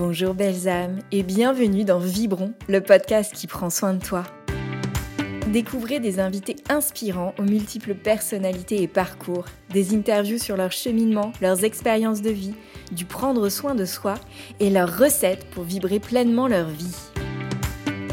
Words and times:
Bonjour 0.00 0.32
belles 0.32 0.66
âmes 0.66 1.00
et 1.12 1.22
bienvenue 1.22 1.84
dans 1.84 1.98
Vibron, 1.98 2.54
le 2.70 2.80
podcast 2.80 3.34
qui 3.34 3.46
prend 3.46 3.68
soin 3.68 3.92
de 3.92 4.02
toi. 4.02 4.22
Découvrez 5.48 6.00
des 6.00 6.20
invités 6.20 6.56
inspirants 6.70 7.34
aux 7.38 7.42
multiples 7.42 7.94
personnalités 7.94 8.80
et 8.80 8.88
parcours, 8.88 9.44
des 9.74 9.94
interviews 9.94 10.38
sur 10.38 10.56
leur 10.56 10.72
cheminement, 10.72 11.32
leurs 11.42 11.64
expériences 11.64 12.22
de 12.22 12.30
vie, 12.30 12.54
du 12.92 13.04
prendre 13.04 13.50
soin 13.50 13.74
de 13.74 13.84
soi 13.84 14.14
et 14.58 14.70
leurs 14.70 14.96
recettes 14.96 15.44
pour 15.50 15.64
vibrer 15.64 16.00
pleinement 16.00 16.48
leur 16.48 16.70
vie. 16.70 16.96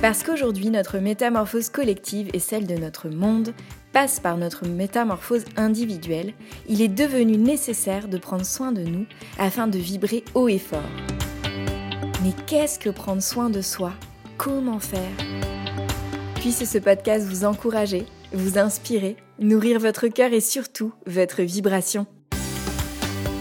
Parce 0.01 0.23
qu'aujourd'hui, 0.23 0.69
notre 0.69 0.97
métamorphose 0.97 1.69
collective 1.69 2.29
et 2.33 2.39
celle 2.39 2.67
de 2.67 2.75
notre 2.75 3.07
monde 3.07 3.53
passe 3.93 4.19
par 4.19 4.35
notre 4.35 4.67
métamorphose 4.67 5.45
individuelle, 5.55 6.33
il 6.67 6.81
est 6.81 6.89
devenu 6.89 7.37
nécessaire 7.37 8.09
de 8.09 8.17
prendre 8.17 8.45
soin 8.45 8.73
de 8.73 8.81
nous 8.81 9.05
afin 9.39 9.67
de 9.67 9.77
vibrer 9.77 10.25
haut 10.35 10.49
et 10.49 10.59
fort. 10.59 10.83
Mais 12.27 12.33
qu'est-ce 12.45 12.77
que 12.77 12.89
prendre 12.89 13.23
soin 13.23 13.49
de 13.49 13.61
soi? 13.61 13.93
Comment 14.37 14.79
faire? 14.79 15.15
Puisse 16.35 16.69
ce 16.69 16.77
podcast 16.77 17.25
vous 17.25 17.45
encourager, 17.45 18.05
vous 18.33 18.57
inspirer, 18.57 19.15
nourrir 19.39 19.79
votre 19.79 20.09
cœur 20.09 20.33
et 20.33 20.41
surtout 20.41 20.91
votre 21.05 21.41
vibration. 21.41 22.05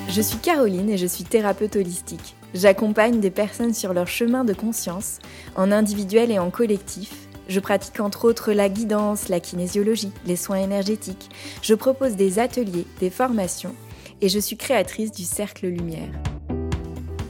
Je 0.08 0.22
suis 0.22 0.38
Caroline 0.38 0.88
et 0.88 0.98
je 0.98 1.06
suis 1.08 1.24
thérapeute 1.24 1.74
holistique. 1.74 2.36
J'accompagne 2.54 3.18
des 3.18 3.32
personnes 3.32 3.74
sur 3.74 3.92
leur 3.92 4.06
chemin 4.06 4.44
de 4.44 4.52
conscience, 4.52 5.18
en 5.56 5.72
individuel 5.72 6.30
et 6.30 6.38
en 6.38 6.50
collectif, 6.50 7.26
je 7.48 7.58
pratique 7.58 7.98
entre 7.98 8.24
autres 8.28 8.52
la 8.52 8.68
guidance, 8.68 9.28
la 9.28 9.40
kinésiologie, 9.40 10.12
les 10.26 10.36
soins 10.36 10.58
énergétiques. 10.58 11.28
Je 11.60 11.74
propose 11.74 12.14
des 12.14 12.38
ateliers, 12.38 12.86
des 13.00 13.10
formations 13.10 13.74
et 14.20 14.28
je 14.28 14.38
suis 14.38 14.56
créatrice 14.56 15.10
du 15.10 15.24
Cercle 15.24 15.66
Lumière. 15.66 16.12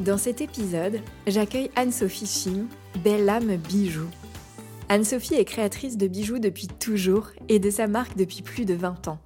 Dans 0.06 0.18
cet 0.18 0.40
épisode, 0.40 1.00
j'accueille 1.26 1.68
Anne-Sophie 1.74 2.26
Chim, 2.26 2.66
belle 3.02 3.28
âme 3.28 3.56
bijou. 3.56 4.06
Anne-Sophie 4.88 5.34
est 5.34 5.44
créatrice 5.44 5.96
de 5.96 6.06
bijoux 6.06 6.38
depuis 6.38 6.68
toujours 6.68 7.30
et 7.48 7.58
de 7.58 7.70
sa 7.70 7.88
marque 7.88 8.16
depuis 8.16 8.42
plus 8.42 8.64
de 8.64 8.74
20 8.74 9.08
ans. 9.08 9.18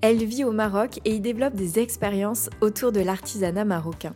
Elle 0.00 0.24
vit 0.24 0.42
au 0.42 0.50
Maroc 0.50 0.98
et 1.04 1.14
y 1.14 1.20
développe 1.20 1.54
des 1.54 1.78
expériences 1.78 2.50
autour 2.60 2.90
de 2.90 2.98
l'artisanat 2.98 3.64
marocain. 3.64 4.14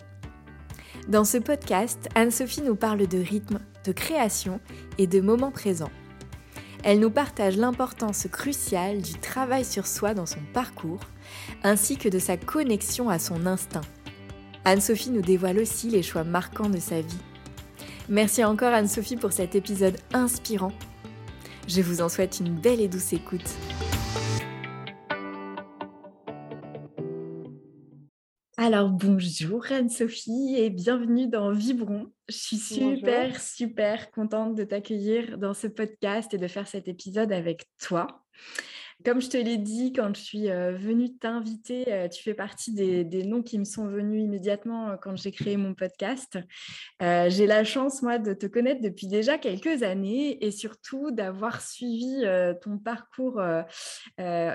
Dans 1.07 1.25
ce 1.25 1.39
podcast, 1.39 2.09
Anne-Sophie 2.17 2.63
nous 2.63 2.75
parle 2.75 3.07
de 3.07 3.19
rythme, 3.19 3.61
de 3.85 3.93
création 3.93 4.59
et 4.99 5.07
de 5.07 5.21
moments 5.21 5.53
présents. 5.53 5.93
Elle 6.83 6.99
nous 6.99 7.11
partage 7.11 7.57
l'importance 7.57 8.27
cruciale 8.33 9.01
du 9.01 9.13
travail 9.13 9.65
sur 9.65 9.87
soi 9.87 10.15
dans 10.15 10.27
son 10.27 10.41
parcours, 10.53 11.03
ainsi 11.63 11.99
que 11.99 12.09
de 12.09 12.19
sa 12.19 12.37
connexion 12.37 13.11
à 13.11 13.21
son 13.21 13.47
instinct. 13.47 13.83
Anne-Sophie 14.65 15.11
nous 15.11 15.23
dévoile 15.23 15.59
aussi 15.59 15.89
les 15.89 16.03
choix 16.03 16.25
marquants 16.25 16.69
de 16.69 16.79
sa 16.79 17.01
vie. 17.01 17.19
Merci 18.09 18.45
encore 18.45 18.75
Anne-Sophie 18.75 19.17
pour 19.17 19.33
cet 19.33 19.55
épisode 19.55 19.97
inspirant. 20.13 20.73
Je 21.67 21.81
vous 21.81 22.03
en 22.03 22.09
souhaite 22.09 22.41
une 22.41 22.55
belle 22.61 22.81
et 22.81 22.89
douce 22.89 23.13
écoute. 23.13 23.49
Alors 28.59 28.91
bonjour 28.91 29.65
Anne-Sophie 29.71 30.57
et 30.59 30.69
bienvenue 30.69 31.29
dans 31.29 31.51
Vibron. 31.51 32.13
Je 32.29 32.37
suis 32.37 32.57
super, 32.59 33.41
super 33.41 34.11
contente 34.11 34.55
de 34.55 34.65
t'accueillir 34.65 35.39
dans 35.39 35.55
ce 35.55 35.69
podcast 35.69 36.35
et 36.35 36.39
de 36.39 36.47
faire 36.47 36.69
cet 36.69 36.87
épisode 36.87 37.33
avec 37.33 37.65
toi. 37.81 38.07
Comme 39.05 39.21
je 39.21 39.29
te 39.29 39.37
l'ai 39.37 39.57
dit 39.57 39.93
quand 39.93 40.15
je 40.15 40.21
suis 40.21 40.49
venue 40.49 41.17
t'inviter, 41.17 42.09
tu 42.13 42.23
fais 42.23 42.35
partie 42.35 42.73
des, 42.73 43.25
noms 43.25 43.43
qui 43.43 43.59
me 43.59 43.65
sont 43.65 43.87
venus 43.87 44.23
immédiatement 44.23 44.97
quand 45.01 45.17
j'ai 45.17 45.33
créé 45.33 45.57
mon 45.57 45.75
podcast. 45.75 46.39
j'ai 47.01 47.47
la 47.47 47.65
chance, 47.65 48.03
moi, 48.03 48.19
de 48.19 48.35
te 48.35 48.47
connaître 48.47 48.81
depuis 48.81 49.07
déjà 49.07 49.39
quelques 49.39 49.83
années 49.83 50.45
et 50.45 50.51
surtout 50.51 51.11
d'avoir 51.11 51.61
suivi 51.61 52.25
ton 52.63 52.79
parcours, 52.79 53.41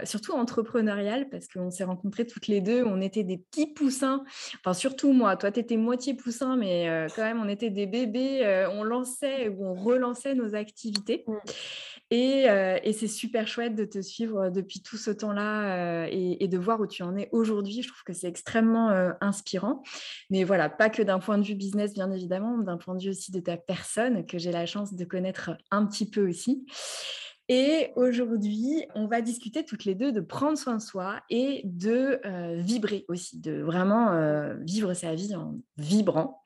surtout 0.03 0.34
entrepreneurial, 0.34 1.30
parce 1.30 1.48
qu'on 1.48 1.72
s'est 1.72 1.84
rencontrés 1.84 2.25
toutes 2.25 2.48
les 2.48 2.62
deux. 2.62 2.84
On 2.84 3.02
était 3.02 3.24
des 3.24 3.38
petits 3.38 3.68
poussins, 3.68 4.24
enfin, 4.59 4.74
surtout 4.74 5.14
moi. 5.14 5.36
Toi, 5.38 5.52
tu 5.52 5.59
étais 5.59 5.78
moitié 5.78 6.14
poussin, 6.14 6.56
mais 6.56 7.08
quand 7.16 7.24
même, 7.24 7.40
on 7.40 7.50
était 7.50 7.69
des 7.69 7.88
bébés. 7.88 8.68
on 8.72 8.84
lançait 8.84 9.50
ou 9.50 9.66
on 9.66 9.74
relançait 9.74 10.36
nos 10.36 10.56
activités. 10.56 11.24
Mmh. 11.28 11.34
Euh, 12.14 12.80
et, 12.84 12.94
c'est 12.94 13.08
super 13.08 13.48
chouette 13.48 13.75
de 13.75 13.86
te 13.86 14.02
suivre 14.02 14.34
euh, 14.40 14.50
depuis 14.50 14.81
tout 14.81 14.97
ce 14.97 15.12
temps-là 15.12 16.06
euh, 16.06 16.07
et, 16.12 16.47
de 16.47 16.57
voir 16.57 16.79
où 16.79 16.88
tu 16.88 17.03
en 17.03 17.16
es 17.18 17.29
aujourd'hui. 17.31 17.81
Je 17.81 17.88
trouve 17.88 18.03
que 18.03 18.13
c'est 18.13 18.28
extrêmement 18.28 18.90
inspirant. 19.19 19.81
Mais 20.29 20.44
voilà, 20.44 20.69
pas 20.69 20.90
que 20.90 21.01
d'un 21.01 21.19
point 21.19 21.38
de 21.38 21.44
vue 21.44 21.56
business, 21.56 21.94
bien 21.94 22.12
évidemment, 22.12 22.57
d'un 22.59 22.78
point 22.78 22.95
de 22.95 23.03
vue 23.03 23.09
aussi 23.09 23.31
de 23.31 23.40
ta 23.40 23.57
personne, 23.57 24.25
que 24.25 24.38
j'ai 24.38 24.51
la 24.51 24.66
chance 24.66 24.94
de 24.94 25.06
connaître 25.06 25.51
un 25.72 25.85
petit 25.85 26.09
peu 26.09 26.28
aussi. 26.28 26.66
Et 27.47 27.91
aujourd'hui, 27.95 28.85
on 28.95 29.07
va 29.07 29.22
discuter 29.22 29.66
toutes 29.66 29.85
les 29.85 29.95
deux 29.95 30.12
de 30.12 30.22
prendre 30.22 30.57
soin 30.57 30.75
de 30.75 30.81
soi 30.81 31.22
et 31.29 31.62
de 31.66 32.19
vibrer 32.57 33.06
aussi, 33.07 33.40
de 33.40 33.62
vraiment 33.62 34.56
vivre 34.62 34.94
sa 34.94 35.16
vie 35.16 35.35
en 35.35 35.56
vibrant. 35.78 36.44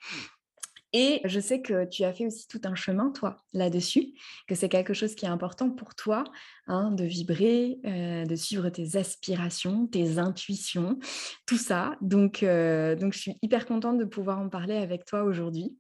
Et 0.94 1.22
je 1.24 1.40
sais 1.40 1.62
que 1.62 1.86
tu 1.86 2.04
as 2.04 2.14
fait 2.14 2.26
aussi 2.26 2.48
tout 2.48 2.62
un 2.64 2.76
chemin, 2.76 3.12
toi, 3.12 3.38
là-dessus, 3.54 4.14
que 4.48 4.56
c'est 4.56 4.70
quelque 4.70 4.94
chose 4.94 5.14
qui 5.14 5.26
est 5.26 5.30
important 5.30 5.70
pour 5.70 5.94
toi, 5.94 6.24
hein, 6.68 6.92
de 6.92 7.04
vibrer, 7.04 7.80
euh, 7.86 8.26
de 8.26 8.36
suivre 8.36 8.70
tes 8.70 8.98
aspirations, 8.98 9.86
tes 9.88 10.18
intuitions, 10.18 10.98
tout 11.46 11.58
ça. 11.58 11.96
Donc, 12.02 12.42
euh, 12.42 12.96
donc, 12.96 13.14
je 13.14 13.20
suis 13.20 13.38
hyper 13.42 13.66
contente 13.66 14.00
de 14.00 14.06
pouvoir 14.06 14.40
en 14.40 14.50
parler 14.50 14.78
avec 14.78 15.06
toi 15.06 15.24
aujourd'hui. 15.24 15.78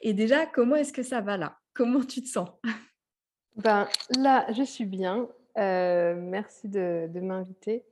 Et 0.00 0.14
déjà, 0.14 0.46
comment 0.46 0.76
est-ce 0.76 0.92
que 0.92 1.02
ça 1.02 1.20
va 1.20 1.36
là? 1.36 1.58
Comment 1.74 2.04
tu 2.04 2.22
te 2.22 2.28
sens? 2.28 2.48
Ben, 3.56 3.86
Là, 4.18 4.46
je 4.52 4.62
suis 4.62 4.86
bien. 4.86 5.28
Euh, 5.58 6.14
merci 6.16 6.68
de, 6.68 7.08
de 7.12 7.20
m'inviter. 7.20 7.84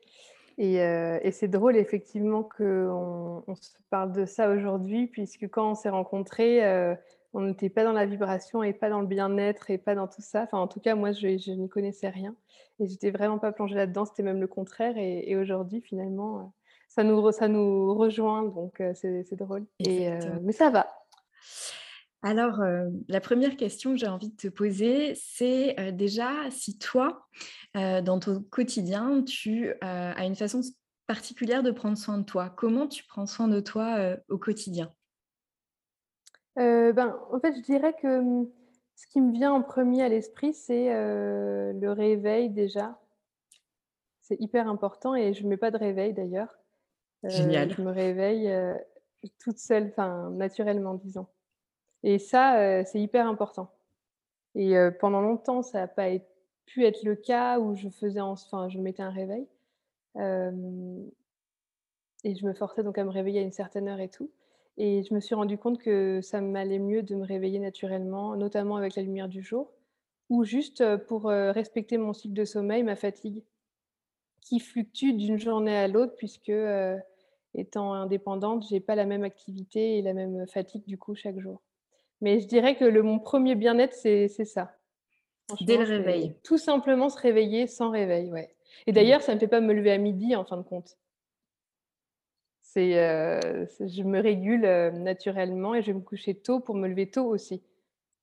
Et, 0.58 1.30
c'est 1.32 1.48
drôle 1.48 1.76
effectivement 1.76 2.42
qu'on 2.42 3.44
on 3.46 3.54
se 3.54 3.70
parle 3.90 4.12
de 4.12 4.26
ça 4.26 4.50
aujourd'hui, 4.50 5.06
puisque 5.06 5.48
quand 5.48 5.70
on 5.70 5.74
s'est 5.74 5.88
rencontrés, 5.88 6.62
on 7.32 7.40
n'était 7.42 7.68
pas 7.68 7.84
dans 7.84 7.92
la 7.92 8.06
vibration 8.06 8.62
et 8.62 8.72
pas 8.72 8.90
dans 8.90 9.00
le 9.00 9.06
bien-être 9.06 9.70
et 9.70 9.78
pas 9.78 9.94
dans 9.94 10.08
tout 10.08 10.22
ça. 10.22 10.42
Enfin, 10.42 10.58
en 10.58 10.66
tout 10.66 10.80
cas, 10.80 10.94
moi, 10.94 11.12
je, 11.12 11.38
je 11.38 11.52
n'y 11.52 11.68
connaissais 11.68 12.08
rien. 12.08 12.34
Et 12.80 12.86
j'étais 12.86 13.10
vraiment 13.10 13.38
pas 13.38 13.52
plongée 13.52 13.76
là-dedans, 13.76 14.04
c'était 14.04 14.22
même 14.22 14.40
le 14.40 14.48
contraire. 14.48 14.96
Et, 14.96 15.36
aujourd'hui, 15.36 15.80
finalement, 15.80 16.52
ça 16.88 17.04
nous, 17.04 17.30
ça 17.32 17.48
nous 17.48 17.94
rejoint, 17.94 18.42
donc 18.42 18.82
c'est 18.94 19.36
drôle. 19.36 19.64
Et, 19.78 20.10
mais 20.42 20.52
ça 20.52 20.70
va. 20.70 20.88
Alors, 22.22 22.60
la 23.08 23.20
première 23.20 23.56
question 23.56 23.92
que 23.92 23.96
j'ai 23.96 24.08
envie 24.08 24.30
de 24.30 24.36
te 24.36 24.48
poser, 24.48 25.14
c'est 25.14 25.92
déjà 25.92 26.50
si 26.50 26.76
toi, 26.76 27.28
dans 27.74 28.18
ton 28.18 28.42
quotidien, 28.42 29.22
tu 29.22 29.72
as 29.80 30.24
une 30.24 30.34
façon 30.34 30.60
particulière 31.06 31.62
de 31.62 31.70
prendre 31.70 31.96
soin 31.96 32.18
de 32.18 32.24
toi. 32.24 32.50
Comment 32.50 32.88
tu 32.88 33.04
prends 33.04 33.26
soin 33.26 33.46
de 33.46 33.60
toi 33.60 34.16
au 34.28 34.36
quotidien? 34.36 34.92
Ben, 36.56 37.16
En 37.30 37.38
fait, 37.38 37.54
je 37.54 37.62
dirais 37.62 37.94
que 38.02 38.20
mmh, 38.20 38.50
ce 38.96 39.06
qui 39.06 39.20
me 39.20 39.32
vient 39.32 39.52
en 39.52 39.62
premier 39.62 40.02
à 40.02 40.08
l'esprit, 40.08 40.52
c'est 40.52 40.88
le 40.92 41.92
réveil 41.92 42.50
déjà. 42.50 42.98
C'est 44.22 44.40
hyper 44.40 44.68
important 44.68 45.14
et 45.14 45.32
je 45.34 45.44
ne 45.44 45.48
mets 45.48 45.56
pas 45.56 45.70
de 45.70 45.78
réveil 45.78 46.14
d'ailleurs. 46.14 46.58
Génial. 47.24 47.72
Je 47.72 47.80
me 47.80 47.92
réveille 47.92 48.52
toute 49.38 49.58
seule, 49.58 49.88
enfin 49.88 50.30
naturellement, 50.30 50.94
disons. 50.94 51.28
Et 52.02 52.18
ça, 52.18 52.84
c'est 52.84 53.00
hyper 53.00 53.26
important. 53.26 53.70
Et 54.54 54.74
pendant 55.00 55.20
longtemps, 55.20 55.62
ça 55.62 55.80
n'a 55.80 55.88
pas 55.88 56.08
pu 56.66 56.84
être 56.84 57.02
le 57.02 57.16
cas 57.16 57.58
où 57.58 57.74
je 57.74 57.88
faisais, 57.88 58.20
enfin, 58.20 58.68
je 58.68 58.78
mettais 58.78 59.02
un 59.02 59.10
réveil. 59.10 59.46
et 62.24 62.34
je 62.34 62.46
me 62.46 62.52
forçais 62.52 62.82
donc 62.82 62.98
à 62.98 63.04
me 63.04 63.10
réveiller 63.10 63.40
à 63.40 63.42
une 63.42 63.52
certaine 63.52 63.88
heure 63.88 64.00
et 64.00 64.08
tout. 64.08 64.30
Et 64.76 65.02
je 65.02 65.12
me 65.14 65.20
suis 65.20 65.34
rendu 65.34 65.58
compte 65.58 65.78
que 65.78 66.20
ça 66.22 66.40
m'allait 66.40 66.78
mieux 66.78 67.02
de 67.02 67.14
me 67.16 67.24
réveiller 67.24 67.58
naturellement, 67.58 68.36
notamment 68.36 68.76
avec 68.76 68.94
la 68.94 69.02
lumière 69.02 69.28
du 69.28 69.42
jour, 69.42 69.72
ou 70.30 70.44
juste 70.44 70.84
pour 71.06 71.24
respecter 71.26 71.98
mon 71.98 72.12
cycle 72.12 72.34
de 72.34 72.44
sommeil, 72.44 72.82
ma 72.82 72.96
fatigue, 72.96 73.42
qui 74.40 74.60
fluctue 74.60 75.12
d'une 75.12 75.38
journée 75.38 75.76
à 75.76 75.88
l'autre, 75.88 76.14
puisque 76.16 76.52
étant 77.54 77.92
indépendante, 77.92 78.66
j'ai 78.68 78.80
pas 78.80 78.94
la 78.94 79.04
même 79.06 79.24
activité 79.24 79.98
et 79.98 80.02
la 80.02 80.12
même 80.14 80.46
fatigue 80.46 80.84
du 80.86 80.98
coup 80.98 81.14
chaque 81.14 81.38
jour. 81.38 81.60
Mais 82.20 82.40
je 82.40 82.46
dirais 82.46 82.76
que 82.76 82.84
le, 82.84 83.02
mon 83.02 83.18
premier 83.18 83.54
bien-être, 83.54 83.94
c'est 83.94 84.28
ça. 84.28 84.74
Dès 85.60 85.78
le 85.78 85.84
réveil. 85.84 86.34
Tout 86.42 86.58
simplement 86.58 87.08
se 87.08 87.18
réveiller 87.18 87.66
sans 87.66 87.90
réveil, 87.90 88.30
ouais. 88.30 88.54
Et 88.86 88.92
mmh. 88.92 88.94
d'ailleurs, 88.94 89.22
ça 89.22 89.32
ne 89.32 89.36
me 89.36 89.40
fait 89.40 89.48
pas 89.48 89.60
me 89.60 89.72
lever 89.72 89.92
à 89.92 89.98
midi, 89.98 90.36
en 90.36 90.44
fin 90.44 90.56
de 90.56 90.62
compte. 90.62 90.98
C'est, 92.60 92.98
euh, 92.98 93.64
je 93.80 94.02
me 94.02 94.20
régule 94.20 94.66
euh, 94.66 94.90
naturellement 94.90 95.74
et 95.74 95.80
je 95.80 95.86
vais 95.86 95.94
me 95.94 96.02
coucher 96.02 96.34
tôt 96.34 96.60
pour 96.60 96.74
me 96.74 96.86
lever 96.86 97.10
tôt 97.10 97.24
aussi. 97.24 97.62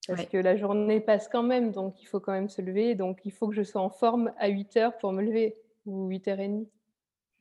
Parce 0.07 0.27
que 0.27 0.37
la 0.37 0.55
journée 0.55 0.99
passe 0.99 1.27
quand 1.27 1.41
même, 1.41 1.71
donc 1.71 1.99
il 2.03 2.05
faut 2.05 2.19
quand 2.19 2.31
même 2.31 2.49
se 2.49 2.61
lever. 2.61 2.93
Donc 2.93 3.21
il 3.25 3.31
faut 3.31 3.47
que 3.47 3.55
je 3.55 3.63
sois 3.63 3.81
en 3.81 3.89
forme 3.89 4.31
à 4.37 4.49
8 4.49 4.77
heures 4.77 4.97
pour 4.99 5.11
me 5.11 5.23
lever, 5.23 5.57
ou 5.87 6.07
8h30, 6.09 6.67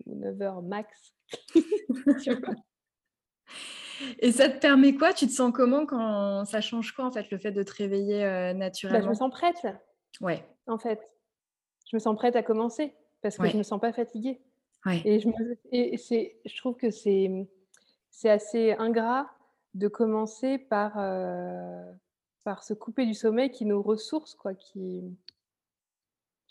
ou 0.06 0.18
9h 0.18 0.66
max. 0.66 1.14
Et 4.18 4.32
ça 4.32 4.48
te 4.48 4.58
permet 4.58 4.94
quoi? 4.94 5.12
Tu 5.12 5.26
te 5.26 5.32
sens 5.32 5.52
comment 5.52 5.86
quand 5.86 6.44
ça 6.44 6.60
change 6.60 6.92
quoi 6.92 7.06
en 7.06 7.12
fait 7.12 7.30
le 7.30 7.38
fait 7.38 7.52
de 7.52 7.62
te 7.62 7.72
réveiller 7.74 8.24
euh, 8.24 8.52
naturellement 8.52 8.98
bah, 8.98 9.04
Je 9.04 9.10
me 9.10 9.14
sens 9.14 9.30
prête. 9.30 9.66
Ouais. 10.20 10.44
En 10.66 10.78
fait, 10.78 11.00
je 11.90 11.96
me 11.96 12.00
sens 12.00 12.16
prête 12.16 12.36
à 12.36 12.42
commencer 12.42 12.94
parce 13.22 13.36
que 13.36 13.48
je 13.48 13.56
me 13.56 13.62
sens 13.62 13.80
pas 13.80 13.92
fatiguée. 13.92 14.40
Ouais. 14.86 15.00
Et 15.04 15.20
je 15.20 15.28
et 15.72 15.96
c'est, 15.96 16.36
je 16.44 16.56
trouve 16.58 16.76
que 16.76 16.90
c'est 16.90 17.30
c'est 18.10 18.30
assez 18.30 18.72
ingrat 18.78 19.30
de 19.74 19.88
commencer 19.88 20.58
par 20.58 20.92
euh, 20.98 21.92
par 22.44 22.62
se 22.62 22.74
couper 22.74 23.06
du 23.06 23.14
sommeil 23.14 23.50
qui 23.50 23.64
nous 23.64 23.82
ressource 23.82 24.34
quoi, 24.34 24.54
qui 24.54 25.02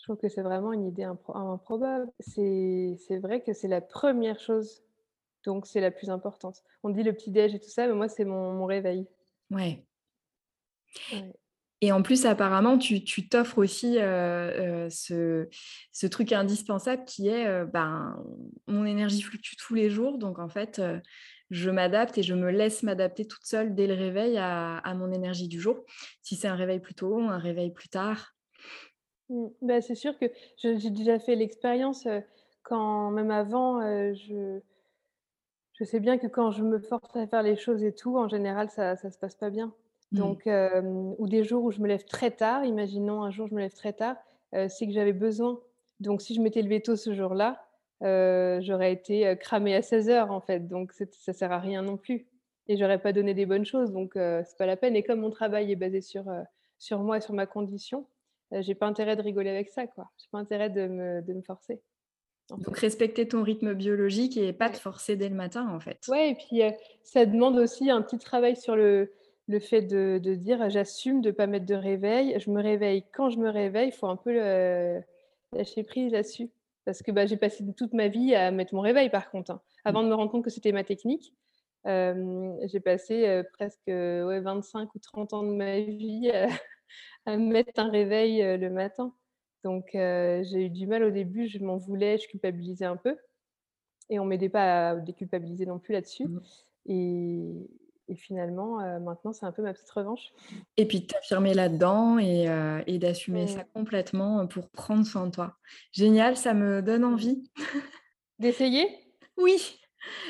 je 0.04 0.12
trouve 0.12 0.18
que 0.18 0.28
c'est 0.28 0.42
vraiment 0.42 0.74
une 0.74 0.86
idée 0.86 1.04
improbable. 1.04 2.10
C'est 2.20 3.18
vrai 3.22 3.40
que 3.40 3.54
c'est 3.54 3.68
la 3.68 3.80
première 3.80 4.38
chose 4.38 4.83
donc, 5.44 5.66
c'est 5.66 5.80
la 5.80 5.90
plus 5.90 6.10
importante. 6.10 6.62
On 6.82 6.90
dit 6.90 7.02
le 7.02 7.12
petit-déj 7.12 7.54
et 7.54 7.60
tout 7.60 7.68
ça, 7.68 7.86
mais 7.86 7.94
moi, 7.94 8.08
c'est 8.08 8.24
mon, 8.24 8.64
réveil. 8.64 9.06
Ouais. 9.50 9.84
Et 11.80 11.92
en 11.92 12.02
plus, 12.02 12.24
apparemment, 12.24 12.78
tu 12.78 13.28
t'offres 13.28 13.58
aussi 13.58 13.98
euh, 13.98 14.86
euh, 14.86 15.48
ce, 15.92 16.06
truc 16.06 16.32
indispensable 16.32 17.04
qui 17.04 17.28
est 17.28 17.46
euh, 17.46 17.66
ben, 17.66 18.16
mon 18.66 18.86
énergie 18.86 19.20
fluctue 19.20 19.56
tous 19.56 19.74
les 19.74 19.90
jours. 19.90 20.16
Donc, 20.16 20.38
en 20.38 20.48
fait, 20.48 20.80
je 21.50 21.70
m'adapte 21.70 22.16
et 22.16 22.22
je 22.22 22.32
me 22.32 22.50
laisse 22.50 22.82
m'adapter 22.82 23.26
toute 23.26 23.44
seule 23.44 23.74
dès 23.74 23.86
le 23.86 23.94
réveil 23.94 24.38
à, 24.38 24.94
mon 24.96 25.12
énergie 25.12 25.48
du 25.48 25.60
jour. 25.60 25.84
Si 26.22 26.36
c'est 26.36 26.48
un 26.48 26.56
réveil 26.56 26.80
plus 26.80 26.94
tôt, 26.94 27.20
un 27.20 27.38
réveil 27.38 27.70
plus 27.70 27.90
tard. 27.90 28.34
Mmh. 29.28 29.46
Bah, 29.60 29.80
c'est 29.82 29.94
sûr 29.94 30.18
que 30.18 30.26
j'ai 30.56 30.90
déjà 30.90 31.18
fait 31.18 31.34
l'expérience 31.34 32.08
quand, 32.62 33.10
même 33.10 33.30
avant, 33.30 33.82
je 34.14 34.62
je 35.74 35.84
sais 35.84 36.00
bien 36.00 36.18
que 36.18 36.26
quand 36.26 36.50
je 36.50 36.62
me 36.62 36.78
force 36.78 37.16
à 37.16 37.26
faire 37.26 37.42
les 37.42 37.56
choses 37.56 37.84
et 37.84 37.92
tout, 37.92 38.16
en 38.16 38.28
général, 38.28 38.70
ça 38.70 38.94
ne 39.02 39.10
se 39.10 39.18
passe 39.18 39.34
pas 39.34 39.50
bien. 39.50 39.72
Mmh. 40.12 40.18
Donc, 40.18 40.48
ou 41.18 41.26
des 41.28 41.44
jours 41.44 41.64
où 41.64 41.70
je 41.70 41.80
me 41.80 41.88
lève 41.88 42.04
très 42.04 42.30
tard, 42.30 42.64
imaginons 42.64 43.22
un 43.22 43.30
jour 43.30 43.48
je 43.48 43.54
me 43.54 43.60
lève 43.60 43.74
très 43.74 43.92
tard, 43.92 44.16
c'est 44.52 44.86
que 44.86 44.92
j'avais 44.92 45.12
besoin. 45.12 45.60
Donc, 46.00 46.22
si 46.22 46.34
je 46.34 46.40
m'étais 46.40 46.62
levée 46.62 46.80
tôt 46.80 46.96
ce 46.96 47.12
jour-là, 47.12 47.66
j'aurais 48.00 48.92
été 48.92 49.36
cramée 49.38 49.74
à 49.74 49.82
16 49.82 50.10
heures 50.10 50.30
en 50.30 50.40
fait. 50.40 50.68
Donc, 50.68 50.92
ça 50.92 51.04
ne 51.04 51.32
sert 51.32 51.52
à 51.52 51.58
rien 51.58 51.82
non 51.82 51.96
plus. 51.96 52.26
Et 52.66 52.76
j'aurais 52.76 52.98
pas 52.98 53.12
donné 53.12 53.34
des 53.34 53.44
bonnes 53.44 53.66
choses. 53.66 53.90
Donc, 53.92 54.12
c'est 54.14 54.56
pas 54.56 54.66
la 54.66 54.76
peine. 54.76 54.94
Et 54.96 55.02
comme 55.02 55.20
mon 55.20 55.30
travail 55.30 55.72
est 55.72 55.76
basé 55.76 56.00
sur, 56.00 56.24
sur 56.78 57.00
moi, 57.00 57.20
sur 57.20 57.34
ma 57.34 57.46
condition, 57.46 58.06
j'ai 58.52 58.74
pas 58.74 58.86
intérêt 58.86 59.16
de 59.16 59.22
rigoler 59.22 59.50
avec 59.50 59.68
ça. 59.70 59.86
quoi. 59.88 60.10
J'ai 60.18 60.28
pas 60.30 60.38
intérêt 60.38 60.70
de 60.70 60.86
me, 60.86 61.22
de 61.22 61.32
me 61.32 61.42
forcer. 61.42 61.82
Donc 62.50 62.76
respecter 62.78 63.26
ton 63.26 63.42
rythme 63.42 63.72
biologique 63.72 64.36
et 64.36 64.52
pas 64.52 64.68
te 64.68 64.76
forcer 64.76 65.16
dès 65.16 65.28
le 65.28 65.34
matin 65.34 65.68
en 65.68 65.80
fait. 65.80 66.00
Ouais, 66.08 66.30
et 66.30 66.34
puis 66.34 66.62
ça 67.02 67.24
demande 67.24 67.58
aussi 67.58 67.90
un 67.90 68.02
petit 68.02 68.18
travail 68.18 68.54
sur 68.56 68.76
le, 68.76 69.12
le 69.48 69.60
fait 69.60 69.82
de, 69.82 70.20
de 70.22 70.34
dire 70.34 70.68
j'assume 70.68 71.20
de 71.20 71.28
ne 71.28 71.34
pas 71.34 71.46
mettre 71.46 71.66
de 71.66 71.74
réveil, 71.74 72.38
je 72.38 72.50
me 72.50 72.62
réveille 72.62 73.04
quand 73.14 73.30
je 73.30 73.38
me 73.38 73.50
réveille, 73.50 73.88
il 73.88 73.92
faut 73.92 74.08
un 74.08 74.16
peu 74.16 74.32
lâcher 75.52 75.84
prise 75.84 76.12
là-dessus. 76.12 76.50
Parce 76.84 77.02
que 77.02 77.10
bah, 77.10 77.24
j'ai 77.24 77.38
passé 77.38 77.64
toute 77.74 77.94
ma 77.94 78.08
vie 78.08 78.34
à 78.34 78.50
mettre 78.50 78.74
mon 78.74 78.82
réveil 78.82 79.08
par 79.08 79.30
contre. 79.30 79.52
Hein. 79.52 79.60
Avant 79.84 80.02
de 80.02 80.08
me 80.08 80.14
rendre 80.14 80.30
compte 80.30 80.44
que 80.44 80.50
c'était 80.50 80.72
ma 80.72 80.84
technique, 80.84 81.34
j'ai 81.86 82.80
passé 82.80 83.42
presque 83.54 83.86
ouais, 83.86 84.40
25 84.40 84.94
ou 84.94 84.98
30 84.98 85.32
ans 85.32 85.42
de 85.42 85.54
ma 85.54 85.80
vie 85.80 86.30
à 87.26 87.36
mettre 87.38 87.72
un 87.76 87.90
réveil 87.90 88.58
le 88.58 88.68
matin. 88.70 89.14
Donc, 89.64 89.88
j'ai 89.92 90.66
eu 90.66 90.70
du 90.70 90.86
mal 90.86 91.02
au 91.02 91.10
début, 91.10 91.48
je 91.48 91.58
m'en 91.58 91.76
voulais, 91.76 92.18
je 92.18 92.28
culpabilisais 92.28 92.84
un 92.84 92.96
peu. 92.96 93.16
Et 94.10 94.18
on 94.18 94.26
m'aidait 94.26 94.50
pas 94.50 94.90
à 94.90 94.96
déculpabiliser 94.96 95.66
non 95.66 95.78
plus 95.78 95.94
là-dessus. 95.94 96.26
Mmh. 96.26 96.40
Et, 96.86 98.14
finalement, 98.16 98.76
maintenant, 99.00 99.32
c'est 99.32 99.46
un 99.46 99.52
peu 99.52 99.62
ma 99.62 99.72
petite 99.72 99.90
revanche. 99.90 100.32
Et 100.76 100.86
puis, 100.86 101.06
t'affirmer 101.06 101.54
là-dedans 101.54 102.18
et, 102.18 102.46
et 102.86 102.98
d'assumer 102.98 103.46
ça 103.46 103.60
mmh. 103.60 103.68
complètement 103.74 104.46
pour 104.46 104.68
prendre 104.68 105.06
soin 105.06 105.26
de 105.26 105.30
toi. 105.32 105.56
Génial, 105.92 106.36
ça 106.36 106.52
me 106.52 106.82
donne 106.82 107.02
mmh. 107.02 107.12
envie. 107.12 107.50
D'essayer? 108.38 108.86
Oui, 109.36 109.80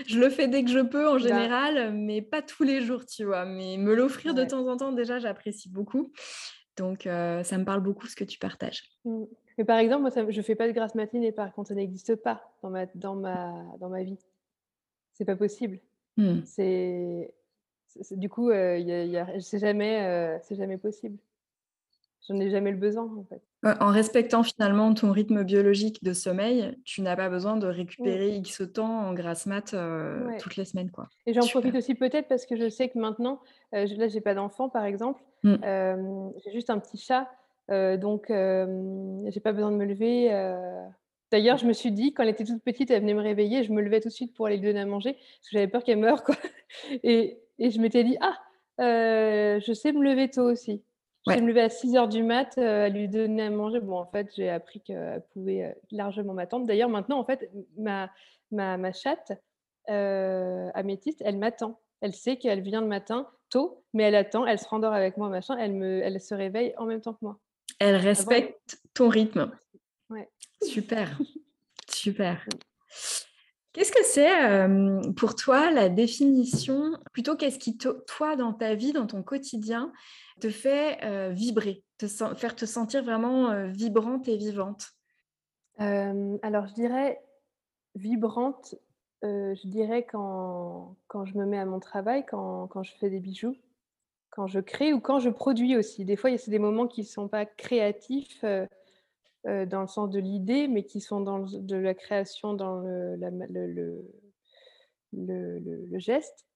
je 0.07 0.19
le 0.19 0.31
fais 0.31 0.49
dès 0.49 0.65
que 0.65 0.71
je 0.71 0.81
peux 0.81 1.07
en 1.09 1.15
bah 1.15 1.19
général, 1.19 1.93
mais 1.93 2.23
pas 2.23 2.43
tous 2.43 2.63
les 2.63 2.81
jours, 2.81 3.05
tu 3.07 3.25
vois. 3.25 3.45
Mais 3.45 3.77
me 3.77 3.95
l'offrir 3.95 4.35
de 4.35 4.45
temps 4.45 4.67
en 4.67 4.77
temps, 4.77 4.93
déjà, 4.93 5.19
j'apprécie 5.19 5.69
beaucoup. 5.69 6.13
Donc, 6.77 7.03
ça 7.05 7.59
me 7.59 7.65
parle 7.65 7.81
beaucoup 7.81 8.07
ce 8.07 8.17
que 8.17 8.25
tu 8.25 8.39
partages. 8.39 8.83
Mmh. 9.05 9.25
Mais 9.59 9.65
par 9.65 9.79
exemple, 9.79 10.03
moi, 10.03 10.11
ça, 10.11 10.29
je 10.29 10.37
ne 10.37 10.43
fais 10.43 10.57
pas 10.57 10.67
de 10.67 10.73
grasse 10.73 10.95
matinée, 10.95 11.31
par 11.31 11.53
contre, 11.53 11.69
ça 11.69 11.75
n'existe 11.75 12.17
pas 12.17 12.43
dans 12.63 12.71
ma, 12.71 12.87
dans 12.95 13.15
ma, 13.15 13.53
dans 13.79 13.89
ma 13.89 14.03
vie. 14.03 14.19
C'est 15.13 15.25
pas 15.25 15.37
possible. 15.37 15.79
Mmh. 16.17 16.41
C'est, 16.45 17.33
du 18.11 18.29
coup, 18.29 18.51
euh, 18.51 18.77
y 18.79 19.17
a, 19.17 19.41
c'est 19.41 19.61
jamais, 19.61 20.39
c'est 20.43 20.57
jamais 20.57 20.79
possible. 20.79 21.19
J'en 22.27 22.41
ai 22.41 22.49
jamais 22.49 22.71
le 22.71 22.79
besoin, 22.79 23.05
en 23.05 23.25
fait. 23.25 23.43
En 23.81 23.91
respectant 23.91 24.43
finalement 24.43 24.93
ton 24.95 25.13
rythme 25.13 25.43
biologique 25.43 26.03
de 26.03 26.13
sommeil, 26.13 26.75
tu 26.85 27.03
n'as 27.03 27.17
pas 27.17 27.29
besoin 27.29 27.57
de 27.57 27.67
récupérer 27.67 28.31
X 28.37 28.63
temps 28.73 29.07
en 29.09 29.13
grasse 29.13 29.47
mat 29.47 29.77
toutes 30.41 30.57
les 30.57 30.65
semaines. 30.65 30.91
Quoi. 30.91 31.09
Et 31.27 31.35
j'en 31.35 31.47
profite 31.47 31.75
aussi 31.75 31.95
peut-être 31.95 32.27
parce 32.27 32.47
que 32.47 32.57
je 32.57 32.69
sais 32.69 32.89
que 32.89 32.99
maintenant, 32.99 33.41
euh, 33.75 33.87
là, 33.97 34.09
j'ai 34.09 34.21
pas 34.23 34.35
d'enfant, 34.35 34.69
par 34.69 34.85
exemple. 34.85 35.23
Mmh. 35.45 36.33
j'ai 36.43 36.53
juste 36.53 36.71
un 36.71 36.79
petit 36.79 36.97
chat. 36.97 37.29
donc, 37.69 38.27
j'ai 38.29 39.41
pas 39.41 39.53
besoin 39.53 39.71
de 39.71 39.77
me 39.77 39.85
lever. 39.85 40.31
D'ailleurs, 41.31 41.59
je 41.59 41.67
me 41.67 41.73
suis 41.73 41.93
dit, 41.93 42.15
quand 42.15 42.23
elle 42.23 42.31
était 42.31 42.45
toute 42.45 42.63
petite, 42.63 42.91
elle 42.91 43.01
venait 43.03 43.15
me 43.15 43.21
réveiller, 43.21 43.65
je 43.65 43.73
me 43.73 43.83
levais 43.83 44.01
tout 44.01 44.09
de 44.09 44.15
suite 44.15 44.35
pour 44.35 44.47
aller 44.47 44.57
lui 44.57 44.69
donner 44.69 44.81
à 44.81 44.87
manger, 44.87 45.15
parce 45.15 45.49
que 45.51 45.53
j'avais 45.53 45.69
peur 45.69 45.85
qu'elle 45.85 45.99
meure. 45.99 46.23
Quoi. 46.25 46.37
Et, 47.03 47.41
et 47.59 47.71
je 47.71 47.81
m'étais 47.81 48.05
dit, 48.05 48.17
ah, 48.21 48.37
je 48.79 49.73
sais 49.75 49.93
me 49.93 50.03
lever 50.03 50.31
tôt 50.31 50.51
aussi. 50.51 50.83
Je 51.27 51.41
me 51.41 51.47
lever 51.47 51.63
à 51.63 51.71
6 51.71 51.97
heures 51.97 52.09
du 52.09 52.23
mat 52.23 52.57
à 52.59 52.89
lui 52.89 53.09
donner 53.09 53.45
à 53.45 53.51
manger. 53.51 53.81
Bon, 53.81 53.99
en 53.99 54.07
fait, 54.07 54.29
j'ai 54.37 54.51
appris 54.51 54.81
qu'elle 54.81 55.23
pouvait 55.33 55.75
largement 55.91 56.35
m'attendre. 56.35 56.67
D'ailleurs, 56.67 56.91
maintenant, 56.91 57.19
en 57.19 57.25
fait, 57.25 57.51
ma, 57.79 58.11
ma, 58.51 58.77
ma 58.77 58.93
chatte 58.93 59.33
améthyste, 59.89 61.23
elle 61.25 61.39
m'attend. 61.39 61.81
Elle 62.01 62.13
sait 62.13 62.37
qu'elle 62.37 62.61
vient 62.61 62.83
le 62.83 62.89
matin 62.89 63.27
tôt, 63.55 63.85
mais 63.93 64.03
elle 64.03 64.17
attend, 64.17 64.45
elle 64.45 64.59
se 64.59 64.67
rendort 64.67 64.93
avec 64.93 65.17
moi, 65.17 65.29
machin. 65.29 65.57
Elle, 65.57 65.75
me, 65.75 66.03
elle 66.03 66.21
se 66.21 66.35
réveille 66.35 66.75
en 66.77 66.87
même 66.87 67.01
temps 67.01 67.15
que 67.15 67.21
moi. 67.23 67.39
Elle 67.79 67.95
respecte 67.97 68.81
ton 68.95 69.09
rythme. 69.09 69.53
Ouais. 70.11 70.29
Super, 70.61 71.19
super. 71.89 72.45
Qu'est-ce 73.73 73.93
que 73.93 74.05
c'est 74.05 75.15
pour 75.15 75.35
toi 75.35 75.71
la 75.71 75.89
définition, 75.89 76.93
plutôt 77.13 77.37
qu'est-ce 77.37 77.59
qui, 77.59 77.77
toi, 77.77 78.37
dans 78.37 78.53
ta 78.53 78.75
vie, 78.75 78.93
dans 78.93 79.07
ton 79.07 79.23
quotidien, 79.23 79.93
te 80.41 80.51
fait 80.51 81.33
vibrer, 81.33 81.83
te 81.99 82.07
faire 82.07 82.55
te 82.55 82.67
sentir 82.67 83.03
vraiment 83.03 83.67
vibrante 83.69 84.29
et 84.29 84.37
vivante? 84.37 84.93
Alors, 85.79 86.69
je 86.69 86.75
dirais 86.75 87.21
vibrante, 87.97 88.77
je 89.25 89.69
dirais 89.69 90.05
quand, 90.05 90.97
quand, 91.09 91.25
je 91.25 91.37
me 91.37 91.47
mets 91.47 91.59
à 91.59 91.67
mon 91.67 91.81
travail, 91.81 92.25
quand, 92.27 92.67
quand, 92.69 92.83
je 92.83 92.95
fais 92.97 93.11
des 93.11 93.21
bijoux, 93.21 93.57
quand 94.31 94.47
je 94.47 94.61
crée 94.61 94.93
ou 94.93 95.01
quand 95.01 95.19
je 95.19 95.31
produis 95.31 95.77
aussi. 95.77 96.05
Des 96.05 96.17
fois, 96.17 96.31
il 96.31 96.37
y 96.37 96.41
a 96.41 96.51
des 96.51 96.59
moments 96.59 96.87
qui 96.87 97.03
ne 97.03 97.07
sont 97.07 97.29
pas 97.29 97.47
créatifs 97.47 98.45
dans 99.45 99.81
le 99.81 99.87
sens 99.87 100.11
de 100.11 100.19
l'idée, 100.19 100.69
mais 100.69 100.85
qui 100.85 101.01
sont 101.01 101.21
dans 101.21 101.41
de 101.41 101.77
la 101.77 101.95
création, 101.95 102.55
dans 102.55 102.81
le, 102.81 103.17
le, 103.17 104.05
le, 105.13 105.59
le 105.59 105.99
geste. 105.99 106.47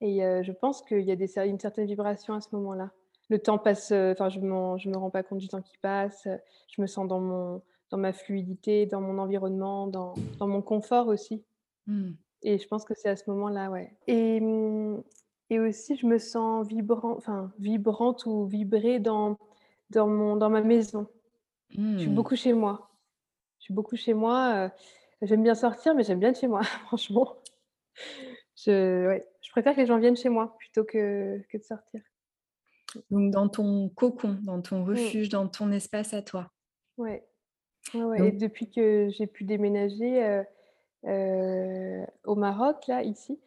Et 0.00 0.18
je 0.20 0.52
pense 0.52 0.82
qu'il 0.82 1.02
y 1.02 1.12
a 1.12 1.16
des, 1.16 1.38
une 1.38 1.58
certaine 1.58 1.86
vibration 1.86 2.34
à 2.34 2.40
ce 2.40 2.48
moment-là. 2.52 2.90
Le 3.30 3.38
temps 3.38 3.58
passe, 3.58 3.90
enfin, 3.90 4.28
je 4.28 4.38
ne 4.38 4.46
me 4.46 4.96
rends 4.96 5.10
pas 5.10 5.22
compte 5.22 5.38
du 5.38 5.48
temps 5.48 5.62
qui 5.62 5.78
passe. 5.78 6.28
Je 6.68 6.82
me 6.82 6.86
sens 6.86 7.08
dans, 7.08 7.20
mon, 7.20 7.62
dans 7.90 7.98
ma 7.98 8.12
fluidité, 8.12 8.86
dans 8.86 9.00
mon 9.00 9.18
environnement, 9.18 9.86
dans, 9.86 10.14
dans 10.38 10.46
mon 10.46 10.62
confort 10.62 11.08
aussi. 11.08 11.42
Mmh. 11.86 12.12
Et 12.42 12.58
je 12.58 12.68
pense 12.68 12.84
que 12.84 12.94
c'est 12.94 13.08
à 13.08 13.16
ce 13.16 13.28
moment-là, 13.30 13.70
ouais. 13.70 13.96
Et, 14.06 14.40
mmh, 14.40 15.02
et 15.50 15.60
aussi, 15.60 15.96
je 15.96 16.06
me 16.06 16.18
sens 16.18 16.66
vibrant, 16.66 17.16
enfin, 17.16 17.52
vibrante 17.58 18.26
ou 18.26 18.46
vibrée 18.46 18.98
dans, 18.98 19.38
dans, 19.90 20.06
mon, 20.06 20.36
dans 20.36 20.50
ma 20.50 20.62
maison. 20.62 21.06
Je 21.70 21.98
suis 21.98 22.08
mmh. 22.08 22.14
beaucoup 22.14 22.36
chez 22.36 22.52
moi. 22.52 22.90
Je 23.58 23.64
suis 23.64 23.74
beaucoup 23.74 23.96
chez 23.96 24.14
moi. 24.14 24.70
j'aime 25.22 25.42
bien 25.42 25.54
sortir, 25.54 25.94
mais 25.94 26.04
j'aime 26.04 26.20
bien 26.20 26.30
être 26.30 26.40
chez 26.40 26.48
moi, 26.48 26.62
franchement. 26.86 27.36
Je, 28.56 29.06
ouais, 29.08 29.26
je 29.40 29.50
préfère 29.50 29.74
que 29.74 29.80
les 29.80 29.86
gens 29.86 29.98
viennent 29.98 30.16
chez 30.16 30.28
moi 30.28 30.54
plutôt 30.58 30.84
que, 30.84 31.40
que 31.50 31.58
de 31.58 31.62
sortir. 31.62 32.00
Donc 33.10 33.32
dans 33.32 33.48
ton 33.48 33.88
cocon, 33.88 34.38
dans 34.42 34.62
ton 34.62 34.80
mmh. 34.80 34.88
refuge, 34.88 35.28
dans 35.28 35.48
ton 35.48 35.72
espace 35.72 36.14
à 36.14 36.22
toi. 36.22 36.50
Ouais. 36.96 37.26
ouais, 37.94 38.28
Et 38.28 38.32
depuis 38.32 38.70
que 38.70 39.08
j'ai 39.10 39.26
pu 39.26 39.44
déménager 39.44 40.22
euh, 40.24 40.42
euh, 41.06 42.04
au 42.24 42.34
Maroc, 42.34 42.86
là, 42.86 43.02
ici, 43.02 43.38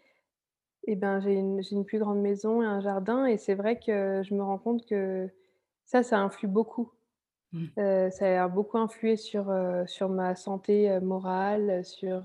eh 0.85 0.95
ben, 0.95 1.19
j'ai 1.19 1.33
une, 1.33 1.61
une, 1.71 1.85
plus 1.85 1.99
grande 1.99 2.21
maison 2.21 2.61
et 2.61 2.65
un 2.65 2.81
jardin. 2.81 3.25
Et 3.25 3.37
c'est 3.37 3.55
vrai 3.55 3.79
que 3.79 4.21
je 4.23 4.33
me 4.33 4.43
rends 4.43 4.57
compte 4.57 4.85
que 4.85 5.29
ça, 5.85 6.03
ça 6.03 6.19
influe 6.19 6.47
beaucoup. 6.47 6.91
Mmh. 7.53 7.65
Euh, 7.77 8.09
ça 8.09 8.43
a 8.43 8.47
beaucoup 8.47 8.77
influé 8.77 9.15
sur, 9.15 9.53
sur 9.85 10.09
ma 10.09 10.35
santé 10.35 10.99
morale, 11.01 11.83
sur 11.85 12.23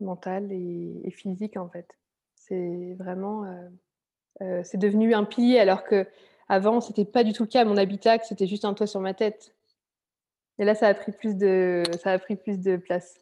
mentale 0.00 0.50
et, 0.50 1.00
et, 1.04 1.10
physique, 1.10 1.56
en 1.56 1.68
fait 1.68 1.86
C'est 2.34 2.94
vraiment, 2.98 3.44
c'est 4.40 4.78
devenu 4.78 5.14
un 5.14 5.24
pilier 5.24 5.58
alors 5.58 5.84
que 5.84 6.06
avant 6.50 6.80
c'était 6.80 7.04
pas 7.04 7.22
du 7.24 7.32
tout 7.32 7.44
le 7.44 7.48
cas. 7.48 7.64
Mon 7.64 7.76
habitacle, 7.76 8.24
c'était 8.28 8.46
juste 8.46 8.64
un 8.64 8.74
toit 8.74 8.86
sur 8.86 9.00
ma 9.00 9.14
tête. 9.14 9.54
Et 10.58 10.64
là, 10.64 10.74
ça 10.74 10.88
a 10.88 10.94
pris 10.94 11.12
plus 11.12 11.36
de, 11.36 11.82
ça 12.02 12.10
a 12.10 12.18
pris 12.18 12.36
plus 12.36 12.58
de 12.60 12.76
place. 12.76 13.18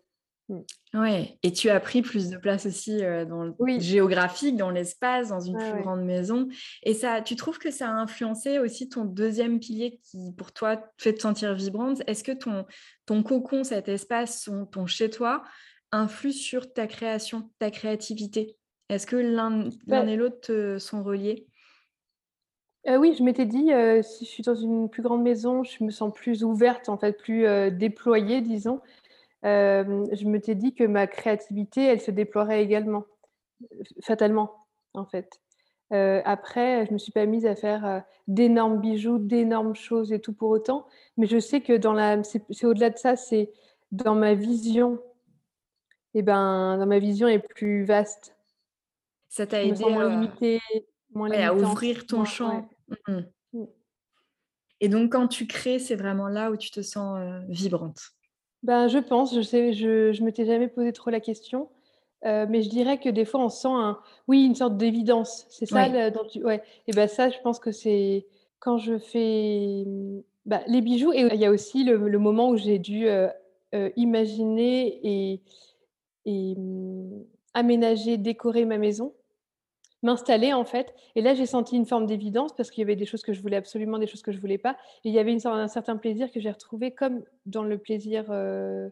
Mmh. 0.49 0.61
Ouais, 0.95 1.39
et 1.43 1.53
tu 1.53 1.69
as 1.69 1.79
pris 1.79 2.01
plus 2.01 2.31
de 2.31 2.39
place 2.39 2.65
aussi 2.65 3.03
dans 3.29 3.45
le 3.45 3.79
géographique, 3.79 4.57
dans 4.57 4.71
l'espace, 4.71 5.29
dans 5.29 5.41
une 5.41 5.59
plus 5.59 5.83
grande 5.83 6.05
maison. 6.05 6.49
Et 6.83 6.95
ça, 6.95 7.21
tu 7.21 7.37
trouves 7.37 7.59
que 7.59 7.71
ça 7.71 7.89
a 7.89 7.93
influencé 7.93 8.59
aussi 8.59 8.89
ton 8.89 9.05
deuxième 9.05 9.61
pilier 9.61 10.01
qui, 10.03 10.33
pour 10.39 10.53
toi, 10.53 10.79
te 10.79 11.03
fait 11.03 11.13
te 11.13 11.21
sentir 11.21 11.55
vibrante? 11.55 12.03
Est-ce 12.07 12.25
que 12.25 12.33
ton, 12.33 12.65
ton 13.05 13.23
cocon, 13.23 13.63
cet 13.63 13.89
espace, 13.89 14.49
ton 14.73 14.87
chez-toi, 14.87 15.43
influe 15.93 16.33
sur 16.33 16.73
ta 16.73 16.87
création, 16.87 17.51
ta 17.59 17.71
créativité? 17.71 18.57
Est-ce 18.89 19.07
que 19.07 19.17
l'un 19.17 19.69
bah 19.87 20.03
et 20.07 20.17
l'autre 20.17 20.77
sont 20.79 21.03
reliés? 21.05 21.47
Oui, 22.87 23.15
je 23.19 23.23
m'étais 23.23 23.45
dit, 23.45 23.71
si 24.03 24.25
je 24.25 24.31
suis 24.31 24.43
dans 24.43 24.55
une 24.55 24.89
plus 24.89 25.03
grande 25.03 25.23
maison, 25.23 25.63
je 25.63 25.85
me 25.85 25.91
sens 25.91 26.11
plus 26.15 26.43
ouverte, 26.43 26.89
en 26.89 26.97
fait, 26.97 27.13
plus 27.13 27.45
déployée, 27.71 28.41
disons 28.41 28.81
je 29.43 30.25
me 30.27 30.41
t'ai 30.41 30.55
dit 30.55 30.75
que 30.75 30.85
ma 30.85 31.07
créativité, 31.07 31.85
elle 31.85 32.01
se 32.01 32.11
déploierait 32.11 32.63
également, 32.63 33.05
fatalement, 34.03 34.67
en 34.95 35.07
fait. 35.07 35.41
après, 35.91 36.87
je 36.87 36.93
me 36.93 36.99
suis 36.99 37.13
pas 37.13 37.27
mise 37.27 37.47
à 37.47 37.55
faire 37.55 38.03
d'énormes 38.27 38.81
bijoux, 38.81 39.19
d'énormes 39.19 39.75
choses 39.75 40.13
et 40.13 40.21
tout 40.21 40.33
pour 40.33 40.51
autant, 40.51 40.87
mais 41.17 41.27
je 41.27 41.39
sais 41.39 41.61
que 41.61 41.77
dans 41.77 41.93
la, 41.93 42.23
c'est 42.25 42.65
au-delà 42.65 42.91
de 42.91 42.99
ça, 42.99 43.17
c'est 43.17 43.53
dans 43.93 44.15
ma 44.15 44.35
vision. 44.35 45.01
Et 46.15 46.23
ben, 46.23 46.77
dans 46.79 46.87
ma 46.87 46.99
vision 46.99 47.29
est 47.29 47.39
plus 47.39 47.85
vaste. 47.85 48.35
Ça 49.29 49.47
t'a 49.47 49.63
aidé 49.63 49.85
moins 49.85 50.29
moins 51.13 51.31
à 51.31 51.55
ouvrir 51.55 52.07
ton 52.07 52.25
champ. 52.25 52.69
Mmh 53.07 53.21
mmh. 53.53 53.65
Et 54.81 54.89
donc, 54.89 55.13
quand 55.13 55.27
tu 55.27 55.47
crées, 55.47 55.79
c'est 55.79 55.97
vraiment 55.97 56.29
là 56.29 56.51
où 56.51 56.57
tu 56.57 56.71
te 56.71 56.83
sens 56.83 57.19
vibrante. 57.49 58.01
Ben, 58.63 58.89
je 58.89 58.99
pense, 58.99 59.35
je 59.35 59.41
sais, 59.41 59.73
je 59.73 60.13
je 60.13 60.25
m'étais 60.25 60.45
jamais 60.45 60.67
posé 60.69 60.93
trop 60.93 61.11
la 61.11 61.21
question, 61.21 61.69
heu, 62.27 62.47
mais 62.49 62.63
je 62.63 62.69
dirais 62.71 62.99
que 62.99 63.09
des 63.09 63.25
fois 63.25 63.41
on 63.45 63.49
sent 63.49 63.69
un 63.71 63.99
oui, 64.27 64.45
une 64.45 64.55
sorte 64.57 64.77
d'évidence. 64.77 65.47
C'est 65.49 65.67
ça 65.67 65.87
le 65.89 66.11
dont 66.11 66.25
tu 66.25 66.43
ouais. 66.45 66.63
Et 66.89 66.93
ben 66.93 67.07
ça, 67.09 67.31
je 67.31 67.39
pense 67.41 67.61
que 67.61 67.71
c'est 67.71 68.27
quand 68.59 68.77
je 68.79 68.99
fais, 68.99 69.85
mmh, 69.87 70.21
bah, 70.47 70.63
les 70.67 70.81
bijoux 70.81 71.13
et 71.13 71.29
il 71.33 71.41
y 71.41 71.45
a 71.47 71.51
aussi 71.53 71.85
le 71.85 72.09
le 72.09 72.19
moment 72.19 72.49
où 72.51 72.57
j'ai 72.57 72.79
dû, 72.81 73.07
heu 73.09 73.29
heu, 73.75 73.93
imaginer 73.97 75.01
et 75.05 75.43
et 76.27 76.55
mmh, 76.57 77.25
aménager, 77.55 78.19
décorer 78.19 78.65
ma 78.67 78.79
maison 78.79 79.15
m'installer 80.03 80.53
en 80.53 80.65
fait. 80.65 80.95
Et 81.15 81.23
là, 81.23 81.35
j'ai 81.35 81.47
senti 81.47 81.77
une 81.77 81.87
forme 81.87 82.07
d'évidence 82.07 82.55
parce 82.55 82.71
qu'il 82.71 82.83
y 82.83 82.85
avait 82.85 82.97
des 82.97 83.07
choses 83.07 83.23
que 83.23 83.33
je 83.33 83.41
voulais 83.41 83.57
absolument, 83.57 83.99
des 83.99 84.07
choses 84.07 84.23
que 84.23 84.33
je 84.33 84.41
voulais 84.41 84.59
pas. 84.59 84.77
Et 85.05 85.09
il 85.09 85.13
y 85.13 85.19
avait 85.19 85.33
une 85.33 85.41
sorte, 85.41 85.57
un 85.57 85.69
certain 85.69 85.97
plaisir 85.97 86.31
que 86.31 86.41
j'ai 86.41 86.51
retrouvé 86.51 86.93
comme 86.93 87.23
dans 87.47 87.65
le 87.65 87.79
plaisir 87.79 88.27
euh, 88.31 88.89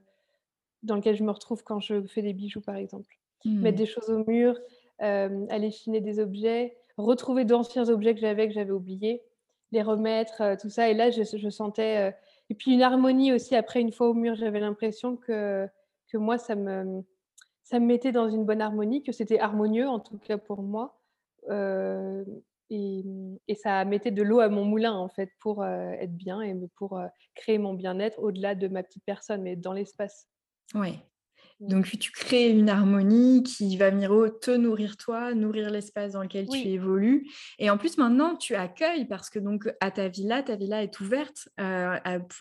dans 0.82 0.96
lequel 0.96 1.16
je 1.16 1.24
me 1.24 1.30
retrouve 1.30 1.62
quand 1.62 1.80
je 1.80 2.02
fais 2.06 2.22
des 2.22 2.32
bijoux, 2.32 2.60
par 2.60 2.76
exemple. 2.76 3.18
Mettre 3.44 3.76
mmh. 3.76 3.78
des 3.78 3.86
choses 3.86 4.10
au 4.10 4.24
mur, 4.28 4.58
euh, 5.02 5.46
aller 5.50 5.70
chiner 5.70 6.00
des 6.00 6.18
objets, 6.18 6.76
retrouver 6.96 7.44
d'anciens 7.44 7.88
objets 7.88 8.14
que 8.14 8.20
j'avais, 8.20 8.48
que 8.48 8.54
j'avais 8.54 8.72
oubliés, 8.72 9.22
les 9.70 9.82
remettre, 9.82 10.40
euh, 10.40 10.56
tout 10.60 10.70
ça. 10.70 10.90
Et 10.90 10.94
là, 10.94 11.10
je, 11.10 11.22
je 11.22 11.48
sentais... 11.48 12.14
Et 12.48 12.54
puis 12.54 12.74
une 12.74 12.82
harmonie 12.82 13.32
aussi, 13.32 13.56
après, 13.56 13.80
une 13.80 13.92
fois 13.92 14.08
au 14.08 14.14
mur, 14.14 14.36
j'avais 14.36 14.60
l'impression 14.60 15.16
que, 15.16 15.68
que 16.08 16.16
moi, 16.16 16.38
ça 16.38 16.54
me 16.54 17.02
ça 17.66 17.80
me 17.80 17.86
mettait 17.86 18.12
dans 18.12 18.28
une 18.28 18.44
bonne 18.44 18.60
harmonie, 18.60 19.02
que 19.02 19.10
c'était 19.10 19.40
harmonieux, 19.40 19.88
en 19.88 19.98
tout 19.98 20.18
cas 20.18 20.38
pour 20.38 20.62
moi. 20.62 21.00
Mmh, 21.48 22.22
et, 22.70 23.54
ça 23.56 23.84
mettait 23.84 24.12
de 24.12 24.22
l'eau 24.22 24.38
à 24.38 24.48
mon 24.48 24.64
moulin, 24.64 24.92
en 24.92 25.08
fait, 25.08 25.30
pour 25.40 25.64
être 25.64 26.16
bien 26.16 26.42
et 26.42 26.54
pour 26.76 27.00
créer 27.34 27.58
mon 27.58 27.74
bien-être 27.74 28.20
au-delà 28.20 28.54
de 28.54 28.68
ma 28.68 28.84
petite 28.84 29.04
personne, 29.04 29.42
mais 29.42 29.56
dans 29.56 29.72
l'espace. 29.72 30.28
Oui. 30.74 31.00
Donc, 31.60 31.98
tu 31.98 32.12
crées 32.12 32.50
une 32.50 32.68
harmonie 32.68 33.42
qui 33.42 33.78
va 33.78 33.88
venir 33.88 34.10
te 34.42 34.50
nourrir 34.50 34.98
toi, 34.98 35.32
nourrir 35.32 35.70
l'espace 35.70 36.12
dans 36.12 36.22
lequel 36.22 36.46
tu 36.46 36.58
évolues. 36.58 37.30
Et 37.58 37.70
en 37.70 37.78
plus, 37.78 37.96
maintenant, 37.96 38.36
tu 38.36 38.54
accueilles 38.54 39.06
parce 39.06 39.30
que 39.30 39.38
donc 39.38 39.72
à 39.80 39.90
ta 39.90 40.08
villa, 40.08 40.42
ta 40.42 40.56
villa 40.56 40.82
est 40.82 41.00
ouverte 41.00 41.48
euh, 41.58 41.96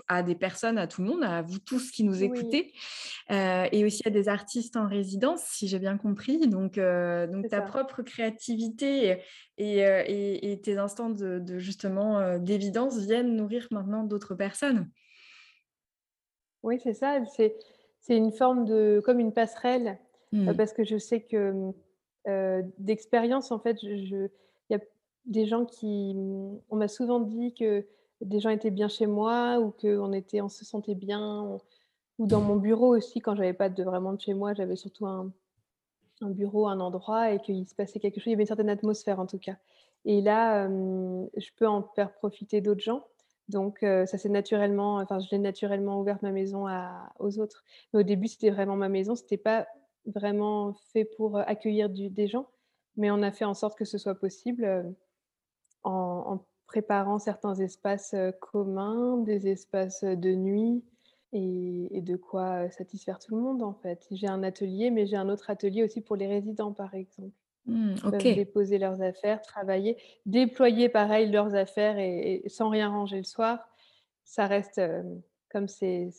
à, 0.09 0.23
des 0.23 0.35
personnes, 0.35 0.77
à 0.77 0.87
tout 0.87 1.01
le 1.01 1.07
monde, 1.07 1.23
à 1.23 1.41
vous 1.43 1.59
tous 1.59 1.91
qui 1.91 2.03
nous 2.03 2.23
écoutez, 2.23 2.73
euh, 3.31 3.69
et 3.71 3.85
aussi 3.85 4.01
à 4.05 4.09
des 4.09 4.27
artistes 4.27 4.75
en 4.75 4.87
résidence, 4.87 5.43
si 5.45 5.69
j'ai 5.69 5.79
bien 5.79 5.97
compris. 5.97 6.49
Donc, 6.49 6.77
euh, 6.77 7.25
donc 7.25 7.47
ta 7.47 7.61
propre 7.61 8.01
créativité 8.01 9.21
et, 9.57 10.59
tes 10.61 10.77
instants 10.77 11.09
de, 11.09 11.39
de 11.39 11.57
justement 11.57 12.37
d'évidence 12.37 12.97
viennent 12.97 13.33
nourrir 13.33 13.67
maintenant 13.71 14.03
d'autres 14.03 14.35
personnes. 14.35 14.89
Oui, 16.63 16.79
c'est 16.83 16.95
ça. 16.95 17.19
C'est 17.37 17.55
c'est 18.05 18.15
une 18.15 18.31
forme 18.31 18.65
de 18.65 19.01
comme 19.03 19.19
une 19.19 19.31
passerelle, 19.31 19.97
euh, 20.33 20.51
mmh. 20.51 20.57
parce 20.57 20.73
que 20.73 20.83
je 20.83 20.97
sais 20.97 21.21
que, 21.21 21.71
euh, 22.27 22.61
d'expérience, 22.77 23.51
en 23.51 23.57
fait, 23.57 23.81
il 23.81 24.29
y 24.69 24.75
a 24.75 24.79
des 25.25 25.47
gens 25.47 25.65
qui 25.65 26.15
on 26.69 26.75
m'a 26.75 26.87
souvent 26.87 27.19
dit 27.19 27.53
que 27.55 27.83
des 28.21 28.39
gens 28.39 28.49
étaient 28.49 28.69
bien 28.69 28.87
chez 28.87 29.07
moi 29.07 29.59
ou 29.59 29.71
qu'on 29.71 30.13
était 30.13 30.41
on 30.41 30.49
se 30.49 30.63
sentait 30.65 30.93
bien, 30.93 31.57
ou 32.19 32.27
dans 32.27 32.41
mon 32.41 32.57
bureau 32.57 32.95
aussi 32.95 33.21
quand 33.21 33.35
j'avais 33.35 33.53
pas 33.53 33.69
de 33.69 33.83
vraiment 33.83 34.13
de 34.13 34.21
chez 34.21 34.35
moi, 34.35 34.53
j'avais 34.53 34.75
surtout 34.75 35.07
un 35.07 35.31
un 36.21 36.29
bureau, 36.29 36.67
un 36.67 36.79
endroit 36.79 37.31
et 37.31 37.39
qu'il 37.39 37.67
se 37.67 37.75
passait 37.75 37.99
quelque 37.99 38.19
chose. 38.19 38.27
Il 38.27 38.31
y 38.31 38.33
avait 38.35 38.43
une 38.43 38.47
certaine 38.47 38.69
atmosphère 38.69 39.19
en 39.19 39.25
tout 39.25 39.39
cas 39.39 39.57
et 40.05 40.21
là, 40.21 40.67
je 40.67 41.49
peux 41.57 41.67
en 41.67 41.81
faire 41.81 42.13
profiter 42.13 42.61
d'autres 42.61 42.83
gens. 42.83 43.03
Donc, 43.49 43.79
ça 43.81 44.17
c'est 44.17 44.29
naturellement, 44.29 44.95
enfin, 44.95 45.19
je 45.19 45.27
l'ai 45.31 45.37
naturellement 45.37 45.99
ouverte 45.99 46.21
ma 46.23 46.31
maison 46.31 46.65
aux 47.19 47.39
autres. 47.39 47.63
Mais 47.93 47.99
au 47.99 48.03
début, 48.03 48.27
c'était 48.27 48.49
vraiment 48.49 48.75
ma 48.75 48.89
maison. 48.89 49.15
C'était 49.15 49.37
pas 49.37 49.67
vraiment 50.05 50.73
fait 50.93 51.05
pour 51.05 51.37
accueillir 51.37 51.89
des 51.89 52.27
gens, 52.27 52.47
mais 52.97 53.11
on 53.11 53.21
a 53.21 53.31
fait 53.31 53.45
en 53.45 53.53
sorte 53.53 53.77
que 53.77 53.85
ce 53.85 53.97
soit 53.97 54.15
possible 54.15 54.95
en, 55.83 56.39
préparant 56.67 57.19
certains 57.19 57.55
espaces 57.55 58.15
communs, 58.41 59.17
des 59.17 59.47
espaces 59.47 60.03
de 60.03 60.33
nuit 60.33 60.83
et, 61.33 62.01
de 62.01 62.15
quoi 62.15 62.69
satisfaire 62.71 63.19
tout 63.19 63.35
le 63.35 63.41
monde 63.41 63.61
en 63.61 63.73
fait. 63.73 64.07
J'ai 64.11 64.27
un 64.27 64.43
atelier, 64.43 64.89
mais 64.89 65.05
j'ai 65.05 65.17
un 65.17 65.29
autre 65.29 65.49
atelier 65.49 65.83
aussi 65.83 66.01
pour 66.01 66.15
les 66.15 66.27
résidents, 66.27 66.73
par 66.73 66.93
exemple. 66.95 67.35
Mmh, 67.67 67.95
déposer 68.19 68.77
leurs 68.77 69.01
affaires, 69.01 69.41
travailler, 69.41 69.97
déployer 70.27 70.87
pareil 70.87 71.31
leurs 71.31 71.55
affaires 71.55 71.97
et, 71.97 72.43
sans 72.47 72.69
rien 72.69 72.89
ranger 72.89 73.17
le 73.17 73.23
soir. 73.23 73.67
Ça 74.23 74.45
reste 74.45 74.79
comme 75.49 75.67
c'est, 75.67 76.09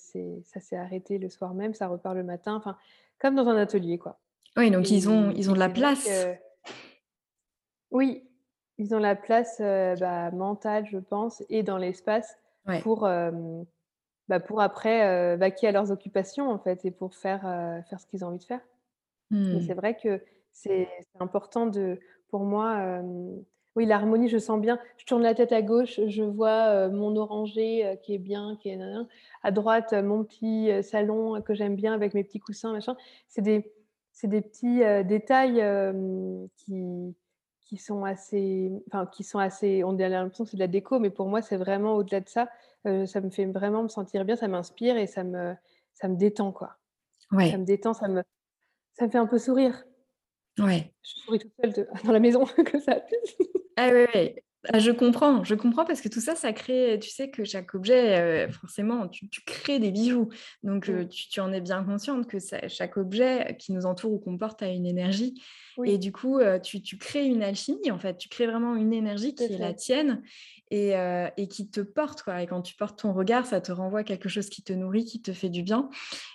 ça 0.42 0.58
s'est 0.58 0.76
arrêté 0.76 1.18
le 1.18 1.30
soir 1.30 1.54
même, 1.54 1.72
ça 1.72 1.86
repart 1.86 2.16
le 2.16 2.24
matin, 2.24 2.56
enfin 2.56 2.76
comme 3.20 3.36
dans 3.36 3.48
un 3.48 3.56
atelier 3.56 3.96
quoi. 3.96 4.18
Oui, 4.56 4.72
donc 4.72 4.90
ils 4.90 5.08
ont 5.08 5.30
ils 5.30 5.48
ont 5.48 5.52
de 5.52 5.60
la 5.60 5.68
place. 5.68 6.08
Oui, 7.92 8.28
ils 8.78 8.92
ont 8.94 8.98
la 8.98 9.14
place 9.14 9.58
bah, 9.60 10.32
mentale, 10.32 10.86
je 10.90 10.98
pense, 10.98 11.44
et 11.48 11.62
dans 11.62 11.78
l'espace 11.78 12.36
pour 12.82 13.08
bah, 14.28 14.40
pour 14.40 14.60
après 14.60 15.36
vaquer 15.36 15.68
à 15.68 15.72
leurs 15.72 15.92
occupations 15.92 16.50
en 16.50 16.58
fait 16.58 16.84
et 16.84 16.90
pour 16.90 17.14
faire 17.14 17.42
faire 17.88 18.00
ce 18.00 18.06
qu'ils 18.06 18.24
ont 18.24 18.28
envie 18.28 18.38
de 18.38 18.44
faire. 18.44 18.66
Mmh. 19.30 19.60
c'est 19.66 19.74
vrai 19.74 19.96
que 19.96 20.20
c'est 20.56 20.88
important 21.20 21.66
de, 21.66 22.00
pour 22.28 22.40
moi, 22.40 23.02
oui, 23.76 23.84
l'harmonie, 23.84 24.28
je 24.28 24.38
sens 24.38 24.58
bien. 24.58 24.78
Je 24.96 25.04
tourne 25.04 25.22
la 25.22 25.34
tête 25.34 25.52
à 25.52 25.60
gauche, 25.60 26.00
je 26.06 26.22
vois 26.22 26.88
mon 26.88 27.14
oranger 27.14 27.98
qui 28.02 28.14
est 28.14 28.18
bien, 28.18 28.56
qui 28.60 28.70
est 28.70 28.78
à 29.42 29.50
droite 29.50 29.92
mon 29.92 30.24
petit 30.24 30.70
salon 30.82 31.42
que 31.42 31.54
j'aime 31.54 31.76
bien 31.76 31.92
avec 31.92 32.14
mes 32.14 32.24
petits 32.24 32.40
coussins, 32.40 32.72
machin. 32.72 32.96
C'est 33.28 33.42
des, 33.42 33.70
c'est 34.12 34.28
des 34.28 34.40
petits 34.40 34.80
détails 35.04 35.62
qui, 36.56 37.14
qui 37.60 37.76
sont 37.76 38.04
assez, 38.04 38.72
enfin, 38.88 39.06
qui 39.06 39.24
sont 39.24 39.38
assez. 39.38 39.84
On 39.84 39.98
a 39.98 40.08
l'impression 40.08 40.44
que 40.44 40.50
c'est 40.50 40.56
de 40.56 40.62
la 40.62 40.68
déco, 40.68 40.98
mais 40.98 41.10
pour 41.10 41.28
moi, 41.28 41.42
c'est 41.42 41.58
vraiment 41.58 41.96
au-delà 41.96 42.20
de 42.20 42.28
ça. 42.30 42.48
ça 42.84 43.20
me 43.20 43.28
fait 43.28 43.44
vraiment 43.44 43.82
me 43.82 43.88
sentir 43.88 44.24
bien, 44.24 44.36
ça 44.36 44.48
m'inspire 44.48 44.96
et 44.96 45.06
ça 45.06 45.22
me, 45.22 45.54
ça 45.92 46.08
me 46.08 46.16
détend, 46.16 46.50
quoi. 46.50 46.76
Ouais. 47.30 47.50
Ça 47.50 47.58
me 47.58 47.64
détend, 47.64 47.92
ça 47.92 48.08
me, 48.08 48.22
ça 48.94 49.06
me 49.06 49.10
fait 49.10 49.18
un 49.18 49.26
peu 49.26 49.38
sourire. 49.38 49.84
Ouais. 50.58 50.92
Je 51.02 51.20
souris 51.22 51.38
toute 51.38 51.52
seule 51.62 51.88
dans 52.04 52.12
la 52.12 52.20
maison 52.20 52.44
que 52.64 52.80
ça. 52.80 53.02
ah 53.76 53.90
oui, 53.92 54.34
ah, 54.72 54.78
je 54.78 54.90
comprends, 54.90 55.44
je 55.44 55.54
comprends 55.54 55.84
parce 55.84 56.00
que 56.00 56.08
tout 56.08 56.20
ça, 56.20 56.34
ça 56.34 56.52
crée, 56.52 56.98
tu 57.00 57.10
sais 57.10 57.30
que 57.30 57.44
chaque 57.44 57.74
objet, 57.74 58.18
euh, 58.18 58.50
forcément, 58.50 59.06
tu, 59.06 59.28
crées 59.46 59.78
des 59.78 59.92
bijoux. 59.92 60.28
Donc, 60.62 60.88
euh, 60.88 61.04
tu, 61.04 61.40
en 61.40 61.52
es 61.52 61.60
bien 61.60 61.84
consciente 61.84 62.26
que 62.26 62.38
ça, 62.38 62.66
chaque 62.68 62.96
objet 62.96 63.56
qui 63.58 63.72
nous 63.72 63.86
entoure 63.86 64.12
ou 64.12 64.18
comporte 64.18 64.62
a 64.62 64.68
une 64.68 64.86
énergie. 64.86 65.40
Et 65.84 65.98
du 65.98 66.12
coup, 66.12 66.40
tu, 66.62 66.80
tu, 66.80 66.96
crées 66.98 67.26
une 67.26 67.42
alchimie, 67.42 67.90
en 67.90 67.98
fait. 67.98 68.16
Tu 68.16 68.28
crées 68.28 68.46
vraiment 68.46 68.76
une 68.76 68.92
énergie 68.92 69.34
qui 69.34 69.44
est 69.44 69.58
la 69.58 69.74
tienne 69.74 70.22
et, 70.70 70.94
et, 71.36 71.48
qui 71.48 71.68
te 71.68 71.80
porte. 71.80 72.22
Quoi. 72.22 72.42
Et 72.42 72.46
quand 72.46 72.62
tu 72.62 72.74
portes 72.74 73.00
ton 73.00 73.12
regard, 73.12 73.46
ça 73.46 73.60
te 73.60 73.72
renvoie 73.72 74.04
quelque 74.04 74.28
chose 74.28 74.48
qui 74.48 74.62
te 74.62 74.72
nourrit, 74.72 75.04
qui 75.04 75.20
te 75.20 75.32
fait 75.32 75.48
du 75.48 75.62
bien. 75.62 75.88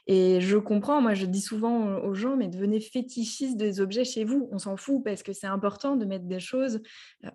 Et 0.07 0.41
je 0.41 0.57
comprends, 0.57 1.01
moi, 1.01 1.13
je 1.13 1.25
dis 1.25 1.41
souvent 1.41 1.97
aux 1.97 2.13
gens, 2.13 2.35
mais 2.35 2.47
devenez 2.47 2.79
fétichistes 2.79 3.57
des 3.57 3.81
objets 3.81 4.05
chez 4.05 4.23
vous. 4.23 4.47
On 4.51 4.59
s'en 4.59 4.77
fout 4.77 5.03
parce 5.03 5.23
que 5.23 5.33
c'est 5.33 5.47
important 5.47 5.95
de 5.95 6.05
mettre 6.05 6.25
des 6.25 6.39
choses 6.39 6.81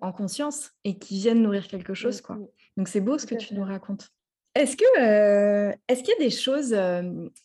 en 0.00 0.12
conscience 0.12 0.72
et 0.84 0.98
qui 0.98 1.18
viennent 1.18 1.42
nourrir 1.42 1.68
quelque 1.68 1.94
chose. 1.94 2.20
Quoi. 2.20 2.38
Donc, 2.76 2.88
c'est 2.88 3.00
beau 3.00 3.18
ce 3.18 3.26
que 3.26 3.34
tu 3.34 3.54
nous 3.54 3.64
racontes. 3.64 4.10
Est-ce 4.54 4.76
que 4.76 5.76
est-ce 5.88 6.02
qu'il 6.02 6.14
y 6.18 6.22
a 6.22 6.24
des 6.24 6.30
choses 6.30 6.74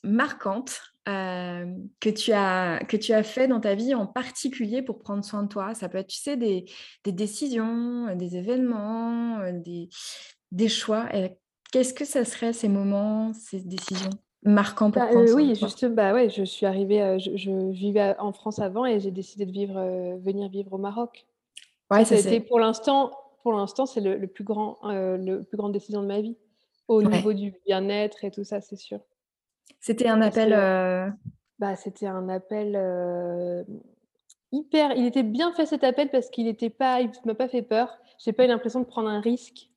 marquantes 0.03 0.90
que, 1.05 2.10
tu 2.10 2.31
as, 2.31 2.79
que 2.88 2.98
tu 2.98 3.13
as 3.13 3.24
fait 3.24 3.48
dans 3.48 3.60
ta 3.60 3.75
vie 3.75 3.96
en 3.96 4.05
particulier 4.05 4.81
pour 4.81 5.00
prendre 5.00 5.24
soin 5.24 5.43
de 5.43 5.48
toi 5.48 5.74
Ça 5.74 5.89
peut 5.89 5.98
être, 5.98 6.08
tu 6.08 6.20
sais, 6.20 6.38
des, 6.38 6.65
des 7.03 7.12
décisions, 7.12 8.15
des 8.15 8.38
événements, 8.38 9.39
des, 9.51 9.89
des 10.51 10.70
choix. 10.70 11.10
Qu'est-ce 11.72 11.93
que 11.93 12.05
ça 12.05 12.25
serait 12.25 12.53
ces 12.53 12.67
moments, 12.67 13.34
ces 13.34 13.62
décisions 13.62 14.10
marquants 14.43 14.91
pour 14.91 15.01
bah, 15.01 15.08
prendre 15.08 15.27
soin 15.27 15.41
Oui, 15.41 15.50
de 15.50 15.60
toi? 15.60 15.67
juste, 15.67 15.86
bah 15.86 16.13
ouais, 16.13 16.29
je 16.29 16.43
suis 16.43 16.65
arrivée, 16.65 17.17
je, 17.20 17.72
vivais 17.72 18.15
en 18.20 18.34
France 18.34 18.60
avant 18.60 18.86
et 18.86 19.00
j'ai 19.00 19.12
décidé 19.12 19.46
de 19.46 19.51
vivre, 19.51 20.17
venir 20.20 20.50
vivre 20.50 20.74
au 20.74 20.77
Maroc. 20.77 21.25
Ouais, 21.89 22.05
ça, 22.05 22.17
ça 22.17 22.39
pour 22.41 22.60
l'instant, 22.60 23.12
pour 23.43 23.53
l'instant, 23.53 23.86
c'est 23.86 24.01
le, 24.01 24.17
le, 24.17 24.27
plus 24.27 24.43
grand, 24.43 24.77
le 24.84 25.41
plus 25.41 25.58
grande 25.58 25.72
décision 25.72 26.01
de 26.01 26.08
ma 26.08 26.22
vie 26.22 26.38
au 26.88 27.01
niveau 27.01 27.34
du 27.34 27.53
bien-être 27.65 28.24
et 28.24 28.31
tout 28.31 28.43
ça, 28.43 28.62
c'est 28.62 28.75
sûr. 28.75 29.00
C'était 29.80 30.08
un 30.08 30.22
appel. 30.22 30.54
Euh 30.54 31.10
bah, 31.60 31.75
c'était 31.75 32.08
un 32.08 32.28
appel 32.28 32.75
hyper. 34.51 34.94
Il 34.96 35.06
était 35.06 35.24
bien 35.24 35.54
fait 35.54 35.66
cet 35.66 35.84
appel 35.84 36.10
parce 36.10 36.30
qu'il 36.30 36.48
était 36.48 36.70
pas, 36.70 37.01
il 37.01 37.12
m'a 37.25 37.36
pas 37.36 37.48
fait 37.48 37.62
peur. 37.62 37.98
J'ai 38.18 38.34
pas 38.34 38.46
eu 38.46 38.48
l'impression 38.48 38.80
de 38.80 38.86
prendre 38.86 39.10
un 39.10 39.22
risque 39.22 39.70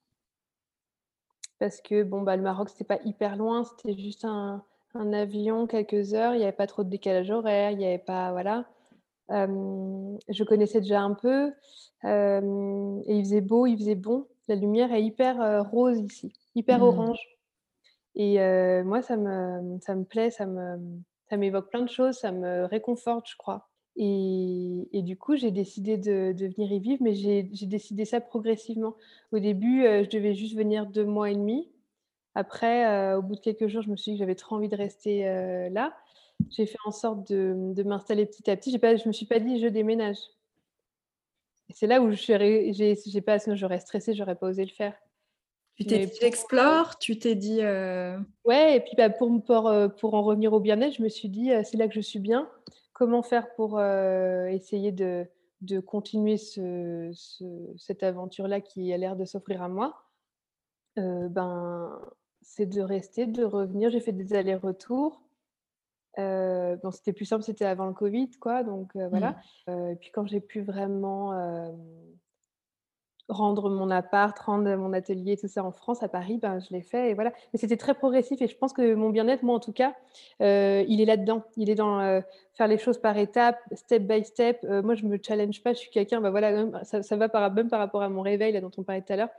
parce 1.58 1.80
que 1.80 2.02
bon 2.02 2.22
bah 2.22 2.36
le 2.36 2.42
Maroc 2.42 2.68
c'était 2.68 2.84
pas 2.84 2.98
hyper 3.04 3.36
loin, 3.36 3.64
c'était 3.64 3.96
juste 3.96 4.24
un, 4.24 4.62
un, 4.94 5.12
avion 5.12 5.66
quelques 5.66 6.14
heures. 6.14 6.34
Il 6.34 6.38
n'y 6.38 6.44
avait 6.44 6.52
pas 6.52 6.66
trop 6.66 6.84
de 6.84 6.90
décalage 6.90 7.30
horaire, 7.30 7.70
il 7.70 7.78
n'y 7.78 7.86
avait 7.86 7.98
pas 7.98 8.32
voilà. 8.32 8.64
je 9.30 10.44
connaissais 10.44 10.80
déjà 10.80 11.00
un 11.00 11.14
peu 11.14 11.52
et 12.02 13.16
il 13.16 13.24
faisait 13.24 13.40
beau, 13.40 13.66
il 13.66 13.78
faisait 13.78 13.94
bon. 13.94 14.26
La 14.48 14.56
lumière 14.56 14.92
est 14.92 15.02
hyper 15.02 15.64
rose 15.70 15.98
ici 16.00 16.32
hyper 16.54 16.78
mmh. 16.78 16.82
orange. 16.82 17.28
Et 18.16 18.38
moi, 18.84 19.02
ça 19.02 19.16
me, 19.16 19.78
ça 19.80 19.94
me 19.94 20.04
plaît, 20.04 20.30
ça 20.30 20.46
me, 20.46 20.78
ça 21.28 21.36
m'évoque 21.36 21.70
plein 21.70 21.82
de 21.82 21.90
choses, 21.90 22.16
ça 22.16 22.32
me 22.32 22.64
réconforte, 22.64 23.28
je 23.28 23.36
crois. 23.36 23.68
Et, 23.96 24.88
et 24.92 25.02
du 25.02 25.16
coup, 25.16 25.36
j'ai 25.36 25.50
décidé 25.50 25.96
de, 25.96 26.32
de, 26.32 26.46
venir 26.46 26.72
y 26.72 26.80
vivre, 26.80 27.02
mais 27.02 27.14
j'ai 27.14 27.42
décidé 27.42 28.04
ça 28.04 28.20
progressivement. 28.20 28.94
Au 29.32 29.38
début, 29.38 29.82
je 29.82 30.08
devais 30.08 30.34
juste 30.34 30.56
venir 30.56 30.86
deux 30.86 31.04
mois 31.04 31.30
et 31.30 31.34
demi. 31.34 31.70
Après, 32.34 33.14
au 33.14 33.22
bout 33.22 33.36
de 33.36 33.40
quelques 33.40 33.68
jours, 33.68 33.82
je 33.82 33.90
me 33.90 33.96
suis 33.96 34.12
dit 34.12 34.18
que 34.18 34.20
j'avais 34.20 34.34
trop 34.34 34.56
envie 34.56 34.68
de 34.68 34.76
rester 34.76 35.24
là. 35.70 35.94
J'ai 36.50 36.66
fait 36.66 36.78
en 36.84 36.90
sorte 36.90 37.30
de, 37.30 37.72
de 37.74 37.82
m'installer 37.82 38.26
petit 38.26 38.50
à 38.50 38.56
petit. 38.56 38.72
je 38.72 38.78
ne 38.78 39.08
me 39.08 39.12
suis 39.12 39.26
pas 39.26 39.38
dit 39.38 39.60
je 39.60 39.68
déménage. 39.68 40.18
C'est 41.70 41.86
là 41.86 42.00
où 42.00 42.10
je 42.10 42.16
j'ai 42.16 43.20
pas, 43.20 43.38
sinon 43.38 43.56
j'aurais 43.56 43.80
stressé, 43.80 44.14
j'aurais 44.14 44.36
pas 44.36 44.48
osé 44.48 44.64
le 44.64 44.70
faire. 44.70 44.94
Tu 45.76 45.86
t'es 45.86 46.06
dit 46.06 46.18
tu 47.00 47.18
t'es 47.18 47.34
dit. 47.34 47.60
Euh 47.60 48.16
ouais, 48.44 48.76
et 48.76 48.80
puis 48.80 48.92
bah, 48.96 49.10
pour, 49.10 49.42
pour, 49.42 49.66
euh, 49.66 49.88
pour, 49.88 50.14
en 50.14 50.22
revenir 50.22 50.52
au 50.52 50.60
bien-être, 50.60 50.94
je 50.94 51.02
me 51.02 51.08
suis 51.08 51.28
dit, 51.28 51.50
euh, 51.50 51.62
c'est 51.64 51.76
là 51.76 51.88
que 51.88 51.94
je 51.94 52.00
suis 52.00 52.20
bien. 52.20 52.48
Comment 52.92 53.22
faire 53.22 53.52
pour 53.56 53.80
essayer 53.80 54.92
de, 54.92 55.26
de 55.62 55.80
continuer 55.80 56.36
ce, 56.36 57.10
cette 57.76 58.04
aventure-là 58.04 58.60
qui 58.60 58.92
a 58.92 58.96
l'air 58.96 59.16
de 59.16 59.24
s'offrir 59.24 59.62
à 59.62 59.68
moi? 59.68 60.00
Ben, 60.96 61.90
C'est 62.42 62.66
de 62.66 62.80
rester, 62.80 63.26
de 63.26 63.42
revenir. 63.42 63.90
J'ai 63.90 63.98
fait 63.98 64.12
des 64.12 64.32
allers-retours. 64.32 65.20
bon, 66.16 66.90
c'était 66.92 67.12
plus 67.12 67.24
simple, 67.24 67.42
c'était 67.42 67.64
avant 67.64 67.86
le 67.86 67.94
Covid, 67.94 68.30
quoi. 68.38 68.62
Donc 68.62 68.94
voilà. 68.94 69.40
Mmh. 69.66 69.90
et 69.90 69.96
puis 69.96 70.12
quand 70.12 70.28
j'ai 70.28 70.40
pu 70.40 70.60
vraiment 70.62 71.32
rendre 73.28 73.70
mon 73.70 73.90
appart, 73.90 74.38
rendre 74.38 74.76
mon 74.76 74.92
atelier, 74.92 75.36
tout 75.36 75.48
ça 75.48 75.64
en 75.64 75.72
France, 75.72 76.02
à 76.02 76.08
Paris, 76.08 76.38
ben, 76.40 76.60
je 76.60 76.74
l'ai 76.74 76.82
fait 76.82 77.10
et 77.10 77.14
voilà. 77.14 77.32
Mais 77.52 77.58
c'était 77.58 77.76
très 77.76 77.94
progressif 77.94 78.40
et 78.42 78.48
je 78.48 78.56
pense 78.56 78.72
que 78.72 78.94
mon 78.94 79.10
bien-être, 79.10 79.42
moi 79.42 79.54
en 79.54 79.60
tout 79.60 79.72
cas, 79.72 79.94
euh, 80.42 80.84
il 80.88 81.00
est 81.00 81.06
là-dedans. 81.06 81.42
Il 81.56 81.70
est 81.70 81.74
dans 81.74 82.00
euh, 82.00 82.20
faire 82.52 82.68
les 82.68 82.78
choses 82.78 82.98
par 82.98 83.16
étapes, 83.16 83.58
step 83.72 84.02
by 84.02 84.24
step. 84.24 84.60
Euh, 84.64 84.82
moi, 84.82 84.94
je 84.94 85.06
me 85.06 85.18
challenge 85.22 85.62
pas, 85.62 85.72
je 85.72 85.78
suis 85.78 85.90
quelqu'un, 85.90 86.20
ben 86.20 86.30
voilà, 86.30 86.84
ça, 86.84 87.02
ça 87.02 87.16
va 87.16 87.28
par, 87.28 87.50
même 87.52 87.68
par 87.68 87.78
rapport 87.78 88.02
à 88.02 88.08
mon 88.08 88.20
réveil 88.20 88.52
là, 88.52 88.60
dont 88.60 88.70
on 88.76 88.82
parlait 88.82 89.02
tout 89.02 89.12
à 89.12 89.16
l'heure. 89.16 89.30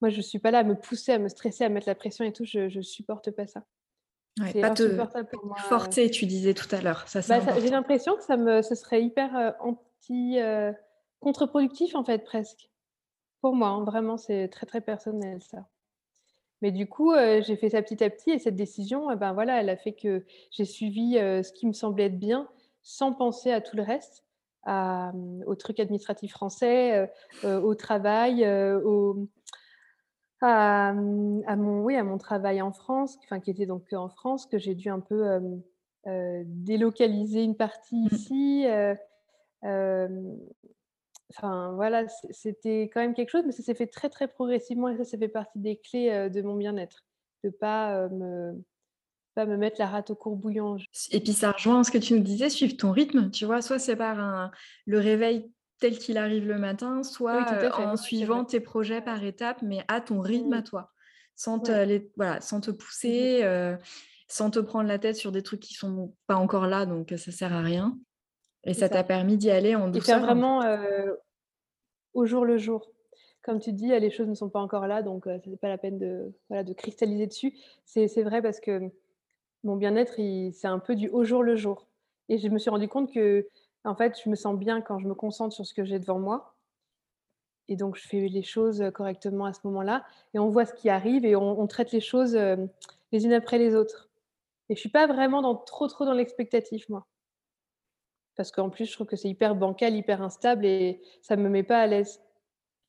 Moi, 0.00 0.10
je 0.10 0.20
suis 0.20 0.38
pas 0.38 0.50
là 0.50 0.58
à 0.58 0.64
me 0.64 0.74
pousser, 0.74 1.12
à 1.12 1.18
me 1.18 1.28
stresser, 1.28 1.64
à 1.64 1.68
mettre 1.68 1.88
la 1.88 1.94
pression 1.94 2.24
et 2.24 2.32
tout. 2.32 2.44
Je, 2.44 2.68
je 2.68 2.80
supporte 2.80 3.30
pas 3.30 3.46
ça. 3.46 3.62
Ouais, 4.40 4.60
pas 4.60 4.70
te 4.70 4.88
forcer, 5.68 6.10
tu 6.10 6.26
disais 6.26 6.54
tout 6.54 6.72
à 6.74 6.80
l'heure. 6.80 7.06
Ça, 7.06 7.20
bah, 7.28 7.40
J'ai 7.60 7.70
l'impression 7.70 8.16
que 8.16 8.24
ça 8.24 8.36
me, 8.36 8.62
ce 8.62 8.74
serait 8.74 9.00
hyper 9.00 9.54
anti, 9.60 10.38
contre-productif 11.20 11.94
en 11.94 12.04
fait 12.04 12.24
presque. 12.24 12.68
Pour 13.44 13.54
moi, 13.54 13.68
hein, 13.68 13.84
vraiment, 13.84 14.16
c'est 14.16 14.48
très, 14.48 14.64
très 14.64 14.80
personnel 14.80 15.42
ça. 15.42 15.68
Mais 16.62 16.72
du 16.72 16.88
coup, 16.88 17.12
j'ai 17.14 17.56
fait 17.56 17.68
ça 17.68 17.82
petit 17.82 18.02
à 18.02 18.08
petit 18.08 18.30
et 18.30 18.38
cette 18.38 18.56
décision, 18.56 19.10
eh 19.10 19.16
ben, 19.16 19.34
voilà, 19.34 19.60
elle 19.60 19.68
a 19.68 19.76
fait 19.76 19.92
que 19.92 20.24
j'ai 20.50 20.64
suivi, 20.64 21.16
ce 21.16 21.52
qui 21.52 21.66
me 21.66 21.74
semblait 21.74 22.04
être 22.04 22.18
bien 22.18 22.48
sans 22.80 23.12
penser 23.12 23.52
à 23.52 23.60
tout 23.60 23.76
le 23.76 23.82
reste, 23.82 24.24
à, 24.62 25.12
mmh, 25.12 25.44
aux 25.46 25.56
trucs 25.56 25.78
administratifs 25.78 26.32
français, 26.32 27.10
au 27.44 27.74
travail, 27.74 28.48
au 28.82 29.28
à, 30.40 30.88
à, 30.88 30.92
mon 30.94 31.82
oui, 31.82 31.96
à 31.96 32.02
mon 32.02 32.16
travail 32.16 32.62
en 32.62 32.72
France, 32.72 33.18
enfin 33.24 33.40
qui 33.40 33.50
était 33.50 33.66
donc 33.66 33.92
en 33.92 34.08
France, 34.08 34.46
que 34.46 34.56
j'ai 34.56 34.74
dû 34.74 34.88
un 34.88 35.00
peu, 35.00 35.38
délocaliser 36.06 37.42
une 37.42 37.56
partie 37.56 38.04
mmh. 38.04 38.14
ici, 38.14 38.66
Enfin, 41.36 41.72
voilà, 41.74 42.06
c'était 42.30 42.82
quand 42.92 43.00
même 43.00 43.14
quelque 43.14 43.30
chose, 43.30 43.42
mais 43.44 43.52
ça 43.52 43.62
s'est 43.62 43.74
fait 43.74 43.86
très, 43.86 44.08
très 44.08 44.28
progressivement 44.28 44.88
et 44.88 44.96
ça, 44.96 45.04
ça 45.04 45.18
fait 45.18 45.28
partie 45.28 45.58
des 45.58 45.76
clés 45.76 46.30
de 46.30 46.42
mon 46.42 46.54
bien-être. 46.54 47.04
De 47.42 47.48
ne 47.48 47.52
pas, 47.52 48.08
me, 48.08 48.54
pas 49.34 49.44
me 49.44 49.56
mettre 49.56 49.80
la 49.80 49.86
rate 49.86 50.10
au 50.10 50.14
courbouillon. 50.14 50.76
Et 51.10 51.20
puis, 51.20 51.32
ça 51.32 51.50
rejoint 51.50 51.82
ce 51.82 51.90
que 51.90 51.98
tu 51.98 52.14
nous 52.14 52.22
disais, 52.22 52.50
suivre 52.50 52.76
ton 52.76 52.92
rythme. 52.92 53.30
Tu 53.30 53.44
vois, 53.46 53.62
soit 53.62 53.78
c'est 53.78 53.96
par 53.96 54.20
un, 54.20 54.52
le 54.86 54.98
réveil 54.98 55.50
tel 55.80 55.98
qu'il 55.98 56.18
arrive 56.18 56.46
le 56.46 56.58
matin, 56.58 57.02
soit 57.02 57.44
en 57.78 57.96
suivant 57.96 58.44
tes 58.44 58.60
projets 58.60 59.00
par 59.00 59.22
étapes, 59.24 59.60
mais 59.62 59.84
à 59.88 60.00
ton 60.00 60.20
rythme 60.20 60.52
à 60.52 60.60
mmh. 60.60 60.64
toi, 60.64 60.92
sans 61.36 61.58
te, 61.58 62.00
voilà, 62.16 62.40
sans 62.40 62.60
te 62.60 62.70
mmh 62.70 62.76
pousser, 62.76 63.76
sans 64.28 64.50
te 64.50 64.60
prendre 64.60 64.88
la 64.88 64.98
tête 64.98 65.16
sur 65.16 65.32
des 65.32 65.42
trucs 65.42 65.60
qui 65.60 65.74
sont 65.74 66.14
pas 66.26 66.36
encore 66.36 66.66
là, 66.66 66.86
donc 66.86 67.12
ça 67.16 67.32
sert 67.32 67.52
à 67.52 67.60
rien. 67.60 67.98
Et 68.66 68.74
ça 68.74 68.88
t'a 68.88 69.04
permis 69.04 69.36
d'y 69.36 69.50
aller 69.50 69.74
en 69.74 69.88
douceur. 69.88 70.16
Et 70.16 70.20
faire 70.20 70.20
vraiment 70.20 70.62
au 72.14 72.26
jour 72.26 72.44
le 72.44 72.56
jour. 72.56 72.90
Comme 73.42 73.60
tu 73.60 73.72
dis, 73.72 73.88
les 73.88 74.10
choses 74.10 74.28
ne 74.28 74.34
sont 74.34 74.48
pas 74.48 74.60
encore 74.60 74.86
là, 74.86 75.02
donc 75.02 75.24
ce 75.26 75.50
n'est 75.50 75.56
pas 75.56 75.68
la 75.68 75.76
peine 75.76 75.98
de, 75.98 76.32
voilà, 76.48 76.64
de 76.64 76.72
cristalliser 76.72 77.26
dessus. 77.26 77.54
C'est 77.84 78.22
vrai 78.22 78.40
parce 78.40 78.60
que 78.60 78.90
mon 79.64 79.76
bien-être, 79.76 80.14
c'est 80.52 80.66
un 80.66 80.78
peu 80.78 80.94
du 80.94 81.08
au 81.08 81.24
jour 81.24 81.42
le 81.42 81.56
jour. 81.56 81.86
Et 82.28 82.38
je 82.38 82.48
me 82.48 82.58
suis 82.58 82.70
rendu 82.70 82.88
compte 82.88 83.12
que, 83.12 83.46
en 83.84 83.94
fait, 83.94 84.18
je 84.22 84.30
me 84.30 84.34
sens 84.34 84.56
bien 84.56 84.80
quand 84.80 84.98
je 84.98 85.06
me 85.06 85.14
concentre 85.14 85.54
sur 85.54 85.66
ce 85.66 85.74
que 85.74 85.84
j'ai 85.84 85.98
devant 85.98 86.18
moi. 86.18 86.54
Et 87.68 87.76
donc, 87.76 87.96
je 87.96 88.06
fais 88.06 88.28
les 88.28 88.42
choses 88.42 88.82
correctement 88.94 89.46
à 89.46 89.52
ce 89.52 89.60
moment-là. 89.64 90.04
Et 90.32 90.38
on 90.38 90.48
voit 90.48 90.64
ce 90.64 90.74
qui 90.74 90.88
arrive 90.88 91.24
et 91.24 91.36
on, 91.36 91.66
traite 91.66 91.92
les 91.92 92.00
choses 92.00 92.34
les 92.34 93.24
unes 93.24 93.32
après 93.32 93.58
les 93.58 93.74
autres. 93.74 94.08
Et 94.68 94.74
je 94.74 94.80
suis 94.80 94.88
pas 94.88 95.06
vraiment 95.06 95.42
dans, 95.42 95.54
trop, 95.54 95.86
trop 95.88 96.04
dans 96.04 96.14
l'expectatif, 96.14 96.88
moi. 96.88 97.06
Parce 98.36 98.50
qu'en 98.50 98.70
plus, 98.70 98.86
je 98.86 98.92
trouve 98.92 99.06
que 99.06 99.16
c'est 99.16 99.28
hyper 99.28 99.54
bancal, 99.54 99.94
hyper 99.94 100.22
instable 100.22 100.66
et 100.66 101.00
ça 101.22 101.36
ne 101.36 101.42
me 101.42 101.48
met 101.48 101.62
pas 101.62 101.80
à 101.80 101.86
l'aise. 101.86 102.20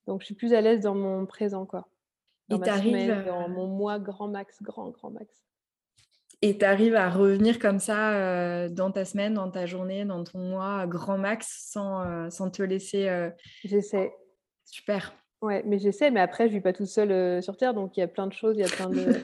Donc, 0.08 0.22
je 0.22 0.26
suis 0.26 0.36
plus 0.36 0.54
à 0.54 0.62
l'aise 0.62 0.82
dans 0.82 0.96
mon 0.96 1.26
présent, 1.26 1.66
quoi. 1.66 1.88
Dans 2.48 2.58
et 2.58 2.60
ma 2.60 2.78
semaine, 2.78 3.26
dans 3.26 3.50
mon 3.50 3.68
mois 3.68 4.00
grand 4.00 4.28
max, 4.28 4.62
grand, 4.62 4.90
grand 4.90 5.10
max. 5.10 5.44
Et 6.42 6.58
tu 6.58 6.66
arrives 6.66 6.96
à 6.96 7.10
revenir 7.10 7.60
comme 7.60 7.80
ça 7.80 8.70
dans 8.70 8.92
ta 8.92 9.06
semaine, 9.06 9.34
dans 9.34 9.50
ta 9.50 9.66
journée, 9.66 10.06
dans 10.06 10.24
ton 10.24 10.40
mois 10.40 10.86
grand 10.86 11.18
max 11.18 11.70
sans, 11.72 12.30
sans 12.30 12.52
te 12.52 12.62
laisser. 12.62 13.30
J'essaie. 13.64 14.14
Super. 14.66 15.14
Ouais, 15.42 15.64
mais 15.66 15.80
j'essaie, 15.80 16.12
mais 16.12 16.20
après, 16.20 16.46
je 16.48 16.54
ne 16.54 16.58
vis 16.58 16.62
pas 16.62 16.74
toute 16.74 16.88
seule 16.88 17.42
sur 17.42 17.58
Terre, 17.58 17.74
donc 17.74 17.98
il 17.98 18.00
y 18.00 18.04
a 18.04 18.08
plein 18.08 18.28
de 18.28 18.34
choses, 18.34 18.56
il 18.58 18.62
y 18.62 18.64
a 18.64 18.68
plein 18.68 18.90
de. 18.90 19.22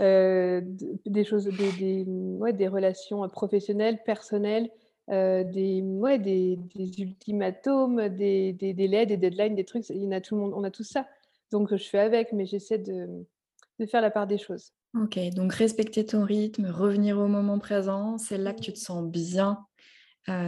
des 1.06 1.24
choses, 1.24 1.44
des, 1.44 1.72
des, 1.72 2.04
ouais, 2.06 2.52
des 2.52 2.68
relations 2.68 3.28
professionnelles, 3.28 3.98
personnelles, 4.04 4.70
euh, 5.10 5.44
des, 5.44 5.82
ouais, 5.82 6.18
des, 6.18 6.58
des, 6.74 7.00
ultimatums, 7.00 8.08
des, 8.08 8.52
des, 8.52 8.74
délais, 8.74 9.06
des 9.06 9.16
deadlines, 9.16 9.54
des 9.54 9.64
trucs. 9.64 9.88
Il 9.90 10.08
y 10.08 10.14
a 10.14 10.20
tout 10.20 10.34
le 10.34 10.42
monde, 10.42 10.52
on 10.54 10.64
a 10.64 10.70
tout 10.70 10.84
ça. 10.84 11.06
Donc, 11.50 11.74
je 11.74 11.84
fais 11.84 11.98
avec, 11.98 12.32
mais 12.32 12.46
j'essaie 12.46 12.78
de, 12.78 13.08
de, 13.78 13.86
faire 13.86 14.02
la 14.02 14.10
part 14.10 14.26
des 14.26 14.38
choses. 14.38 14.72
Ok, 15.00 15.18
donc 15.34 15.52
respecter 15.52 16.04
ton 16.04 16.24
rythme, 16.24 16.66
revenir 16.66 17.18
au 17.18 17.26
moment 17.26 17.58
présent, 17.58 18.18
c'est 18.18 18.38
là 18.38 18.52
que 18.52 18.60
tu 18.60 18.72
te 18.72 18.78
sens 18.78 19.04
bien 19.04 19.58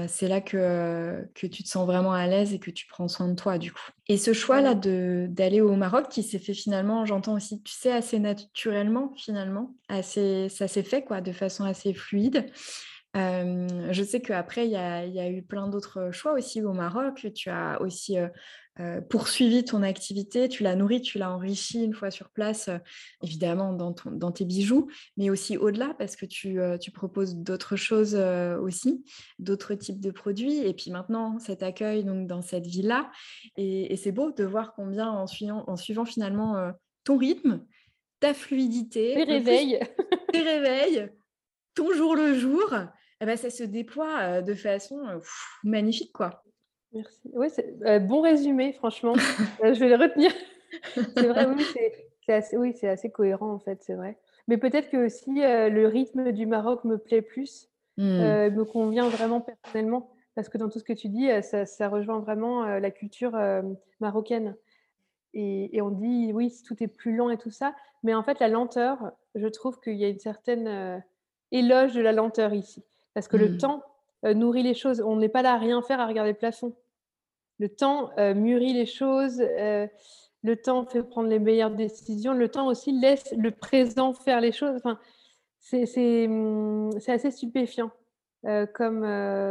c'est 0.08 0.28
là 0.28 0.40
que, 0.40 1.26
que 1.34 1.46
tu 1.46 1.62
te 1.62 1.68
sens 1.68 1.86
vraiment 1.86 2.12
à 2.12 2.26
l'aise 2.26 2.52
et 2.52 2.58
que 2.58 2.70
tu 2.70 2.86
prends 2.86 3.08
soin 3.08 3.28
de 3.28 3.34
toi, 3.34 3.58
du 3.58 3.72
coup. 3.72 3.90
Et 4.08 4.16
ce 4.16 4.32
choix-là 4.32 4.74
d'aller 4.74 5.60
au 5.60 5.74
Maroc, 5.76 6.08
qui 6.08 6.22
s'est 6.22 6.38
fait 6.38 6.54
finalement, 6.54 7.04
j'entends 7.04 7.34
aussi, 7.34 7.62
tu 7.62 7.72
sais, 7.72 7.92
assez 7.92 8.18
naturellement, 8.18 9.12
finalement, 9.16 9.74
assez, 9.88 10.48
ça 10.48 10.68
s'est 10.68 10.82
fait, 10.82 11.02
quoi, 11.02 11.20
de 11.20 11.32
façon 11.32 11.64
assez 11.64 11.94
fluide. 11.94 12.46
Je 13.14 14.02
sais 14.02 14.20
qu'après, 14.20 14.66
il 14.66 14.72
y 14.72 14.76
a, 14.76 15.04
y 15.04 15.20
a, 15.20 15.28
eu 15.28 15.42
plein 15.42 15.68
d'autres 15.68 16.10
choix 16.12 16.32
aussi 16.32 16.62
au 16.62 16.72
Maroc. 16.72 17.26
Tu 17.34 17.50
as 17.50 17.80
aussi 17.82 18.16
poursuivi 19.10 19.64
ton 19.64 19.82
activité, 19.82 20.48
tu 20.48 20.62
l'as 20.62 20.74
nourri, 20.74 21.02
tu 21.02 21.18
l'as 21.18 21.30
enrichi 21.30 21.84
une 21.84 21.92
fois 21.92 22.10
sur 22.10 22.30
place, 22.30 22.70
évidemment 23.22 23.74
dans, 23.74 23.94
dans, 24.06 24.32
tes 24.32 24.46
bijoux, 24.46 24.88
mais 25.18 25.28
aussi 25.28 25.58
au-delà 25.58 25.94
parce 25.98 26.16
que 26.16 26.24
tu, 26.24 26.58
tu 26.80 26.90
proposes 26.90 27.36
d'autres 27.36 27.76
choses 27.76 28.14
aussi, 28.14 29.04
d'autres 29.38 29.74
types 29.74 30.00
de 30.00 30.10
produits. 30.10 30.58
Et 30.58 30.72
puis 30.72 30.90
maintenant, 30.90 31.38
cet 31.38 31.62
accueil 31.62 32.04
donc, 32.04 32.26
dans 32.26 32.40
cette 32.40 32.66
ville-là. 32.66 33.10
Et, 33.56 33.94
c'est 33.96 34.12
beau 34.12 34.32
de 34.32 34.44
voir 34.44 34.72
combien 34.74 35.10
en 35.10 35.26
suivant, 35.26 35.64
en 35.66 35.76
suivant 35.76 36.06
finalement 36.06 36.72
ton 37.04 37.18
rythme, 37.18 37.64
ta 38.20 38.34
fluidité, 38.34 39.14
tes 39.14 39.24
réveils, 39.24 39.80
tes 40.32 40.40
réveils, 40.40 41.10
ton 41.74 41.92
jour 41.92 42.14
le 42.14 42.38
jour, 42.38 42.72
eh 43.22 43.26
ben, 43.26 43.36
ça 43.36 43.50
se 43.50 43.64
déploie 43.64 44.42
de 44.42 44.54
façon 44.54 45.00
magnifique. 45.64 46.12
quoi. 46.12 46.42
Merci. 46.92 47.30
Oui, 47.32 47.48
euh, 47.86 47.98
bon 47.98 48.20
résumé, 48.20 48.72
franchement. 48.72 49.14
Euh, 49.64 49.74
je 49.74 49.80
vais 49.80 49.88
le 49.88 49.96
retenir. 49.96 50.32
c'est 50.94 51.26
vrai, 51.26 51.46
oui, 51.46 51.64
c'est 52.26 52.32
assez, 52.32 52.56
oui, 52.56 52.74
assez 52.82 53.10
cohérent 53.10 53.52
en 53.52 53.58
fait, 53.58 53.82
c'est 53.82 53.94
vrai. 53.94 54.18
Mais 54.48 54.56
peut-être 54.56 54.90
que 54.90 55.06
aussi 55.06 55.42
euh, 55.42 55.68
le 55.68 55.86
rythme 55.86 56.32
du 56.32 56.46
Maroc 56.46 56.84
me 56.84 56.98
plaît 56.98 57.22
plus, 57.22 57.68
mmh. 57.96 58.02
me 58.02 58.64
convient 58.64 59.08
vraiment 59.08 59.40
personnellement, 59.40 60.10
parce 60.34 60.48
que 60.48 60.58
dans 60.58 60.68
tout 60.68 60.78
ce 60.80 60.84
que 60.84 60.92
tu 60.92 61.08
dis, 61.08 61.28
ça, 61.42 61.88
rejoint 61.88 62.18
vraiment 62.18 62.64
la 62.64 62.90
culture 62.90 63.38
marocaine. 64.00 64.56
Et, 65.34 65.76
et, 65.76 65.80
on 65.80 65.90
dit, 65.90 66.32
oui, 66.32 66.52
tout 66.66 66.82
est 66.82 66.88
plus 66.88 67.14
lent 67.14 67.30
et 67.30 67.38
tout 67.38 67.50
ça, 67.50 67.74
mais 68.02 68.14
en 68.14 68.22
fait, 68.22 68.40
la 68.40 68.48
lenteur, 68.48 69.12
je 69.34 69.46
trouve 69.46 69.80
qu'il 69.80 69.96
y 69.96 70.04
a 70.04 70.08
une 70.08 70.18
certaine 70.18 71.02
éloge 71.52 71.94
de 71.94 72.00
la 72.00 72.12
lenteur 72.12 72.52
ici, 72.52 72.82
parce 73.14 73.28
que 73.28 73.36
le 73.36 73.50
mmh. 73.50 73.58
temps 73.58 73.82
nourrit 74.24 74.62
les 74.62 74.74
choses. 74.74 75.00
On 75.00 75.16
n'est 75.16 75.28
pas 75.28 75.42
là 75.42 75.54
à 75.54 75.58
rien 75.58 75.82
faire, 75.82 76.00
à 76.00 76.06
regarder 76.06 76.32
le 76.32 76.38
plafond. 76.38 76.74
Le 77.62 77.68
temps 77.68 78.10
euh, 78.18 78.34
mûrit 78.34 78.72
les 78.72 78.86
choses, 78.86 79.40
euh, 79.40 79.86
le 80.42 80.56
temps 80.56 80.84
fait 80.84 81.04
prendre 81.04 81.28
les 81.28 81.38
meilleures 81.38 81.70
décisions, 81.70 82.32
le 82.32 82.48
temps 82.48 82.66
aussi 82.66 82.90
laisse 82.90 83.32
le 83.36 83.52
présent 83.52 84.12
faire 84.14 84.40
les 84.40 84.50
choses. 84.50 84.74
Enfin, 84.76 84.98
c'est 85.60 86.26
assez 87.06 87.30
stupéfiant. 87.30 87.92
Euh, 88.46 88.66
comme 88.66 89.02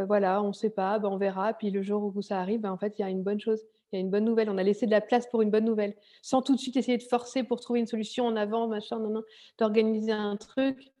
voilà, 0.06 0.42
on 0.42 0.48
ne 0.48 0.52
sait 0.52 0.68
pas, 0.68 0.98
ben, 0.98 1.08
on 1.08 1.16
verra. 1.16 1.54
Puis 1.54 1.70
le 1.70 1.80
jour 1.80 2.12
où 2.14 2.20
ça 2.20 2.38
arrive, 2.38 2.60
ben, 2.60 2.70
en 2.70 2.76
fait, 2.76 2.98
il 2.98 3.00
y 3.02 3.04
a 3.06 3.08
une 3.08 3.22
bonne 3.22 3.40
chose, 3.40 3.64
il 3.92 3.96
y 3.96 3.98
a 3.98 4.00
une 4.00 4.10
bonne 4.10 4.26
nouvelle. 4.26 4.50
On 4.50 4.58
a 4.58 4.62
laissé 4.62 4.84
de 4.84 4.90
la 4.90 5.00
place 5.00 5.26
pour 5.26 5.40
une 5.40 5.50
bonne 5.50 5.64
nouvelle, 5.64 5.94
sans 6.20 6.42
tout 6.42 6.54
de 6.54 6.60
suite 6.60 6.76
essayer 6.76 6.98
de 6.98 7.02
forcer 7.02 7.44
pour 7.44 7.60
trouver 7.60 7.80
une 7.80 7.86
solution 7.86 8.26
en 8.26 8.36
avant, 8.36 8.68
machin, 8.68 8.98
non, 8.98 9.08
non, 9.08 9.22
d'organiser 9.58 10.12
un 10.12 10.36
truc. 10.36 10.91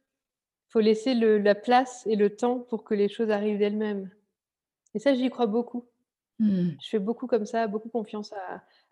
Faut 0.72 0.80
laisser 0.80 1.14
la 1.14 1.54
place 1.54 2.02
et 2.06 2.16
le 2.16 2.34
temps 2.34 2.58
pour 2.58 2.82
que 2.82 2.94
les 2.94 3.10
choses 3.10 3.30
arrivent 3.30 3.58
d'elles-mêmes. 3.58 4.10
Et 4.94 4.98
ça, 4.98 5.14
j'y 5.14 5.28
crois 5.28 5.46
beaucoup. 5.46 5.86
Mmh. 6.38 6.70
Je 6.82 6.88
fais 6.88 6.98
beaucoup 6.98 7.26
comme 7.26 7.44
ça, 7.44 7.66
beaucoup 7.66 7.90
confiance 7.90 8.32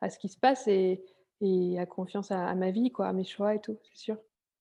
à, 0.01 0.11
ce 0.11 0.19
qui 0.19 0.29
se 0.29 0.38
passe 0.38 0.69
et, 0.69 1.03
à 1.79 1.87
confiance 1.87 2.31
à, 2.31 2.55
ma 2.55 2.71
vie, 2.71 2.93
quoi, 2.93 3.09
à 3.09 3.12
mes 3.14 3.25
choix 3.25 3.55
et 3.55 3.61
tout, 3.61 3.79
c'est 3.83 3.99
sûr. 3.99 4.16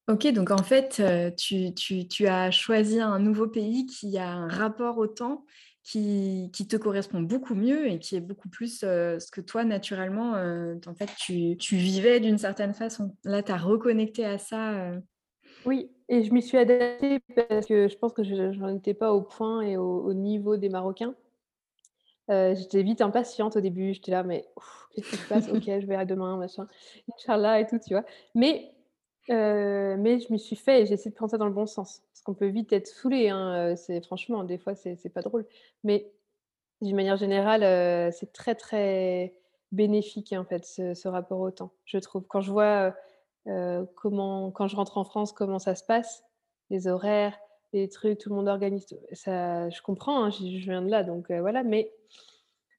Ok, 0.08 0.28
donc 0.32 0.50
en 0.50 0.64
fait, 0.64 1.04
tu, 1.36 2.28
as 2.28 2.52
choisi 2.52 3.02
un 3.02 3.20
nouveau 3.20 3.48
pays 3.48 3.86
qui 3.86 4.18
a 4.18 4.30
un 4.30 4.48
rapport 4.48 4.98
au 4.98 5.08
temps 5.08 5.46
qui, 5.84 6.50
te 6.52 6.78
correspond 6.78 7.22
beaucoup 7.22 7.54
mieux 7.54 7.88
et 7.88 8.00
qui 8.00 8.16
est 8.16 8.22
beaucoup 8.22 8.50
plus 8.50 8.80
ce 8.80 9.32
que 9.32 9.42
toi, 9.42 9.66
naturellement, 9.66 10.36
en 10.88 10.96
fait, 10.96 11.10
tu, 11.18 11.76
vivais 11.76 12.22
d'une 12.22 12.38
certaine 12.38 12.74
façon. 12.74 13.14
Là, 13.26 13.44
tu 13.44 13.52
as 13.52 13.58
reconnecté 13.58 14.24
à 14.24 14.38
ça. 14.38 14.94
Oui, 15.66 15.90
et 16.08 16.24
je 16.24 16.34
m'y 16.34 16.42
suis 16.42 16.58
adaptée 16.58 17.20
parce 17.50 17.66
que 17.66 17.88
je 17.88 17.98
pense 17.98 18.14
que 18.14 18.24
je 18.24 18.34
n'en 18.34 18.76
étais 18.76 18.94
pas 18.94 19.14
au 19.14 19.22
point 19.22 19.62
et 19.62 19.78
au 19.78 20.14
niveau 20.14 20.58
des 20.58 20.70
Marocains. 20.70 21.16
Euh, 22.30 22.54
j'étais 22.56 22.84
vite 22.84 23.02
impatiente 23.02 23.56
au 23.56 23.62
début. 23.62 23.94
J'étais 23.94 24.12
là, 24.12 24.24
mais 24.24 24.48
qu'est-ce 24.94 25.10
qui 25.10 25.18
se 25.18 25.28
passe? 25.28 25.50
Ok, 25.54 25.64
je 25.66 25.86
verrai 25.86 26.06
demain, 26.06 26.38
machin. 26.38 26.68
Inch'Allah 27.14 27.60
et 27.60 27.66
tout, 27.66 27.80
tu 27.80 27.94
vois. 27.94 28.06
Mais, 28.36 28.72
euh, 29.30 29.96
mais 29.98 30.20
je 30.20 30.32
m'y 30.32 30.40
suis 30.40 30.56
fait 30.56 30.82
et 30.82 30.86
j'ai 30.86 30.94
essayé 30.94 31.12
de 31.12 31.16
prendre 31.16 31.32
ça 31.32 31.38
dans 31.38 31.48
le 31.48 31.54
bon 31.54 31.66
sens. 31.66 32.04
Parce 32.12 32.22
qu'on 32.22 32.36
peut 32.36 32.48
vite 32.48 32.72
être 32.72 32.88
saoulé. 32.88 33.30
Hein, 33.30 33.72
euh, 33.72 33.76
c'est, 33.76 34.02
franchement, 34.06 34.44
des 34.44 34.58
fois, 34.58 34.76
c'est, 34.76 34.96
c'est 34.96 35.10
pas 35.10 35.22
drôle. 35.22 35.46
Mais 35.84 36.12
d'une 36.82 36.96
manière 36.96 37.18
générale, 37.18 38.14
c'est 38.14 38.32
très, 38.32 38.56
très 38.56 39.34
bénéfique, 39.72 40.34
en 40.34 40.46
fait, 40.46 40.66
ce, 40.66 41.08
rapport 41.08 41.40
au 41.40 41.52
temps, 41.52 41.72
je 41.86 41.98
trouve. 41.98 42.26
Quand 42.28 42.42
je 42.42 42.52
vois 42.52 42.96
comment, 43.96 44.52
quand 44.52 44.68
je 44.68 44.76
rentre 44.76 44.98
en 44.98 45.04
France, 45.04 45.32
comment 45.32 45.60
ça 45.60 45.76
se 45.76 45.84
passe, 45.84 46.24
les 46.70 46.88
horaires, 46.88 47.38
les 47.74 47.90
trucs, 47.90 48.20
tout 48.20 48.30
le 48.30 48.36
monde 48.36 48.48
organise. 48.48 48.86
Ça, 49.14 49.70
je 49.70 49.82
comprends, 49.82 50.26
hein, 50.26 50.30
je, 50.32 50.44
viens 50.44 50.82
de 50.82 50.90
là, 50.90 51.04
donc 51.04 51.32
voilà, 51.32 51.64
mais 51.64 51.92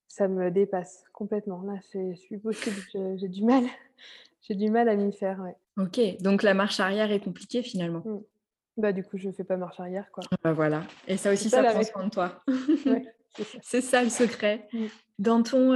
ça 0.08 0.28
me 0.28 0.50
dépasse 0.50 1.04
complètement. 1.12 1.62
Là, 1.62 1.74
c'est 1.82 2.38
possible, 2.38 3.16
j'ai 3.16 3.28
du 3.28 3.44
mal, 3.44 3.64
j'ai 4.42 4.54
du 4.54 4.70
mal 4.70 4.88
à 4.88 4.96
m'y 4.96 5.12
faire. 5.12 5.40
Ouais. 5.40 5.56
Ok, 5.82 6.00
donc 6.20 6.42
la 6.42 6.54
marche 6.54 6.80
arrière 6.80 7.10
est 7.10 7.20
compliquée 7.20 7.62
finalement. 7.62 8.02
Mmh. 8.04 8.20
Bah 8.76 8.92
du 8.92 9.04
coup, 9.04 9.18
je 9.18 9.30
fais 9.30 9.44
pas 9.44 9.56
marche 9.56 9.78
arrière, 9.80 10.10
quoi. 10.12 10.24
Bah, 10.42 10.52
voilà, 10.52 10.82
et 11.06 11.16
ça 11.16 11.32
aussi, 11.32 11.50
ça, 11.50 11.62
prend 11.62 11.82
soin 11.82 12.04
de 12.04 12.10
toi. 12.10 12.42
c'est 13.62 13.80
ça. 13.80 14.02
le 14.02 14.10
secret. 14.10 14.68
Mmh. 14.72 14.86
Dans 15.18 15.42
ton, 15.42 15.74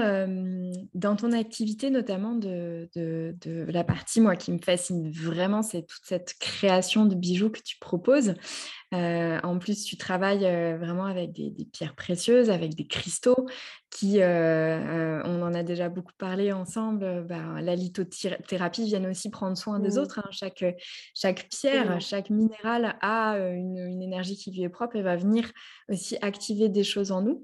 dans 0.95 1.17
ton 1.17 1.33
activité, 1.33 1.91
notamment 1.91 2.35
de, 2.35 2.89
de, 2.97 3.37
de, 3.43 3.67
la 3.69 3.85
partie, 3.85 4.23
moi, 4.23 4.37
qui 4.37 4.51
me 4.51 4.59
fascine 4.59 5.11
vraiment, 5.11 5.61
c'est 5.61 5.83
toute 5.83 6.01
cette 6.05 6.33
création 6.41 7.05
de 7.05 7.15
bijoux 7.15 7.51
que 7.51 7.61
tu 7.61 7.77
proposes. 7.79 8.37
en 8.91 9.59
plus, 9.59 9.85
tu 9.85 9.99
travailles 9.99 10.47
vraiment 10.79 11.05
avec 11.05 11.33
des, 11.33 11.53
pierres 11.71 11.95
précieuses, 11.95 12.49
avec 12.49 12.75
des 12.75 12.87
cristaux 12.87 13.47
qui, 13.91 14.21
on 14.23 15.43
en 15.43 15.53
a 15.53 15.63
déjà 15.63 15.91
beaucoup 15.91 16.15
parlé 16.17 16.51
ensemble, 16.51 17.27
bah, 17.27 17.61
la 17.61 17.75
lithothérapie 17.77 18.87
vient 18.87 19.05
aussi 19.11 19.29
prendre 19.29 19.59
soin 19.59 19.79
des 19.79 19.97
mmh. 19.97 19.99
autres. 19.99 20.21
Hein. 20.21 20.31
Chaque, 20.31 20.65
chaque 21.15 21.51
pierre, 21.51 22.01
chaque 22.01 22.31
minéral 22.31 22.97
a 23.03 23.37
une, 23.37 23.77
une 23.77 24.01
énergie 24.01 24.37
qui 24.37 24.53
lui 24.53 24.63
est 24.63 24.71
propre 24.71 24.97
et 24.97 25.03
va 25.03 25.17
venir 25.17 25.53
aussi 25.91 26.17
activer 26.23 26.71
des 26.71 26.83
choses 26.83 27.13
en 27.13 27.21
nous. 27.21 27.44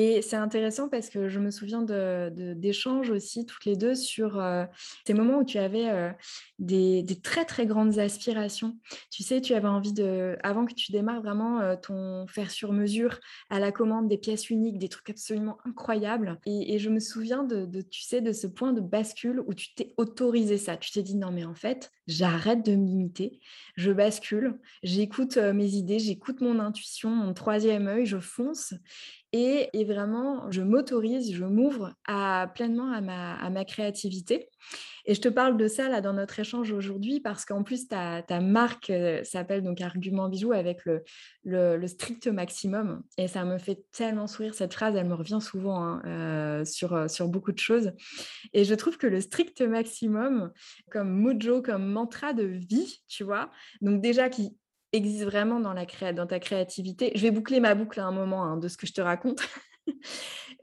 Et 0.00 0.22
c'est 0.22 0.36
intéressant 0.36 0.88
parce 0.88 1.10
que 1.10 1.28
je 1.28 1.40
me 1.40 1.50
souviens 1.50 1.82
d'échanges 1.82 3.10
aussi 3.10 3.44
toutes 3.46 3.64
les 3.64 3.74
deux 3.74 3.96
sur 3.96 4.38
euh, 4.38 4.64
ces 5.04 5.12
moments 5.12 5.38
où 5.38 5.44
tu 5.44 5.58
avais 5.58 5.90
euh, 5.90 6.12
des, 6.60 7.04
très 7.20 7.44
très 7.44 7.66
grandes 7.66 7.98
aspirations. 7.98 8.78
Tu 9.10 9.24
sais, 9.24 9.40
tu 9.40 9.54
avais 9.54 9.66
envie 9.66 9.92
de, 9.92 10.36
avant 10.44 10.66
que 10.66 10.74
tu 10.74 10.92
démarres 10.92 11.20
vraiment 11.20 11.58
euh, 11.58 11.74
ton 11.74 12.28
faire 12.28 12.52
sur 12.52 12.72
mesure 12.72 13.18
à 13.50 13.58
la 13.58 13.72
commande 13.72 14.06
des 14.06 14.18
pièces 14.18 14.50
uniques, 14.50 14.78
des 14.78 14.88
trucs 14.88 15.10
absolument 15.10 15.58
incroyables. 15.64 16.38
Et, 16.46 16.78
je 16.78 16.90
me 16.90 17.00
souviens 17.00 17.42
de, 17.42 17.66
tu 17.80 18.02
sais, 18.02 18.20
de 18.20 18.30
ce 18.30 18.46
point 18.46 18.72
de 18.72 18.80
bascule 18.80 19.42
où 19.48 19.52
tu 19.52 19.74
t'es 19.74 19.94
autorisé 19.96 20.58
ça. 20.58 20.76
Tu 20.76 20.92
t'es 20.92 21.02
dit 21.02 21.16
non 21.16 21.32
mais 21.32 21.44
en 21.44 21.56
fait, 21.56 21.90
j'arrête 22.06 22.64
de 22.64 22.76
me 22.76 22.86
limiter, 22.86 23.40
je 23.74 23.90
bascule, 23.90 24.60
j'écoute 24.84 25.38
mes 25.38 25.70
idées, 25.70 25.98
j'écoute 25.98 26.40
mon 26.40 26.60
intuition, 26.60 27.10
mon 27.10 27.34
troisième 27.34 27.88
œil, 27.88 28.06
je 28.06 28.18
fonce. 28.18 28.74
Et, 29.32 29.84
vraiment, 29.84 30.50
je 30.50 30.62
m'autorise, 30.62 31.34
je 31.34 31.44
m'ouvre 31.44 31.94
à, 32.06 32.50
pleinement 32.54 32.90
à 32.92 33.00
ma, 33.50 33.64
créativité. 33.66 34.48
Et 35.04 35.14
je 35.14 35.20
te 35.20 35.28
parle 35.28 35.56
de 35.56 35.68
ça 35.68 35.88
là 35.88 36.00
dans 36.00 36.14
notre 36.14 36.38
échange 36.40 36.70
aujourd'hui 36.72 37.20
parce 37.20 37.44
qu'en 37.44 37.62
plus, 37.62 37.88
ta, 37.88 38.22
marque 38.40 38.90
euh, 38.90 39.22
s'appelle 39.24 39.62
donc 39.62 39.80
Argument 39.80 40.28
Bijou 40.28 40.52
avec 40.52 40.84
le, 40.86 41.02
le, 41.44 41.86
strict 41.86 42.26
maximum. 42.28 43.02
Et 43.18 43.28
ça 43.28 43.44
me 43.44 43.58
fait 43.58 43.82
tellement 43.92 44.26
sourire 44.26 44.54
cette 44.54 44.72
phrase, 44.72 44.96
elle 44.96 45.08
me 45.08 45.14
revient 45.14 45.40
souvent 45.40 45.82
hein, 45.82 46.02
euh, 46.06 46.64
sur, 46.64 46.94
euh, 46.94 47.08
sur 47.08 47.28
beaucoup 47.28 47.52
de 47.52 47.58
choses. 47.58 47.92
Et 48.54 48.64
je 48.64 48.74
trouve 48.74 48.96
que 48.96 49.06
le 49.06 49.20
strict 49.20 49.60
maximum, 49.60 50.52
comme 50.90 51.10
mojo, 51.10 51.60
comme 51.60 51.86
mantra 51.86 52.32
de 52.32 52.44
vie, 52.44 53.02
tu 53.08 53.24
vois, 53.24 53.50
donc 53.82 54.00
déjà 54.00 54.28
qui 54.30 54.56
existe 54.92 55.24
vraiment 55.24 55.60
dans, 55.60 55.72
la 55.72 56.12
dans 56.12 56.26
ta 56.26 56.40
créativité. 56.40 57.12
Je 57.14 57.22
vais 57.22 57.30
boucler 57.30 57.60
ma 57.60 57.74
boucle 57.74 58.00
à 58.00 58.06
un 58.06 58.12
moment 58.12 58.44
hein, 58.44 58.56
de 58.56 58.68
ce 58.68 58.76
que 58.76 58.86
je 58.86 58.92
te 58.92 59.00
raconte. 59.00 59.40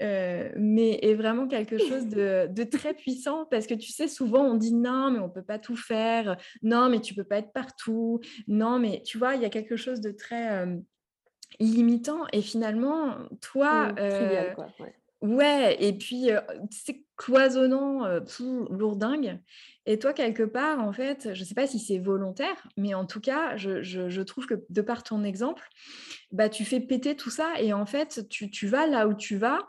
Euh, 0.01 0.51
mais 0.57 0.99
est 1.03 1.13
vraiment 1.13 1.47
quelque 1.47 1.77
chose 1.89 2.07
de, 2.07 2.63
très 2.65 2.93
puissant 2.93 3.45
parce 3.49 3.65
que 3.65 3.73
tu 3.73 3.91
sais, 3.91 4.09
souvent 4.09 4.43
on 4.43 4.55
dit 4.55 4.73
non, 4.73 5.09
mais 5.09 5.19
on 5.19 5.29
peut 5.29 5.41
pas 5.41 5.57
tout 5.57 5.77
faire, 5.77 6.35
non, 6.61 6.89
mais 6.89 6.99
tu 6.99 7.13
peux 7.13 7.23
pas 7.23 7.37
être 7.37 7.53
partout, 7.53 8.19
non, 8.47 8.77
mais 8.77 9.01
tu 9.03 9.17
vois, 9.17 9.35
il 9.35 9.41
y 9.41 9.45
a 9.45 9.49
quelque 9.49 9.77
chose 9.77 10.01
de 10.01 10.11
très 10.11 10.51
euh, 10.51 10.75
limitant 11.61 12.25
et 12.33 12.41
finalement, 12.41 13.15
toi, 13.39 13.93
mmh, 13.93 13.95
trivial, 13.95 14.55
quoi, 14.55 14.67
ouais. 15.21 15.77
et 15.81 15.93
puis 15.93 16.27
c'est 16.69 17.05
cloisonnant, 17.15 18.19
lourdingue. 18.69 19.39
Et 19.87 19.99
toi, 19.99 20.13
quelque 20.13 20.43
part, 20.43 20.79
en 20.79 20.91
fait, 20.91 21.33
je 21.33 21.39
ne 21.39 21.45
sais 21.45 21.53
pas 21.53 21.67
si 21.67 21.77
c'est 21.77 21.99
volontaire, 21.99 22.67
mais 22.75 22.95
en 22.95 23.05
tout 23.05 23.21
cas, 23.21 23.55
je, 23.55 24.21
trouve 24.21 24.47
que 24.47 24.65
de 24.69 24.81
par 24.81 25.03
ton 25.03 25.23
exemple, 25.23 25.63
bah, 26.31 26.49
tu 26.49 26.65
fais 26.65 26.79
péter 26.79 27.15
tout 27.15 27.29
ça 27.29 27.53
et 27.59 27.71
en 27.71 27.85
fait, 27.85 28.27
tu, 28.29 28.49
tu 28.49 28.67
vas 28.67 28.87
là 28.87 29.07
où 29.07 29.13
tu 29.13 29.37
vas 29.37 29.59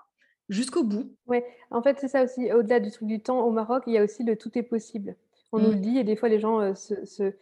jusqu'au 0.48 0.84
bout. 0.84 1.12
Oui, 1.26 1.38
en 1.70 1.82
fait, 1.82 1.98
c'est 2.00 2.08
ça 2.08 2.24
aussi. 2.24 2.50
Au-delà 2.52 2.80
du 2.80 2.90
truc 2.90 3.08
du 3.08 3.20
temps, 3.20 3.40
au 3.40 3.50
Maroc, 3.50 3.84
il 3.86 3.94
y 3.94 3.98
a 3.98 4.04
aussi 4.04 4.24
le 4.24 4.36
tout 4.36 4.56
est 4.56 4.62
possible. 4.62 5.16
On 5.52 5.58
nous 5.58 5.70
le 5.70 5.76
mmh. 5.76 5.80
dit 5.80 5.98
et 5.98 6.04
des 6.04 6.16
fois, 6.16 6.28
les 6.28 6.40
gens 6.40 6.60
euh, 6.60 6.74
se, 6.74 7.32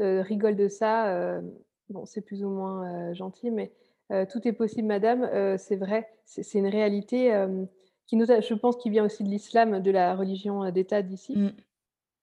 euh, 0.00 0.22
rigolent 0.22 0.56
de 0.56 0.68
ça. 0.68 1.08
Euh, 1.08 1.40
bon, 1.88 2.06
c'est 2.06 2.22
plus 2.22 2.44
ou 2.44 2.50
moins 2.50 3.12
gentil, 3.12 3.50
mais 3.50 3.72
tout 4.28 4.40
est 4.44 4.52
possible, 4.52 4.88
madame. 4.88 5.56
c'est 5.56 5.76
vrai, 5.76 6.08
c'est 6.24 6.58
une 6.58 6.66
réalité 6.66 7.32
qui 8.08 8.16
nous 8.16 8.26
je 8.26 8.54
pense, 8.54 8.76
qui 8.76 8.90
vient 8.90 9.04
aussi 9.04 9.22
de 9.22 9.28
l'islam, 9.28 9.80
de 9.80 9.90
la 9.92 10.16
religion 10.16 10.68
d'État 10.72 11.00
d'ici. 11.02 11.36
Mmh. 11.36 11.52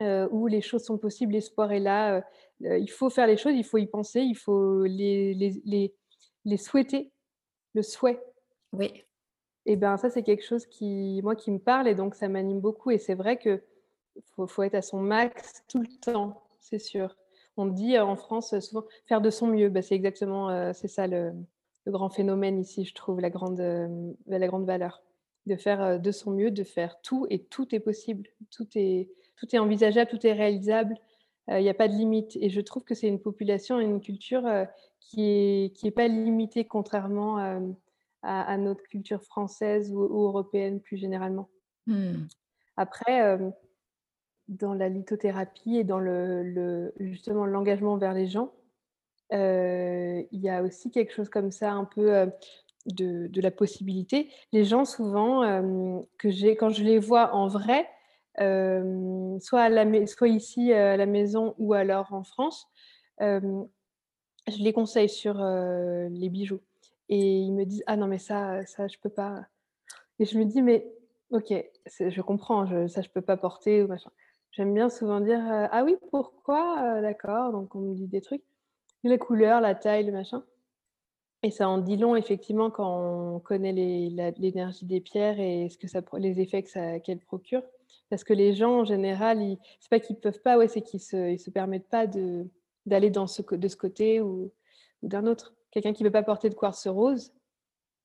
Euh, 0.04 0.28
où 0.30 0.46
les 0.46 0.62
choses 0.62 0.84
sont 0.84 1.00
possibles, 1.00 1.34
l'espoir 1.34 1.72
est 1.72 1.80
là. 1.80 2.24
Euh, 2.64 2.78
il 2.78 2.90
faut 2.90 3.10
faire 3.10 3.26
les 3.26 3.36
choses, 3.36 3.56
il 3.56 3.64
faut 3.64 3.80
y 3.80 3.88
penser, 3.88 4.22
il 4.22 4.36
faut 4.36 4.84
les, 4.84 5.34
les, 5.34 5.92
les, 6.46 6.58
souhaiter, 6.58 7.12
le 7.74 7.82
souhait. 7.82 8.24
Oui. 8.74 9.06
Et 9.66 9.76
bien 9.76 9.98
ça, 9.98 10.12
c'est 10.12 10.22
quelque 10.22 10.46
chose 10.46 10.68
qui, 10.68 11.20
moi, 11.24 11.36
qui 11.36 11.50
me 11.50 11.58
parle 11.58 11.88
et 11.88 11.96
donc 11.96 12.14
ça 12.14 12.30
m'anime 12.30 12.60
beaucoup. 12.62 12.92
Et 12.92 13.00
c'est 13.00 13.16
vrai 13.16 13.38
que 13.38 13.64
faut, 14.36 14.46
faut, 14.46 14.62
être 14.62 14.76
à 14.76 14.84
son 14.84 15.00
max 15.00 15.64
tout 15.68 15.82
le 15.82 15.88
temps, 16.00 16.44
c'est 16.60 16.80
sûr. 16.80 17.16
On 17.58 17.66
dit 17.66 17.98
en 17.98 18.16
France 18.16 18.58
souvent 18.60 18.86
faire 19.08 19.20
de 19.20 19.32
son 19.32 19.48
mieux. 19.48 19.70
Ben, 19.70 19.82
c'est 19.82 19.96
exactement, 19.96 20.74
c'est 20.74 20.88
ça 20.88 21.08
le, 21.08 21.34
le, 21.86 21.92
grand 21.92 22.12
phénomène 22.12 22.60
ici, 22.60 22.86
je 22.86 22.94
trouve, 22.94 23.20
la 23.20 23.32
grande, 23.32 23.60
la 24.28 24.48
grande 24.48 24.66
valeur. 24.66 25.02
De 25.48 25.56
faire 25.56 26.00
de 26.00 26.12
son 26.12 26.32
mieux, 26.32 26.52
de 26.52 26.64
faire 26.64 27.02
tout 27.02 27.26
et 27.32 27.42
tout 27.42 27.74
est 27.74 27.80
possible. 27.80 28.28
Tout 28.52 28.68
est, 28.76 29.10
tout 29.38 29.56
est 29.56 29.60
envisageable, 29.60 30.10
tout 30.10 30.26
est 30.26 30.34
réalisable. 30.34 30.98
Il 31.50 31.62
n'y 31.62 31.70
a 31.70 31.74
pas 31.74 31.88
de 31.88 31.94
limite. 31.94 32.36
Et 32.42 32.50
je 32.50 32.60
trouve 32.60 32.84
que 32.84 32.94
c'est 32.94 33.08
une 33.08 33.22
population 33.22 33.80
une 33.80 34.02
culture 34.02 34.44
qui 35.00 35.22
n'est 35.22 35.72
qui 35.74 35.88
est 35.88 35.92
pas 35.92 36.08
limitée, 36.08 36.66
contrairement 36.66 37.38
à, 38.22 38.58
notre 38.58 38.84
culture 38.84 39.24
française 39.24 39.94
ou, 39.94 40.02
européenne 40.02 40.82
plus 40.82 40.98
généralement. 40.98 41.48
Mmh. 41.86 42.26
Après, 42.76 43.40
dans 44.48 44.74
la 44.74 44.90
lithothérapie 44.90 45.78
et 45.78 45.84
dans 45.84 46.00
le, 46.00 46.94
justement 47.00 47.46
l'engagement 47.46 47.98
vers 47.98 48.14
les 48.14 48.28
gens, 48.28 48.52
il 49.32 50.28
y 50.32 50.50
a 50.50 50.64
aussi 50.64 50.92
quelque 50.92 51.14
chose 51.14 51.30
comme 51.30 51.52
ça, 51.52 51.72
un 51.72 51.86
peu 51.86 52.30
de, 52.86 53.28
de, 53.28 53.42
la 53.42 53.52
possibilité. 53.52 54.30
Les 54.52 54.64
gens, 54.64 54.86
souvent, 54.86 55.44
que 56.18 56.30
j'ai, 56.30 56.56
quand 56.56 56.70
je 56.70 56.84
les 56.84 57.00
vois 57.00 57.34
en 57.34 57.48
vrai, 57.48 57.88
la, 58.38 60.08
soit 60.08 60.28
ici 60.28 60.74
à 60.74 60.98
la 60.98 61.06
maison 61.06 61.56
ou 61.58 61.74
alors 61.74 62.14
en 62.14 62.24
France, 62.24 62.68
je 63.20 64.58
les 64.60 64.74
conseille 64.74 65.10
sur 65.10 65.36
les 65.38 66.30
bijoux. 66.30 66.62
Et 67.10 67.40
ils 67.40 67.54
me 67.54 67.66
disent 67.66 67.84
Ah 67.88 67.96
non, 67.98 68.08
mais 68.08 68.20
ça, 68.20 68.66
ça 68.66 68.88
je 68.88 68.98
peux 69.02 69.10
pas. 69.10 69.46
Et 70.20 70.26
je 70.26 70.38
me 70.38 70.46
dis 70.46 70.62
Mais 70.62 70.88
ok, 71.32 71.54
je 71.86 72.22
comprends, 72.22 72.88
ça 72.88 73.02
je 73.02 73.10
peux 73.10 73.22
pas 73.22 73.38
porter 73.38 73.84
ou 73.84 73.88
machin. 73.88 74.12
J'aime 74.52 74.74
bien 74.74 74.90
souvent 74.90 75.20
dire 75.22 75.42
Ah 75.44 75.84
oui, 75.84 75.96
pourquoi 76.12 77.02
D'accord, 77.02 77.52
donc 77.52 77.76
on 77.76 77.80
me 77.80 77.96
dit 77.96 78.08
des 78.08 78.22
trucs. 78.22 78.44
La 79.04 79.18
couleur, 79.18 79.62
la 79.62 79.76
taille, 79.76 80.06
le 80.06 80.12
machin. 80.12 80.44
Et 81.44 81.52
ça 81.52 81.70
en 81.70 81.78
dit 81.78 81.98
long, 81.98 82.16
effectivement, 82.16 82.72
quand 82.72 83.36
on 83.36 83.40
connaît 83.40 83.72
l'énergie 83.72 84.86
des 84.86 85.02
pierres 85.02 85.40
et 85.40 85.70
ce 85.70 85.78
que 85.78 85.88
ça, 85.88 86.02
les 86.18 86.40
effets 86.40 86.64
qu'elles 86.64 87.20
procurent. 87.20 87.64
Parce 88.10 88.24
que 88.24 88.34
les 88.34 88.54
gens, 88.54 88.80
en 88.80 88.86
général, 88.86 89.42
ils... 89.42 89.58
c'est 89.80 89.90
pas 89.90 90.00
qu'ils 90.00 90.18
peuvent 90.18 90.42
pas, 90.42 90.58
ouais, 90.58 90.68
c'est 90.68 90.82
qu'ils 90.82 91.02
se, 91.02 91.36
se 91.38 91.50
permettent 91.50 91.90
pas 91.90 92.08
de, 92.08 92.48
d'aller 92.86 93.10
dans 93.10 93.28
ce, 93.28 93.42
de 93.42 93.68
ce 93.68 93.76
côté 93.76 94.22
ou, 94.22 94.52
d'un 95.04 95.26
autre. 95.26 95.54
Quelqu'un 95.72 95.94
qui 95.94 96.04
ne 96.04 96.08
veut 96.08 96.14
pas 96.14 96.24
porter 96.24 96.50
de 96.50 96.56
quartz 96.56 96.88
rose, 96.88 97.34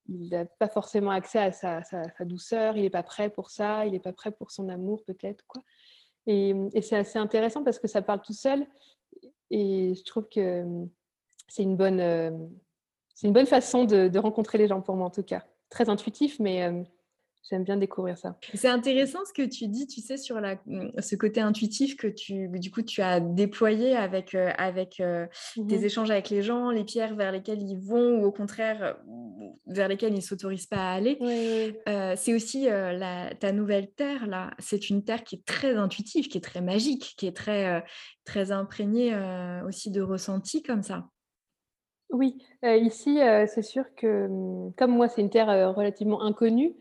il 0.09 0.31
n'a 0.31 0.45
pas 0.45 0.68
forcément 0.68 1.11
accès 1.11 1.38
à 1.38 1.53
sa, 1.53 1.83
sa, 1.83 2.25
douceur, 2.25 2.77
il 2.77 2.83
n'est 2.83 2.90
pas 2.90 3.05
prêt 3.05 3.31
pour 3.31 3.51
ça, 3.51 3.87
il 3.87 3.92
n'est 3.92 4.01
pas 4.01 4.12
prêt 4.12 4.33
pour 4.33 4.51
son 4.51 4.68
amour 4.68 5.05
peut-être. 5.05 5.45
quoi. 5.47 5.62
Et, 6.27 6.55
c'est 6.83 6.97
assez 6.97 7.18
intéressant 7.18 7.62
parce 7.64 7.79
que 7.79 7.88
ça 7.88 8.03
parle 8.03 8.21
tout 8.21 8.33
seul. 8.33 8.66
Et 9.51 9.95
je 9.95 10.05
trouve 10.05 10.29
que 10.29 10.64
c'est 11.49 11.62
une 11.62 11.77
bonne, 11.77 12.51
c'est 13.14 13.27
une 13.27 13.33
bonne 13.33 13.47
façon 13.47 13.85
de, 13.85 14.09
de, 14.09 14.18
rencontrer 14.18 14.59
les 14.59 14.66
gens 14.66 14.81
pour 14.81 14.97
moi 14.97 15.07
en 15.07 15.11
tout 15.11 15.23
cas. 15.23 15.45
Très 15.71 15.88
intuitif, 15.88 16.38
mais 16.40 16.64
euh, 16.64 16.83
J'aime 17.50 17.64
bien 17.64 17.76
découvrir 17.76 18.16
ça. 18.16 18.37
C'est 18.55 18.68
intéressant 18.68 19.18
ce 19.24 19.33
que 19.33 19.42
tu 19.42 19.66
dis, 19.66 19.88
tu 19.88 20.00
sais, 20.00 20.16
sur 20.16 20.40
la, 20.40 20.61
mmh, 20.66 21.00
ce 21.00 21.16
côté 21.16 21.40
intuitif 21.40 21.96
que 21.96 22.07
tu, 22.07 22.48
du 22.48 22.70
coup, 22.70 22.83
tu 22.83 23.02
as 23.02 23.18
déployé 23.18 23.96
avec, 23.96 24.37
euh, 24.37 24.52
avec 24.59 25.00
euh, 25.00 25.26
mmh 25.57 25.66
tes 25.66 25.85
échanges 25.85 26.11
avec 26.11 26.31
les 26.31 26.42
gens, 26.42 26.70
les 26.70 26.85
pierres 26.85 27.16
vers 27.16 27.33
lesquelles 27.33 27.62
ils 27.62 27.78
vont 27.78 28.20
ou 28.20 28.26
au 28.26 28.33
contraire 28.33 28.96
vers 29.66 29.88
lesquelles 29.88 30.12
ils 30.12 30.16
ne 30.16 30.20
s'autorisent 30.20 30.66
pas 30.66 30.92
à 30.92 30.92
aller. 30.92 31.18
Euh, 31.88 32.14
c'est 32.16 32.33
aussi 32.33 32.66
la, 32.66 33.35
ta 33.35 33.50
nouvelle 33.52 33.90
terre, 33.90 34.26
là. 34.28 34.52
C'est 34.59 34.88
une 34.88 35.02
terre 35.02 35.24
qui 35.24 35.37
est 35.37 35.44
très 35.44 35.74
intuitive, 35.74 36.28
qui 36.28 36.38
est 36.38 36.42
très 36.42 36.61
magique, 36.61 37.14
qui 37.16 37.26
est 37.26 37.37
très, 37.37 37.85
très 38.24 38.52
imprégnée 38.52 39.16
aussi 39.66 39.90
de 39.90 40.00
ressentis 40.00 40.62
comme 40.62 40.83
ça. 40.83 41.09
Oui, 42.11 42.37
ici, 42.62 43.18
c'est 43.46 43.62
sûr 43.62 43.85
que 43.96 44.28
mmh, 44.28 44.74
comme 44.76 44.92
moi, 44.92 45.09
c'est 45.09 45.22
une 45.22 45.31
terre 45.31 45.74
relativement 45.74 46.22
inconnue, 46.22 46.74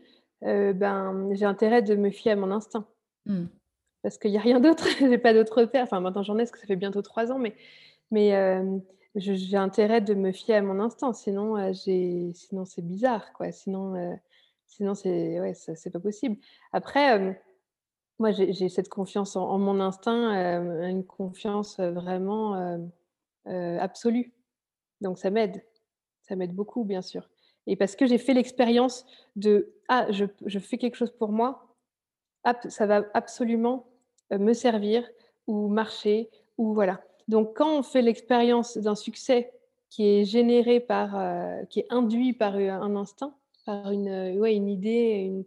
euh, 0.44 0.72
ben, 0.72 1.28
j'ai 1.32 1.44
intérêt 1.44 1.82
de 1.82 1.94
me 1.94 2.10
fier 2.10 2.32
à 2.32 2.36
mon 2.36 2.50
instinct. 2.50 2.86
Mmh. 3.26 3.44
Parce 4.02 4.18
qu'il 4.18 4.32
n'y 4.32 4.38
a 4.38 4.40
rien 4.40 4.60
d'autre, 4.60 4.84
j'ai 4.98 5.18
pas 5.18 5.34
d'autre 5.34 5.64
père. 5.64 5.84
Enfin, 5.84 6.00
maintenant 6.00 6.22
j'en 6.22 6.36
ai, 6.36 6.42
parce 6.42 6.50
que 6.50 6.58
ça 6.58 6.66
fait 6.66 6.76
bientôt 6.76 7.02
trois 7.02 7.30
ans, 7.32 7.38
mais, 7.38 7.54
mais 8.10 8.34
euh, 8.34 8.78
j'ai 9.14 9.56
intérêt 9.56 10.00
de 10.00 10.14
me 10.14 10.32
fier 10.32 10.56
à 10.56 10.62
mon 10.62 10.80
instinct. 10.80 11.12
Sinon, 11.12 11.56
euh, 11.56 11.72
sinon 11.74 12.64
c'est 12.64 12.82
bizarre, 12.82 13.32
quoi. 13.32 13.52
Sinon, 13.52 14.18
sinon 14.66 14.94
c'est 14.94 15.40
ouais, 15.40 15.54
c'est 15.54 15.90
pas 15.90 16.00
possible. 16.00 16.36
Après, 16.72 17.40
moi, 18.18 18.32
j'ai 18.32 18.68
cette 18.68 18.88
confiance 18.88 19.36
en, 19.36 19.48
en 19.48 19.58
mon 19.58 19.80
instinct, 19.80 20.32
une 20.88 21.04
confiance 21.04 21.78
vraiment 21.78 22.80
absolue. 23.44 24.32
Donc 25.00 25.18
ça 25.18 25.30
m'aide. 25.30 25.62
Ça 26.22 26.36
m'aide 26.36 26.54
beaucoup, 26.54 26.84
bien 26.84 27.02
sûr. 27.02 27.28
Et 27.66 27.76
parce 27.76 27.96
que 27.96 28.06
j'ai 28.06 28.18
fait 28.18 28.34
l'expérience 28.34 29.06
de 29.36 29.72
ah, 29.88 30.06
je, 30.10 30.58
fais 30.58 30.78
quelque 30.78 30.96
chose 30.96 31.12
pour 31.12 31.30
moi, 31.32 31.66
ça 32.68 32.86
va 32.86 33.04
absolument 33.14 33.86
euh, 34.32 34.38
me 34.38 34.52
servir 34.52 35.08
ou 35.46 35.68
marcher 35.68 36.30
ou 36.58 36.74
voilà. 36.74 37.00
Donc 37.28 37.56
quand 37.56 37.78
on 37.78 37.82
fait 37.82 38.02
l'expérience 38.02 38.76
d'un 38.78 38.94
succès 38.94 39.52
qui 39.90 40.06
est 40.06 40.24
généré 40.24 40.80
par, 40.80 41.16
euh, 41.16 41.62
qui 41.66 41.80
est 41.80 41.86
induit 41.90 42.32
par 42.32 42.56
un 42.56 42.96
instinct, 42.96 43.34
par 43.64 43.92
une, 43.92 44.08
euh, 44.08 44.34
ouais, 44.38 44.54
une 44.54 44.68
idée, 44.68 45.30
un 45.30 45.44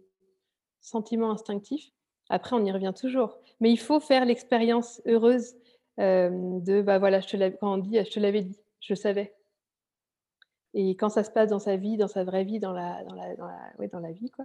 sentiment 0.80 1.32
instinctif, 1.32 1.90
après 2.28 2.56
on 2.56 2.64
y 2.64 2.72
revient 2.72 2.94
toujours. 2.98 3.38
Mais 3.60 3.70
il 3.70 3.78
faut 3.78 4.00
faire 4.00 4.24
l'expérience 4.24 5.02
heureuse 5.06 5.54
de 5.98 6.82
bah 6.82 6.98
voilà, 6.98 7.20
je 7.20 7.26
te 7.26 7.48
quand 7.56 7.72
on 7.72 7.78
dit 7.78 7.96
je 7.96 8.10
te 8.10 8.20
l'avais 8.20 8.42
dit, 8.42 8.58
je 8.80 8.94
savais. 8.94 9.35
Et 10.78 10.90
quand 10.90 11.08
ça 11.08 11.24
se 11.24 11.30
passe 11.30 11.48
dans 11.48 11.58
sa 11.58 11.76
vie, 11.76 11.96
dans 11.96 12.06
sa 12.06 12.22
vraie 12.22 12.44
vie, 12.44 12.60
dans 12.60 12.72
la, 12.72 13.02
dans 13.04 13.14
la, 13.14 13.34
la, 13.34 13.88
dans 13.88 13.98
la 13.98 14.12
vie, 14.12 14.30
quoi, 14.30 14.44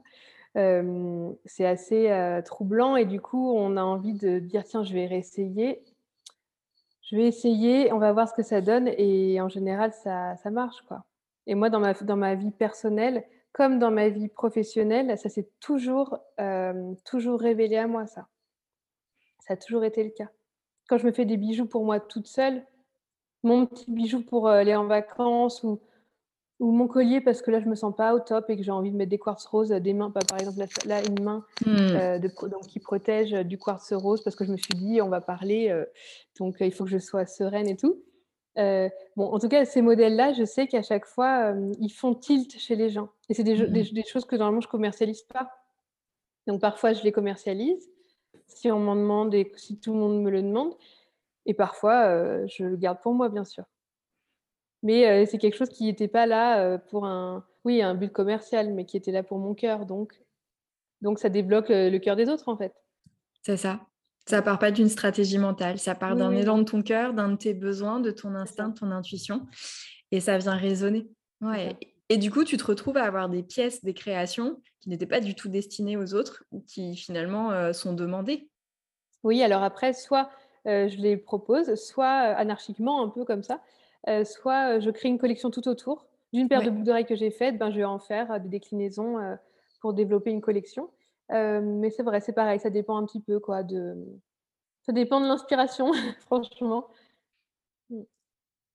c'est 1.44 1.65
assez 1.65 2.41
troublant. 2.46 2.96
Et 2.96 3.04
du 3.04 3.20
coup, 3.20 3.54
on 3.54 3.76
a 3.76 3.84
envie 3.84 4.13
de 4.13 4.39
dire 4.39 4.63
tiens, 4.63 4.82
je 4.82 4.94
vais 4.94 5.08
réessayer. 5.08 5.84
Je 7.02 7.17
vais 7.17 7.28
essayer, 7.28 7.91
on 7.91 7.98
va 7.98 8.13
voir 8.13 8.30
ce 8.30 8.34
que 8.34 8.44
ça 8.44 8.62
donne. 8.62 8.88
Et 8.98 9.41
en 9.41 9.50
général, 9.50 9.91
ça, 9.91 10.38
ça 10.38 10.52
marche. 10.52 10.82
Quoi. 10.88 11.04
Et 11.48 11.54
moi, 11.54 11.70
dans 11.70 11.82
ma, 11.82 11.94
dans 11.96 12.15
ma 12.15 12.36
vie 12.36 12.52
personnelle, 12.52 13.26
comme 13.52 13.78
dans 13.78 13.91
ma 13.91 14.08
vie 14.08 14.30
professionnelle, 14.30 15.17
ça 15.17 15.28
s'est 15.28 15.50
toujours, 15.60 16.17
toujours 17.04 17.41
révélé 17.41 17.76
à 17.76 17.88
moi, 17.88 18.08
ça. 18.08 18.28
Ça 19.39 19.56
a 19.56 19.58
toujours 19.58 19.84
été 19.84 20.02
le 20.02 20.12
cas. 20.12 20.30
Quand 20.88 20.98
je 20.98 21.06
me 21.06 21.12
fais 21.12 21.26
des 21.26 21.36
bijoux 21.36 21.65
pour 21.65 21.84
moi 21.84 22.00
toute 22.00 22.28
seule, 22.28 22.65
mon 23.44 23.65
petit 23.65 23.91
bijou 23.91 24.22
pour 24.22 24.48
aller 24.48 24.76
en 24.76 24.86
vacances 24.86 25.63
ou 25.63 25.82
ou 26.62 26.71
mon 26.71 26.88
collier 26.88 27.21
parce 27.21 27.41
que 27.41 27.50
là 27.50 27.60
je 27.60 27.67
me 27.67 27.74
sens 27.74 27.93
pas 27.93 28.13
au 28.13 28.19
top 28.19 28.50
et 28.50 28.56
que 28.56 28.62
j'ai 28.62 28.71
envie 28.71 28.91
de 28.91 28.95
mettre 28.95 29.10
des 29.10 29.17
quartz 29.17 29.43
roses, 29.45 29.69
des 29.69 29.93
mains, 29.93 30.12
par 30.12 30.39
exemple 30.39 30.60
là, 30.86 31.02
une 31.04 31.24
main 31.24 31.43
hmm. 31.65 31.76
euh, 31.76 32.19
de, 32.19 32.28
donc, 32.47 32.67
qui 32.67 32.80
protège 32.80 33.32
du 33.32 33.58
quartz 33.58 33.91
rose 33.93 34.24
parce 34.24 34.36
que 34.36 34.45
je 34.45 34.52
me 34.52 34.58
suis 34.58 34.76
dit 34.76 35.02
on 35.02 35.10
va 35.10 35.21
parler, 35.21 35.69
euh, 35.69 35.86
donc 36.39 36.62
euh, 36.62 36.65
il 36.65 36.71
faut 36.71 36.84
que 36.84 36.91
je 36.91 37.00
sois 37.00 37.26
sereine 37.26 37.67
et 37.67 37.76
tout. 37.76 38.04
bon, 38.56 39.26
en 39.26 39.39
tout 39.39 39.50
cas, 39.50 39.65
ces 39.65 39.82
modèles-là, 39.82 40.34
je 40.34 40.45
sais 40.45 40.67
qu'à 40.67 40.84
chaque 40.84 41.08
fois, 41.08 41.56
ils 41.80 41.89
font 41.89 42.13
tilt 42.13 42.56
chez 42.60 42.76
les 42.76 42.89
gens. 42.89 43.10
Et 43.30 43.34
c'est 43.34 43.43
des, 43.43 43.58
hmm. 43.58 43.93
des, 43.93 44.04
choses 44.04 44.26
que 44.26 44.36
normalement 44.36 44.62
je 44.62 44.67
commercialise 44.67 45.24
pas. 45.24 45.50
Donc 46.45 46.62
parfois 46.62 46.93
je 46.93 47.04
les 47.04 47.12
commercialise 47.12 47.89
si 48.45 48.71
on 48.71 48.80
m'en 48.80 48.95
demande 48.95 49.34
et 49.34 49.52
si 49.56 49.80
tout 49.80 49.93
le 49.93 50.00
monde 50.00 50.21
me 50.21 50.30
le 50.30 50.43
demande. 50.43 50.76
Et 51.47 51.56
parfois, 51.56 52.45
je 52.45 52.65
le 52.65 52.76
garde 52.76 53.00
pour 53.02 53.15
moi, 53.15 53.30
bien 53.30 53.45
sûr. 53.45 53.63
Mais 54.84 55.26
c'est 55.26 55.38
quelque 55.38 55.58
chose 55.58 55.70
qui 55.70 55.86
n'était 55.86 56.08
pas 56.08 56.26
là 56.26 56.78
pour 56.78 57.06
un, 57.06 57.46
oui, 57.65 57.82
un 57.82 57.94
but 57.94 58.12
commercial, 58.12 58.74
mais 58.74 58.86
qui 58.86 58.98
était 58.98 59.12
là 59.12 59.22
pour 59.22 59.38
mon 59.38 59.54
cœur. 59.54 59.86
Donc, 59.86 60.20
donc 61.02 61.20
ça 61.20 61.30
débloque 61.30 61.70
le 61.70 61.98
cœur 62.00 62.15
des 62.15 62.30
autres, 62.30 62.50
en 62.50 62.58
fait. 62.58 62.74
C'est 63.44 63.58
ça. 63.58 63.82
Ça 64.28 64.41
part 64.41 64.60
pas 64.60 64.72
d'une 64.72 64.89
stratégie 64.89 65.39
mentale, 65.39 65.80
ça 65.80 65.96
part 65.96 66.15
d'un 66.15 66.32
élan 66.32 66.60
de 66.60 66.63
ton 66.63 66.84
cœur, 66.84 67.13
d'un 67.13 67.30
de 67.30 67.38
tes 67.38 67.54
besoins, 67.54 68.00
de 68.00 68.12
ton 68.12 68.36
instinct, 68.36 68.70
de 68.70 68.80
ton 68.80 68.91
intuition, 68.91 69.48
et 70.12 70.20
ça 70.20 70.38
vient 70.38 70.56
résonner. 70.56 71.10
Ouais. 71.41 71.76
Et 72.10 72.17
du 72.17 72.30
coup, 72.30 72.44
tu 72.44 72.58
te 72.58 72.63
retrouves 72.65 72.98
à 72.98 73.04
avoir 73.04 73.30
des 73.30 73.41
pièces, 73.41 73.84
des 73.84 73.94
créations 73.94 74.62
qui 74.80 74.89
n'étaient 74.89 75.08
pas 75.08 75.22
du 75.22 75.34
tout 75.34 75.50
destinées 75.50 75.98
aux 75.98 76.13
autres 76.13 76.44
ou 76.52 76.62
qui 76.62 76.96
finalement 76.96 77.52
euh, 77.52 77.74
sont 77.74 77.94
demandées. 77.94 78.50
Oui, 79.24 79.41
alors 79.41 79.63
après, 79.63 79.94
soit 79.94 80.30
euh, 80.67 80.88
je 80.88 80.98
les 80.98 81.17
propose, 81.17 81.76
soit 81.76 82.32
euh, 82.32 82.36
anarchiquement, 82.36 83.04
un 83.04 83.10
peu 83.10 83.26
comme 83.26 83.44
ça, 83.44 83.62
soit 84.24 84.80
je 84.80 84.90
crée 84.90 85.10
une 85.10 85.18
collection 85.18 85.52
tout 85.52 85.68
autour. 85.68 86.08
D'une 86.34 86.48
paire 86.48 86.62
de 86.62 86.70
boucles 86.70 86.86
d'oreilles 86.86 87.06
que 87.06 87.16
j'ai 87.16 87.32
faites, 87.32 87.58
ben, 87.58 87.72
je 87.72 87.78
vais 87.78 87.84
en 87.84 88.00
faire 88.00 88.40
des 88.40 88.48
déclinaisons 88.48 89.18
pour 89.82 89.94
développer 89.94 90.32
une 90.32 90.42
collection. 90.42 90.90
mais 91.30 91.90
c'est 91.90 92.04
vrai, 92.04 92.22
c'est 92.22 92.34
pareil, 92.34 92.60
ça 92.60 92.70
dépend 92.70 92.98
un 92.98 93.06
petit 93.06 93.22
peu 93.22 93.40
quoi, 93.40 93.64
de... 93.64 93.96
Ça 94.84 94.94
dépend 94.94 95.20
de 95.20 95.28
l'inspiration, 95.28 95.92
franchement. 96.22 96.88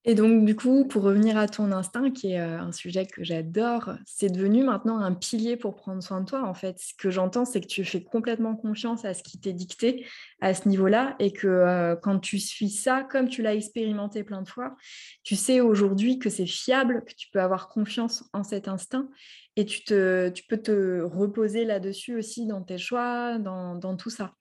Et 0.09 0.15
donc, 0.15 0.45
du 0.45 0.55
coup, 0.55 0.85
pour 0.85 1.03
revenir 1.03 1.37
à 1.37 1.49
ton 1.49 1.73
instinct, 1.73 2.13
qui 2.13 2.31
est 2.31 2.39
un 2.39 2.71
sujet 2.71 3.07
que 3.07 3.25
j'adore, 3.25 3.95
c'est 4.07 4.29
devenu 4.29 4.63
maintenant 4.63 5.01
un 5.01 5.13
pilier 5.13 5.57
pour 5.57 5.75
prendre 5.75 6.01
soin 6.01 6.21
de 6.21 6.27
toi. 6.27 6.45
En 6.45 6.55
fait, 6.55 6.79
ce 6.79 6.95
que 6.95 7.11
j'entends, 7.11 7.45
c'est 7.45 7.61
que 7.61 7.67
tu 7.67 7.85
fais 7.85 8.05
complètement 8.05 8.55
confiance 8.55 9.05
à 9.05 9.15
ce 9.15 9.25
qui 9.25 9.41
t'est 9.41 9.53
dicté 9.53 10.07
à 10.41 10.55
ce 10.55 10.69
niveau-là 10.69 11.17
et 11.19 11.33
que 11.33 11.97
quand 12.03 12.21
tu 12.21 12.39
suis 12.39 12.71
ça, 12.71 13.03
comme 13.03 13.29
tu 13.29 13.43
l'as 13.43 13.57
expérimenté 13.57 14.23
plein 14.23 14.43
de 14.43 14.49
fois, 14.49 14.77
tu 15.25 15.35
sais 15.35 15.61
aujourd'hui 15.61 16.21
que 16.21 16.31
c'est 16.31 16.47
fiable, 16.47 17.03
que 17.05 17.15
tu 17.15 17.29
peux 17.33 17.41
avoir 17.41 17.69
confiance 17.69 18.23
en 18.33 18.45
cet 18.45 18.69
instinct 18.69 19.09
et 19.57 19.65
tu, 19.65 19.83
te, 19.83 20.29
tu 20.29 20.45
peux 20.45 20.59
te 20.59 21.01
reposer 21.01 21.65
là-dessus 21.65 22.17
aussi 22.17 22.47
dans 22.47 22.63
tes 22.63 22.79
choix, 22.79 23.39
dans, 23.39 23.75
dans 23.75 23.97
tout 23.97 24.11
ça. 24.11 24.35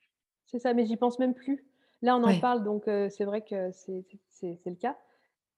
C'est 0.45 0.59
ça, 0.59 0.75
mais 0.75 0.85
j'y 0.85 0.95
pense 0.95 1.17
même 1.17 1.33
plus. 1.33 1.65
Là, 2.03 2.17
on 2.17 2.23
en 2.23 2.39
parle, 2.39 2.63
donc 2.63 2.83
c'est 2.85 3.25
vrai 3.25 3.41
que 3.41 3.71
c'est 3.73 4.59
le 4.63 4.75
cas 4.75 4.95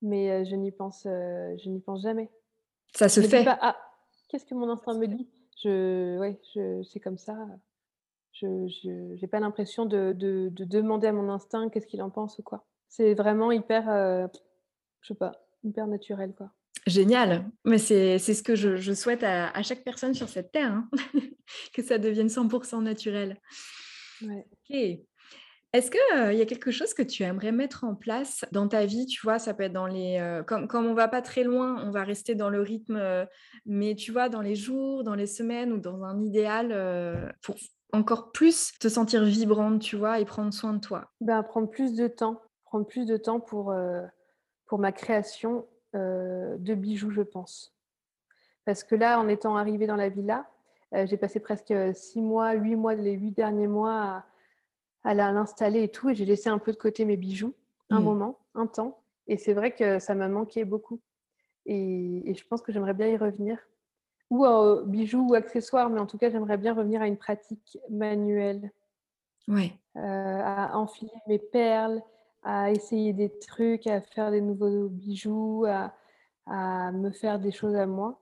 mais 0.02 0.46
je 0.46 0.56
n'y 0.56 0.72
pense, 0.72 1.04
je 1.04 1.70
n'y 1.70 1.80
pense 1.80 2.02
jamais. 2.02 2.30
Ça 2.94 3.10
se 3.10 3.22
fait. 3.22 3.44
Pas, 3.44 3.58
ah, 3.62 3.78
qu'est-ce 4.30 4.46
que 4.46 4.56
mon 4.56 4.70
instinct 4.70 4.98
me 4.98 5.08
dit? 5.08 5.28
Je, 5.64 6.18
ouais, 6.18 6.40
je, 6.54 6.84
c'est 6.84 7.00
comme 7.00 7.18
ça. 7.18 7.36
Je 8.34 9.18
n'ai 9.20 9.28
pas 9.28 9.40
l'impression 9.40 9.86
de, 9.86 10.14
de, 10.14 10.50
de, 10.52 10.64
demander 10.64 11.08
à 11.08 11.12
mon 11.12 11.30
instinct 11.30 11.70
qu'est-ce 11.70 11.88
qu'il 11.88 12.02
en 12.04 12.10
pense 12.10 12.38
ou 12.38 12.44
quoi. 12.44 12.66
C'est 12.88 13.16
vraiment 13.16 13.52
hyper, 13.52 13.90
euh, 13.90 14.28
je 15.02 15.10
sais 15.10 15.18
pas, 15.18 15.32
hyper 15.64 15.88
naturel 15.88 16.34
quoi. 16.38 16.52
Génial, 16.86 17.50
mais 17.66 17.80
c'est 17.80 18.20
ce 18.20 18.44
que 18.44 18.56
je, 18.56 18.78
je 18.78 18.94
souhaite 18.94 19.24
à, 19.24 19.50
à, 19.50 19.64
chaque 19.64 19.84
personne 19.84 20.14
sur 20.14 20.30
cette 20.30 20.52
terre, 20.52 20.72
hein. 20.72 20.90
que 21.74 21.84
ça 21.84 21.98
devienne 21.98 22.28
100% 22.28 22.82
naturel. 22.82 23.42
Ouais. 24.22 24.46
Ok. 24.52 25.00
Est-ce 25.74 25.92
qu'il 25.92 26.38
y 26.38 26.42
a 26.42 26.46
quelque 26.46 26.72
chose 26.72 26.94
que 26.94 27.04
tu 27.04 27.24
aimerais 27.24 27.52
mettre 27.52 27.84
en 27.84 27.94
place 27.94 28.46
dans 28.52 28.68
ta 28.68 28.86
vie? 28.86 29.06
Tu 29.06 29.20
vois, 29.22 29.38
ça 29.38 29.54
peut 29.54 29.64
être 29.64 29.74
dans 29.74 29.86
les, 29.86 30.42
comme 30.48 30.68
comme 30.68 30.86
on 30.86 30.94
va 30.94 31.08
pas 31.08 31.22
très 31.22 31.44
loin, 31.44 31.84
on 31.86 31.92
va 31.92 32.04
rester 32.04 32.36
dans 32.36 32.50
le 32.50 32.62
rythme, 32.62 33.28
mais 33.66 33.94
tu 33.94 34.12
vois, 34.12 34.30
dans 34.30 34.42
les 34.42 34.56
jours, 34.56 35.04
dans 35.04 35.14
les 35.14 35.28
semaines 35.28 35.74
ou 35.74 35.78
dans 35.78 36.04
un 36.04 36.22
idéal, 36.22 37.36
pour 37.44 37.56
encore 37.92 38.32
plus 38.32 38.72
te 38.80 38.88
sentir 38.88 39.24
vibrante, 39.24 39.82
tu 39.82 39.98
vois? 39.98 40.20
Et 40.20 40.26
prendre 40.26 40.54
soin 40.54 40.74
de 40.74 40.80
toi? 40.80 41.12
Ben, 41.22 41.44
prendre 41.44 41.70
plus 41.70 41.96
de 41.96 42.08
temps, 42.08 42.42
prendre 42.64 42.88
plus 42.88 43.06
de 43.06 43.18
temps 43.18 43.42
pour, 43.42 43.76
pour 44.68 44.80
ma 44.80 44.92
création, 44.92 45.68
de 45.94 46.74
bijoux, 46.76 47.12
je 47.12 47.22
pense. 47.22 47.76
Parce 48.66 48.84
que 48.84 48.96
là, 48.96 49.20
en 49.20 49.28
étant 49.28 49.58
arrivée 49.58 49.86
dans 49.86 49.96
la 49.96 50.10
villa, 50.10 50.48
j'ai 50.94 51.18
passé 51.18 51.40
presque, 51.42 51.74
six 51.94 52.22
mois, 52.22 52.54
huit 52.54 52.76
mois, 52.76 52.96
les 52.96 53.14
huit 53.14 53.32
derniers 53.32 53.68
mois 53.68 54.02
à 54.02 54.26
à 55.08 55.32
l'installer 55.32 55.84
et 55.84 55.90
tout. 55.90 56.10
Et 56.10 56.16
j'ai 56.16 56.26
laissé 56.26 56.50
un 56.50 56.60
peu 56.60 56.72
de 56.72 56.78
côté 56.78 57.06
mes 57.06 57.18
bijoux, 57.18 57.54
un 57.90 58.00
mmh. 58.00 58.04
moment, 58.04 58.40
un 58.56 58.68
temps. 58.68 59.00
Et 59.28 59.38
c'est 59.38 59.54
vrai 59.54 59.72
que 59.72 60.00
ça 60.00 60.16
m'a 60.16 60.28
manqué 60.28 60.66
beaucoup. 60.66 61.00
Et, 61.66 62.34
je 62.34 62.48
pense 62.48 62.62
que 62.62 62.72
j'aimerais 62.72 62.94
bien 62.94 63.08
y 63.08 63.18
revenir. 63.18 63.58
Ou 64.30 64.46
euh, 64.46 64.84
bijoux 64.86 65.28
ou 65.30 65.34
accessoires, 65.36 65.90
mais 65.90 66.00
en 66.00 66.06
tout 66.06 66.18
cas, 66.18 66.30
j'aimerais 66.30 66.58
bien 66.58 66.74
revenir 66.74 67.02
à 67.02 67.08
une 67.08 67.18
pratique 67.18 67.78
manuelle. 67.90 68.72
Ouais. 69.48 69.72
Euh, 69.96 70.42
à 70.44 70.78
enfiler 70.78 71.12
mes 71.28 71.40
perles, 71.40 72.02
à 72.44 72.72
essayer 72.72 73.14
des 73.14 73.30
trucs, 73.40 73.88
à 73.88 74.02
faire 74.02 74.32
des 74.32 74.42
nouveaux 74.42 74.90
bijoux, 74.90 75.66
à, 75.68 75.94
à 76.46 76.92
me 76.92 77.12
faire 77.12 77.40
des 77.40 77.52
choses 77.52 77.76
à 77.76 77.86
moi. 77.86 78.20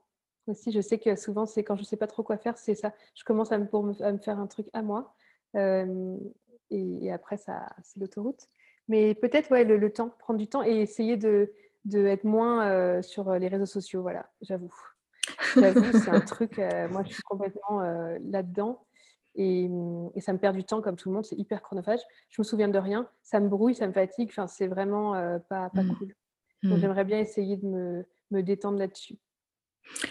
Aussi, 0.47 0.71
je 0.71 0.81
sais 0.81 0.99
que 0.99 1.15
souvent, 1.15 1.47
c'est 1.47 1.63
quand 1.63 1.75
je 1.75 1.81
ne 1.81 1.85
sais 1.85 1.97
pas 1.97 2.05
trop 2.05 2.21
quoi 2.21 2.37
faire, 2.37 2.57
c'est 2.57 2.75
ça. 2.75 2.93
Je 3.15 3.23
commence 3.23 3.51
à 3.51 3.57
me, 3.57 3.65
pour 3.65 3.83
me, 3.83 3.99
à 4.03 4.11
me 4.11 4.19
faire 4.19 4.39
un 4.39 4.45
truc 4.45 4.67
à 4.73 4.83
moi. 4.83 5.15
Euh, 5.55 6.17
et, 6.71 7.11
après, 7.11 7.37
ça, 7.37 7.67
c'est 7.83 7.99
l'autoroute. 7.99 8.47
Mais 8.87 9.15
peut-être, 9.15 9.51
ouais, 9.51 9.63
le, 9.63 9.91
temps, 9.91 10.09
prendre 10.19 10.39
du 10.39 10.47
temps 10.47 10.63
et 10.63 10.81
essayer 10.81 11.17
de, 11.17 11.51
de 11.85 12.05
être 12.05 12.23
moins 12.23 12.67
euh, 12.67 13.01
sur 13.01 13.33
les 13.33 13.47
réseaux 13.47 13.65
sociaux, 13.65 14.01
voilà, 14.01 14.29
j'avoue. 14.41 14.73
J'avoue, 15.55 15.91
c'est 15.91 16.09
un 16.09 16.21
truc, 16.21 16.59
euh, 16.59 16.87
moi, 16.89 17.03
je 17.03 17.13
suis 17.13 17.23
complètement 17.23 17.81
euh, 17.81 18.17
là-dedans. 18.23 18.85
Et, 19.37 19.69
et, 20.15 20.21
ça 20.21 20.31
me 20.31 20.37
perd 20.37 20.55
du 20.55 20.63
temps 20.63 20.81
comme 20.81 20.95
tout 20.95 21.09
le 21.09 21.15
monde, 21.15 21.25
c'est 21.25 21.35
hyper 21.35 21.61
chronophage. 21.61 21.99
Je 22.29 22.41
me 22.41 22.43
souviens 22.43 22.69
de 22.69 22.79
rien, 22.79 23.09
ça 23.21 23.39
me 23.39 23.49
brouille, 23.49 23.75
ça 23.75 23.85
me 23.85 23.91
fatigue, 23.91 24.29
enfin, 24.29 24.47
c'est 24.47 24.67
vraiment 24.67 25.11
pas, 25.49 25.69
pas 25.71 25.83
mmh. 25.83 25.97
cool. 25.97 26.15
Donc 26.63 26.77
mmh. 26.77 26.81
j'aimerais 26.81 27.03
bien 27.03 27.19
essayer 27.19 27.57
de 27.57 27.65
me, 27.65 28.05
me 28.31 28.41
détendre 28.41 28.79
là-dessus. 28.79 29.17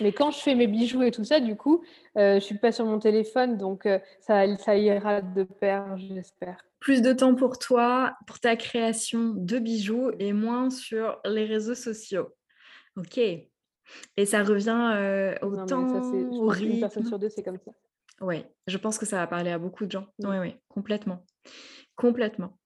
Mais 0.01 0.13
quand 0.13 0.31
je 0.31 0.39
fais 0.39 0.55
mes 0.55 0.67
bijoux 0.67 1.03
et 1.03 1.11
tout 1.11 1.25
ça, 1.25 1.41
du 1.41 1.57
coup, 1.57 1.85
euh, 2.17 2.31
je 2.31 2.35
ne 2.35 2.41
suis 2.41 2.59
pas 2.59 2.73
sur 2.73 2.85
mon 2.87 2.99
téléphone, 2.99 3.59
donc 3.59 3.87
euh, 3.87 3.99
ça, 4.21 4.45
ça 4.57 4.77
ira 4.77 5.21
de 5.21 5.45
pair, 5.45 5.97
j'espère. 5.97 6.65
Plus 6.81 7.03
de 7.03 7.13
temps 7.13 7.35
pour 7.35 7.59
toi, 7.59 8.17
pour 8.27 8.39
ta 8.41 8.57
création 8.57 9.33
de 9.35 9.59
bijoux 9.59 10.11
et 10.19 10.33
moins 10.33 10.71
sur 10.71 11.19
les 11.25 11.45
réseaux 11.45 11.75
sociaux. 11.75 12.29
Ok. 12.97 13.19
Et 13.19 14.27
ça 14.27 14.43
revient 14.43 14.93
euh, 14.95 15.35
au 15.43 15.51
non, 15.51 15.67
temps, 15.67 15.89
ça, 15.89 16.17
au 16.17 16.47
rythme. 16.49 16.73
Une 16.75 16.81
personne 16.81 17.07
sur 17.07 17.19
deux, 17.19 17.29
c'est 17.29 17.43
comme 17.43 17.59
ça. 17.59 17.73
Oui, 18.21 18.45
je 18.67 18.79
pense 18.79 18.99
que 18.99 19.07
ça 19.07 19.17
va 19.17 19.27
parler 19.27 19.51
à 19.51 19.59
beaucoup 19.59 19.87
de 19.87 19.91
gens. 19.91 20.07
Oui, 20.21 20.37
oui, 20.39 20.57
complètement. 20.69 21.25
Complètement. 21.97 22.57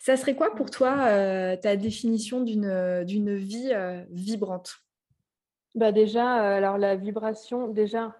Ça 0.00 0.16
serait 0.16 0.36
quoi 0.36 0.54
pour 0.54 0.70
toi 0.70 1.56
ta 1.56 1.76
définition 1.76 2.40
d'une 2.40 3.34
vie 3.34 3.72
vibrante? 4.10 4.85
Bah 5.76 5.92
déjà, 5.92 6.42
euh, 6.42 6.56
alors 6.56 6.78
la 6.78 6.96
vibration, 6.96 7.68
déjà, 7.68 8.16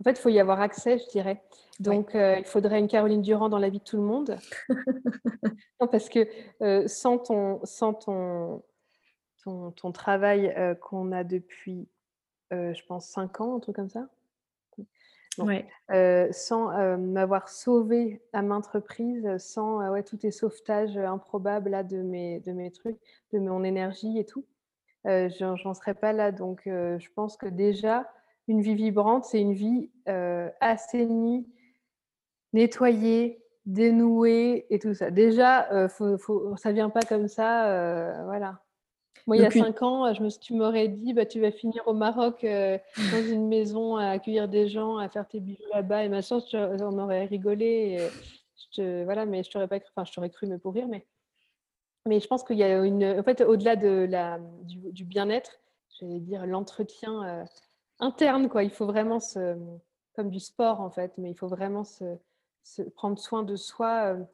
en 0.00 0.04
fait, 0.04 0.12
il 0.12 0.18
faut 0.18 0.30
y 0.30 0.40
avoir 0.40 0.62
accès, 0.62 0.98
je 0.98 1.06
dirais. 1.10 1.42
Donc, 1.80 2.14
euh, 2.14 2.36
il 2.38 2.46
faudrait 2.46 2.78
une 2.78 2.88
Caroline 2.88 3.20
Durand 3.20 3.50
dans 3.50 3.58
la 3.58 3.68
vie 3.68 3.78
de 3.78 3.84
tout 3.84 3.98
le 3.98 4.02
monde. 4.02 4.36
non, 5.80 5.86
parce 5.86 6.08
que 6.08 6.26
euh, 6.62 6.88
sans, 6.88 7.18
ton, 7.18 7.60
sans 7.64 7.92
ton, 7.92 8.62
ton, 9.44 9.92
travail 9.92 10.54
qu'on 10.80 11.12
a 11.12 11.24
depuis, 11.24 11.88
je 12.50 12.86
pense, 12.86 13.06
cinq 13.06 13.42
ans, 13.42 13.56
un 13.56 13.60
truc 13.60 13.76
comme 13.76 13.90
ça. 13.90 14.08
sans 16.32 16.96
m'avoir 16.96 17.50
sauvé 17.50 18.22
à 18.32 18.40
maintes 18.40 18.66
reprises, 18.66 19.36
sans 19.36 19.90
ouais, 19.90 20.02
tous 20.02 20.16
tes 20.16 20.30
sauvetages 20.30 20.96
improbables 20.96 21.68
là, 21.68 21.82
de, 21.82 21.98
mes, 21.98 22.40
de 22.40 22.52
mes 22.52 22.70
trucs, 22.70 22.98
de 23.34 23.38
mon 23.38 23.62
énergie 23.62 24.18
et 24.18 24.24
tout, 24.24 24.46
j'en 25.04 25.74
serais 25.74 25.94
pas 25.94 26.12
là. 26.12 26.32
Donc, 26.32 26.62
je 26.64 27.08
pense 27.14 27.36
que 27.36 27.46
déjà, 27.46 28.06
une 28.48 28.60
vie 28.60 28.74
vibrante, 28.74 29.24
c'est 29.24 29.40
une 29.40 29.54
vie 29.54 29.90
assainie, 30.60 31.46
nettoyée, 32.52 33.42
dénouée 33.66 34.66
et 34.70 34.78
tout 34.78 34.94
ça. 34.94 35.10
Déjà, 35.10 35.88
faut, 35.88 36.18
faut, 36.18 36.56
ça 36.56 36.72
vient 36.72 36.90
pas 36.90 37.02
comme 37.02 37.28
ça. 37.28 38.22
voilà. 38.24 38.60
Moi, 39.26 39.36
il 39.36 39.42
y 39.42 39.46
a 39.46 39.50
cinq 39.50 39.82
ans, 39.82 40.12
je 40.14 40.22
me, 40.22 40.28
tu 40.30 40.54
m'aurais 40.54 40.88
dit, 40.88 41.12
bah, 41.12 41.26
tu 41.26 41.40
vas 41.40 41.52
finir 41.52 41.86
au 41.86 41.92
Maroc 41.92 42.42
dans 42.42 43.22
une 43.28 43.48
maison 43.48 43.96
à 43.96 44.08
accueillir 44.08 44.48
des 44.48 44.68
gens, 44.68 44.96
à 44.96 45.08
faire 45.08 45.28
tes 45.28 45.40
bijoux 45.40 45.62
là-bas 45.72 46.04
et 46.04 46.08
machin. 46.08 46.38
On 46.54 46.98
aurait 46.98 47.26
rigolé. 47.26 48.08
je 48.56 48.76
te, 48.76 49.04
voilà, 49.04 49.26
mais 49.26 49.42
je 49.42 49.50
t'aurais 49.50 49.68
pas 49.68 49.80
cru, 49.80 49.90
enfin, 49.94 50.04
je 50.04 50.12
t'aurais 50.12 50.30
cru, 50.30 50.46
mais 50.46 50.58
pour 50.58 50.74
rire, 50.74 50.88
mais 50.88 51.06
mais 52.06 52.20
je 52.20 52.26
pense 52.26 52.42
qu'il 52.44 52.56
y 52.56 52.62
a 52.62 52.82
une. 52.84 53.04
En 53.04 53.22
fait, 53.22 53.42
au-delà 53.42 53.76
de 53.76 54.06
la, 54.08 54.38
du, 54.62 55.04
bien-être, 55.04 55.60
j'allais 55.98 56.20
dire 56.20 56.46
l'entretien 56.46 57.24
euh, 57.24 57.44
interne, 57.98 58.48
quoi. 58.48 58.64
Il 58.64 58.70
faut 58.70 58.86
vraiment 58.86 59.20
se. 59.20 59.56
Comme 60.16 60.30
du 60.30 60.40
sport, 60.40 60.80
en 60.80 60.90
fait, 60.90 61.12
mais 61.18 61.30
il 61.30 61.34
faut 61.34 61.46
vraiment 61.46 61.84
se, 61.84 62.16
prendre 62.96 63.18
soin 63.18 63.42
de 63.42 63.54
soi 63.54 64.14
euh, 64.14 64.24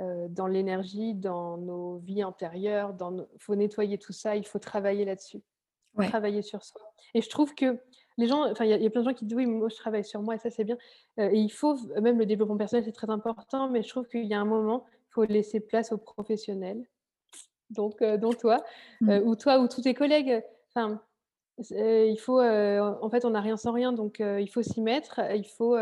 euh, 0.00 0.28
dans 0.28 0.46
l'énergie, 0.46 1.14
dans 1.14 1.56
nos 1.56 1.98
vies 1.98 2.22
antérieures. 2.22 2.94
Il 3.00 3.38
faut 3.38 3.54
nettoyer 3.54 3.98
tout 3.98 4.12
ça, 4.12 4.36
il 4.36 4.46
faut 4.46 4.58
travailler 4.58 5.04
là-dessus. 5.04 5.42
Travailler 5.96 6.42
sur 6.42 6.64
soi. 6.64 6.80
Et 7.14 7.22
je 7.22 7.28
trouve 7.28 7.54
que 7.54 7.78
les 8.18 8.26
gens, 8.26 8.50
enfin, 8.50 8.64
il 8.64 8.70
y, 8.70 8.86
a 8.86 8.90
plein 8.90 9.02
de 9.02 9.08
gens 9.08 9.14
qui 9.14 9.24
disent 9.24 9.36
oui, 9.36 9.46
moi 9.46 9.68
je 9.68 9.76
travaille 9.76 10.04
sur 10.04 10.22
moi 10.22 10.34
et 10.34 10.38
ça 10.38 10.50
c'est 10.50 10.64
bien. 10.64 10.78
et 11.18 11.38
il 11.38 11.50
faut, 11.50 11.76
même 12.00 12.18
le 12.18 12.24
développement 12.24 12.56
personnel 12.56 12.84
c'est 12.84 12.92
très 12.92 13.10
important, 13.10 13.68
mais 13.68 13.82
je 13.82 13.88
trouve 13.88 14.06
qu'il 14.08 14.24
y 14.24 14.32
a 14.32 14.40
un 14.40 14.46
moment, 14.46 14.84
il 14.90 15.12
faut 15.12 15.24
laisser 15.24 15.60
place 15.60 15.92
aux 15.92 15.98
professionnels 15.98 16.82
donc 17.72 18.02
euh, 18.02 18.16
dont 18.16 18.32
toi, 18.32 18.62
mmh. 19.00 19.10
euh, 19.10 19.20
ou 19.22 19.36
toi 19.36 19.58
ou 19.58 19.68
tous 19.68 19.82
tes 19.82 19.94
collègues. 19.94 20.42
Enfin, 20.74 21.00
il 21.70 22.16
faut, 22.18 22.40
euh, 22.40 22.94
en 23.00 23.10
fait, 23.10 23.24
on 23.24 23.30
n'a 23.30 23.40
rien 23.40 23.56
sans 23.56 23.72
rien, 23.72 23.92
donc 23.92 24.20
il 24.20 24.48
faut 24.48 24.62
s'y 24.62 24.80
mettre, 24.80 25.20
il 25.34 25.46
faut 25.46 25.76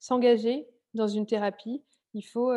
s'engager 0.00 0.66
dans 0.94 1.06
une 1.06 1.26
thérapie, 1.26 1.82
il 2.14 2.22
faut 2.22 2.52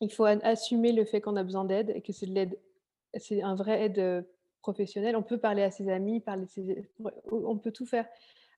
il 0.00 0.12
faut 0.12 0.24
assumer 0.24 0.92
le 0.92 1.04
fait 1.04 1.20
qu'on 1.20 1.36
a 1.36 1.42
besoin 1.42 1.64
d'aide 1.64 1.92
et 1.94 2.02
que 2.02 2.12
c'est 2.12 2.26
de 2.26 2.32
l'aide, 2.32 2.58
c'est 3.16 3.42
un 3.42 3.54
vrai 3.54 3.82
aide 3.82 4.26
professionnelle. 4.62 5.16
On 5.16 5.22
peut 5.22 5.38
parler 5.38 5.62
à 5.62 5.70
ses 5.70 5.88
amis, 5.88 6.20
parler 6.20 6.46
on 7.30 7.56
peut 7.56 7.72
tout 7.72 7.86
faire 7.86 8.06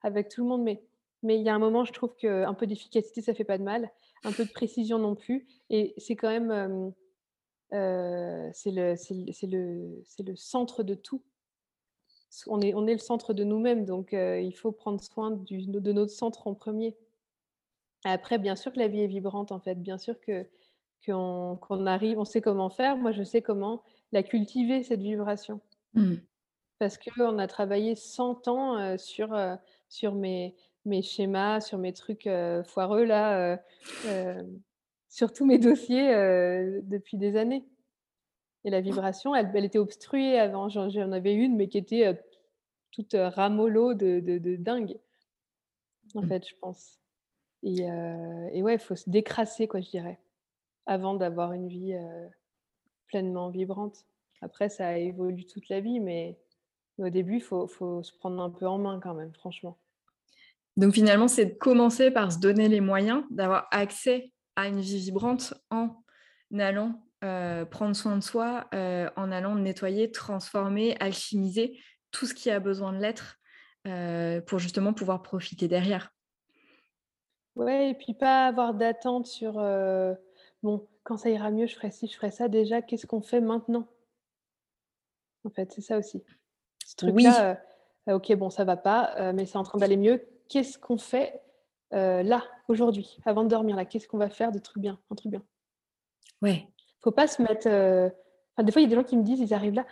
avec 0.03 0.29
tout 0.29 0.43
le 0.43 0.49
monde, 0.49 0.63
mais 0.63 0.83
mais 1.23 1.39
il 1.39 1.43
y 1.43 1.49
a 1.49 1.55
un 1.55 1.59
moment, 1.59 1.85
je 1.85 1.93
trouve 1.93 2.17
qu'un 2.17 2.55
peu 2.55 2.67
d'efficacité, 2.67 3.21
ça 3.21 3.35
fait 3.35 3.45
pas 3.45 3.59
de 3.59 3.63
mal, 3.63 3.91
un 4.25 4.33
peu 4.33 4.45
de 4.45 4.51
précision 4.51 4.99
non 4.99 5.15
plus. 5.15 5.47
Et 5.69 5.93
c'est 5.99 6.17
quand 6.17 6.31
même, 6.31 6.93
c'est 7.71 8.71
le, 8.71 8.95
le, 9.47 10.03
le, 10.25 10.37
centre 10.37 10.83
de 10.83 10.95
tout. 10.95 11.23
On 12.47 12.61
est, 12.61 12.75
on 12.75 12.87
est 12.87 12.93
le 12.93 12.99
centre 12.99 13.33
de 13.33 13.45
nous-mêmes, 13.45 13.85
donc 13.85 14.13
il 14.13 14.53
faut 14.53 14.73
prendre 14.73 15.01
soin 15.03 15.31
du, 15.33 15.67
de 15.67 15.93
notre 15.93 16.13
centre 16.13 16.47
en 16.47 16.55
premier. 16.55 16.97
Après, 18.05 18.39
bien 18.39 18.57
sûr 18.57 18.73
que 18.73 18.79
la 18.79 18.89
vie 18.89 19.01
est 19.01 19.07
vibrante, 19.07 19.53
en 19.53 19.61
fait. 19.61 19.75
Bien 19.75 19.99
sûr 19.99 20.19
que 20.21 20.47
qu'on 21.07 21.87
arrive, 21.87 22.19
on 22.19 22.27
sait 22.27 22.43
comment 22.43 22.69
faire. 22.69 22.97
Moi, 22.97 23.13
je 23.13 23.23
sais 23.23 23.41
comment 23.41 23.83
la 24.13 24.23
cultiver, 24.23 24.83
cette 24.83 25.01
vibration. 25.01 25.61
Mmh. 25.95 26.17
Parce 26.79 26.99
qu'on 26.99 27.39
a 27.39 27.47
travaillé 27.47 27.95
100 27.95 28.49
ans 28.49 28.99
sur, 28.99 29.35
sur 29.89 30.15
mes, 30.15 30.55
mes 30.85 31.03
schémas, 31.03 31.61
sur 31.61 31.79
mes 31.79 31.93
trucs 31.93 32.29
foireux, 32.65 33.05
là, 33.05 33.59
sur 35.11 35.33
tous 35.33 35.45
mes 35.45 35.59
dossiers 35.59 36.09
depuis 36.83 37.19
des 37.19 37.37
années. 37.37 37.67
Et 38.65 38.71
la 38.71 38.81
vibration, 38.81 39.35
elle, 39.35 39.51
elle 39.55 39.65
était 39.65 39.79
obstruée 39.79 40.39
avant. 40.39 40.69
J'en 40.69 41.13
avais 41.13 41.35
une, 41.35 41.57
mais 41.57 41.69
qui 41.69 41.77
était 41.77 42.19
toute 42.93 43.15
ramollo 43.15 43.95
de, 43.95 44.21
de, 44.21 44.39
de 44.39 44.57
dingue, 44.57 44.97
en 46.15 46.23
mmh. 46.23 46.29
fait, 46.29 46.49
je 46.49 46.55
pense. 46.61 46.99
Et, 47.63 47.83
et 47.83 48.63
ouais, 48.63 48.75
il 48.75 48.81
faut 48.81 48.97
se 48.97 49.11
décrasser, 49.11 49.69
quoi, 49.69 49.81
je 49.81 49.91
dirais, 49.91 50.19
avant 50.87 51.15
d'avoir 51.15 51.53
une 51.53 51.69
vie 51.69 51.95
pleinement 53.09 53.51
vibrante. 53.51 54.07
Après, 54.41 54.69
ça 54.69 54.97
évolue 54.99 55.47
toute 55.47 55.69
la 55.69 55.81
vie, 55.81 56.01
mais 56.01 56.39
au 56.99 57.11
début, 57.11 57.37
il 57.37 57.43
faut, 57.43 57.67
faut, 57.67 58.03
se 58.03 58.13
prendre 58.13 58.43
un 58.43 58.51
peu 58.51 58.67
en 58.67 58.79
main 58.79 59.01
quand 59.03 59.15
même, 59.15 59.33
franchement. 59.35 59.79
Donc 60.77 60.95
finalement, 60.95 61.29
c'est 61.29 61.47
de 61.47 61.55
commencer 61.55 62.11
par 62.11 62.33
se 62.33 62.39
donner 62.39 62.69
les 62.69 62.81
moyens 62.81 63.25
d'avoir 63.31 63.69
accès 63.71 64.33
à 64.57 64.69
une 64.69 64.81
vie 64.81 64.99
vibrante 64.99 65.55
en 65.71 66.03
allant 66.59 67.03
prendre 67.21 67.95
soin 67.95 68.17
de 68.17 68.23
soi, 68.23 68.69
en 68.73 69.33
allant 69.33 69.55
nettoyer, 69.55 70.11
transformer, 70.11 70.97
alchimiser 71.01 71.79
tout 72.11 72.27
ce 72.27 72.35
qui 72.35 72.51
a 72.51 72.61
besoin 72.61 72.93
de 72.93 72.99
l'être 72.99 73.39
pour 74.47 74.59
justement 74.59 74.93
pouvoir 74.93 75.23
profiter 75.23 75.69
derrière. 75.69 76.13
Ouais, 77.57 77.91
et 77.91 77.95
puis 77.95 78.15
pas 78.15 78.47
avoir 78.47 78.75
d'attente 78.75 79.27
sur 79.27 79.55
bon, 80.63 80.89
quand 81.03 81.19
ça 81.19 81.31
ira 81.31 81.51
mieux, 81.51 81.67
je 81.67 81.75
ferai 81.75 81.91
ci, 81.91 82.07
je 82.07 82.17
ferai 82.17 82.31
ça. 82.31 82.49
Déjà, 82.49 82.81
qu'est-ce 82.83 83.07
qu'on 83.07 83.23
fait 83.23 83.41
maintenant? 83.41 83.87
En 85.45 85.51
fait, 85.51 85.71
c'est 85.73 85.83
ça 85.83 85.99
aussi. 85.99 86.25
Ce 86.87 86.97
truc-là, 86.97 87.61
ok, 88.07 88.35
bon, 88.35 88.51
ça 88.51 88.65
va 88.65 88.77
pas, 88.77 89.33
mais 89.33 89.47
c'est 89.47 89.59
en 89.59 89.63
train 89.63 89.79
d'aller 89.79 89.97
mieux 89.97 90.27
qu'est-ce 90.49 90.79
qu'on 90.79 90.99
fait 90.99 91.41
euh, 91.93 92.23
là, 92.23 92.45
aujourd'hui, 92.71 93.19
avant 93.25 93.45
de 93.45 93.49
dormir 93.49 93.77
là 93.77 93.85
Qu'est-ce 93.85 94.09
qu'on 94.09 94.19
va 94.19 94.31
faire 94.31 94.53
de 94.53 94.59
truc 94.59 94.81
bien, 94.81 94.99
un 95.11 95.15
truc 95.15 95.31
bien? 95.31 95.43
Ouais. 96.43 96.69
Faut 97.01 97.11
pas 97.11 97.27
se 97.27 97.43
mettre. 97.43 97.69
Euh, 97.69 98.09
enfin, 98.55 98.65
des 98.65 98.73
fois, 98.73 98.81
il 98.81 98.85
y 98.85 98.87
a 98.87 98.89
des 98.89 98.95
gens 98.95 99.05
qui 99.05 99.17
me 99.17 99.23
disent, 99.23 99.41
ils 99.41 99.55
arrivent 99.55 99.75
là, 99.75 99.87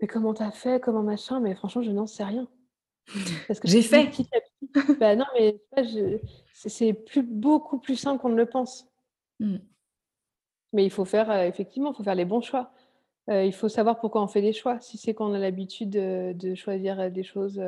mais 0.00 0.06
comment 0.06 0.34
t'as 0.34 0.50
fait, 0.50 0.80
comment 0.80 1.02
machin? 1.02 1.40
Mais 1.40 1.54
franchement, 1.54 1.82
je 1.82 1.90
n'en 1.90 2.06
sais 2.06 2.24
rien. 2.24 2.48
Parce 3.48 3.60
que 3.60 3.68
j'ai 3.68 3.82
fait. 3.82 4.10
bah, 5.00 5.16
non, 5.16 5.26
mais 5.34 5.60
c'est 6.52 6.94
plus 6.94 7.22
beaucoup 7.22 7.78
plus 7.78 7.96
simple 7.96 8.20
qu'on 8.20 8.30
ne 8.30 8.36
le 8.36 8.46
pense. 8.46 8.86
Hmm. 9.40 9.58
Mais 10.72 10.84
il 10.84 10.90
faut 10.90 11.04
faire, 11.04 11.30
euh, 11.30 11.42
effectivement, 11.44 11.92
il 11.92 11.96
faut 11.96 12.02
faire 12.02 12.14
les 12.14 12.24
bons 12.24 12.40
choix. 12.40 12.72
il 13.28 13.52
faut 13.52 13.68
savoir 13.68 13.98
pourquoi 14.00 14.22
on 14.22 14.28
fait 14.28 14.42
des 14.42 14.52
choix. 14.52 14.80
Si 14.80 14.98
c'est 14.98 15.14
qu'on 15.14 15.32
a 15.32 15.38
l'habitude 15.38 15.90
de, 15.90 16.54
choisir 16.54 17.10
des 17.10 17.22
choses 17.22 17.60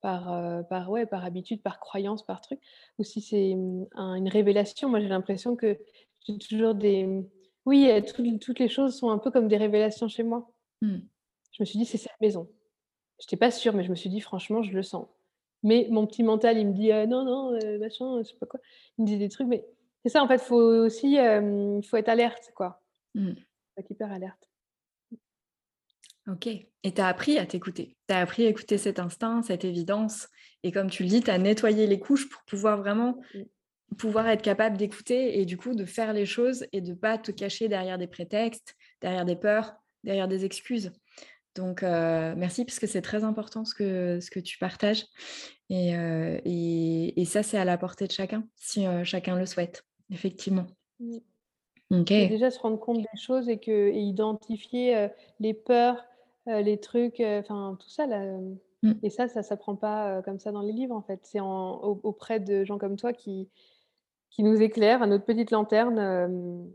par, 0.00 0.66
par, 0.68 0.90
ouais, 0.90 1.06
par 1.06 1.24
habitude, 1.24 1.62
par 1.62 1.80
croyance, 1.80 2.24
par 2.24 2.40
truc, 2.40 2.60
ou 2.98 3.04
si 3.04 3.20
c'est 3.20 3.54
mmh, 3.54 3.86
une 3.94 4.28
révélation. 4.28 4.88
Moi, 4.88 5.00
j'ai 5.00 5.08
l'impression 5.08 5.56
que 5.56 5.78
j'ai 6.26 6.38
toujours 6.38 6.74
des... 6.74 7.04
Mmh, 7.04 7.28
oui, 7.66 7.90
toutes 8.40 8.58
les 8.58 8.68
choses 8.68 8.96
sont 8.96 9.10
un 9.10 9.18
peu 9.18 9.30
comme 9.30 9.48
des 9.48 9.56
révélations 9.56 10.08
chez 10.08 10.22
moi. 10.22 10.50
Mmh. 10.80 10.98
Je 11.52 11.62
me 11.62 11.64
suis 11.64 11.78
dit, 11.78 11.84
c'est 11.84 11.98
cette 11.98 12.20
maison. 12.20 12.48
Je 13.20 13.26
n'étais 13.26 13.36
pas 13.36 13.50
sûre, 13.50 13.74
mais 13.74 13.84
je 13.84 13.90
me 13.90 13.96
suis 13.96 14.10
dit, 14.10 14.20
franchement, 14.20 14.62
je 14.62 14.72
le 14.72 14.82
sens. 14.82 15.06
Mais 15.62 15.86
mon 15.90 16.06
petit 16.06 16.22
mental, 16.22 16.56
il 16.56 16.68
me 16.68 16.72
dit, 16.72 16.90
«Ah 16.90 17.06
non, 17.06 17.24
non, 17.24 17.52
machin, 17.78 18.22
je 18.22 18.28
sais 18.30 18.36
pas 18.38 18.46
quoi. 18.46 18.60
Il 18.96 19.02
me 19.02 19.06
dit 19.06 19.18
des 19.18 19.28
trucs, 19.28 19.46
mais 19.46 19.66
c'est 20.02 20.08
ça, 20.08 20.22
en 20.22 20.28
fait, 20.28 20.36
il 20.36 20.40
faut 20.40 20.56
aussi, 20.56 21.16
faut 21.84 21.96
être 21.98 22.08
alerte, 22.08 22.50
quoi. 22.54 22.82
Mmh. 23.14 23.32
Faut 23.34 23.80
être 23.80 23.90
hyper 23.90 24.10
alerte. 24.10 24.49
Ok. 26.30 26.46
Et 26.46 26.94
tu 26.94 27.00
as 27.00 27.08
appris 27.08 27.38
à 27.38 27.46
t'écouter. 27.46 27.96
Tu 28.08 28.14
as 28.14 28.18
appris 28.18 28.46
à 28.46 28.48
écouter 28.48 28.78
cet 28.78 28.98
instinct, 28.98 29.42
cette 29.42 29.64
évidence. 29.64 30.28
Et 30.62 30.72
comme 30.72 30.90
tu 30.90 31.02
le 31.02 31.08
dis, 31.08 31.22
tu 31.22 31.30
as 31.30 31.38
nettoyé 31.38 31.86
les 31.86 31.98
couches 31.98 32.28
pour 32.28 32.42
pouvoir 32.42 32.78
vraiment 32.78 33.20
mmh. 33.34 33.94
pouvoir 33.96 34.28
être 34.28 34.42
capable 34.42 34.76
d'écouter 34.76 35.40
et 35.40 35.44
du 35.44 35.56
coup 35.56 35.74
de 35.74 35.84
faire 35.84 36.12
les 36.12 36.26
choses 36.26 36.66
et 36.72 36.80
de 36.80 36.94
pas 36.94 37.18
te 37.18 37.30
cacher 37.30 37.68
derrière 37.68 37.98
des 37.98 38.06
prétextes, 38.06 38.76
derrière 39.00 39.24
des 39.24 39.36
peurs, 39.36 39.74
derrière 40.04 40.28
des 40.28 40.44
excuses. 40.44 40.92
Donc, 41.56 41.82
euh, 41.82 42.34
merci 42.36 42.64
parce 42.64 42.78
que 42.78 42.86
c'est 42.86 43.02
très 43.02 43.24
important 43.24 43.64
ce 43.64 43.74
que, 43.74 44.20
ce 44.20 44.30
que 44.30 44.40
tu 44.40 44.58
partages. 44.58 45.04
Et, 45.68 45.96
euh, 45.96 46.40
et, 46.44 47.24
ça, 47.24 47.42
c'est 47.42 47.58
à 47.58 47.64
la 47.64 47.76
portée 47.76 48.06
de 48.06 48.12
chacun, 48.12 48.44
si 48.56 48.86
euh, 48.86 49.04
chacun 49.04 49.36
le 49.36 49.46
souhaite, 49.46 49.84
effectivement. 50.10 50.66
Déjà 51.90 52.50
se 52.50 52.58
rendre 52.60 52.78
compte 52.78 52.98
des 52.98 53.20
choses 53.20 53.48
et, 53.48 53.58
que, 53.58 53.88
et 53.88 54.00
identifier 54.00 55.08
les 55.40 55.54
peurs, 55.54 56.04
euh, 56.48 56.62
les 56.62 56.78
trucs, 56.78 57.20
euh, 57.20 57.40
enfin 57.40 57.76
tout 57.80 57.88
ça 57.88 58.06
là. 58.06 58.22
Euh, 58.22 58.54
mmh. 58.82 58.92
Et 59.02 59.10
ça, 59.10 59.28
ça 59.28 59.42
s'apprend 59.42 59.76
pas 59.76 60.22
comme 60.22 60.38
ça 60.38 60.52
dans 60.52 60.62
les 60.62 60.72
livres 60.72 60.94
en 60.94 61.02
fait. 61.02 61.20
C'est 61.22 61.40
auprès 61.40 62.40
de 62.40 62.64
gens 62.64 62.78
comme 62.78 62.96
toi 62.96 63.12
qui, 63.12 63.48
qui 64.30 64.42
nous 64.42 64.60
éclairent 64.60 65.02
à 65.02 65.06
notre 65.06 65.24
petite 65.24 65.50
lanterne 65.50 66.70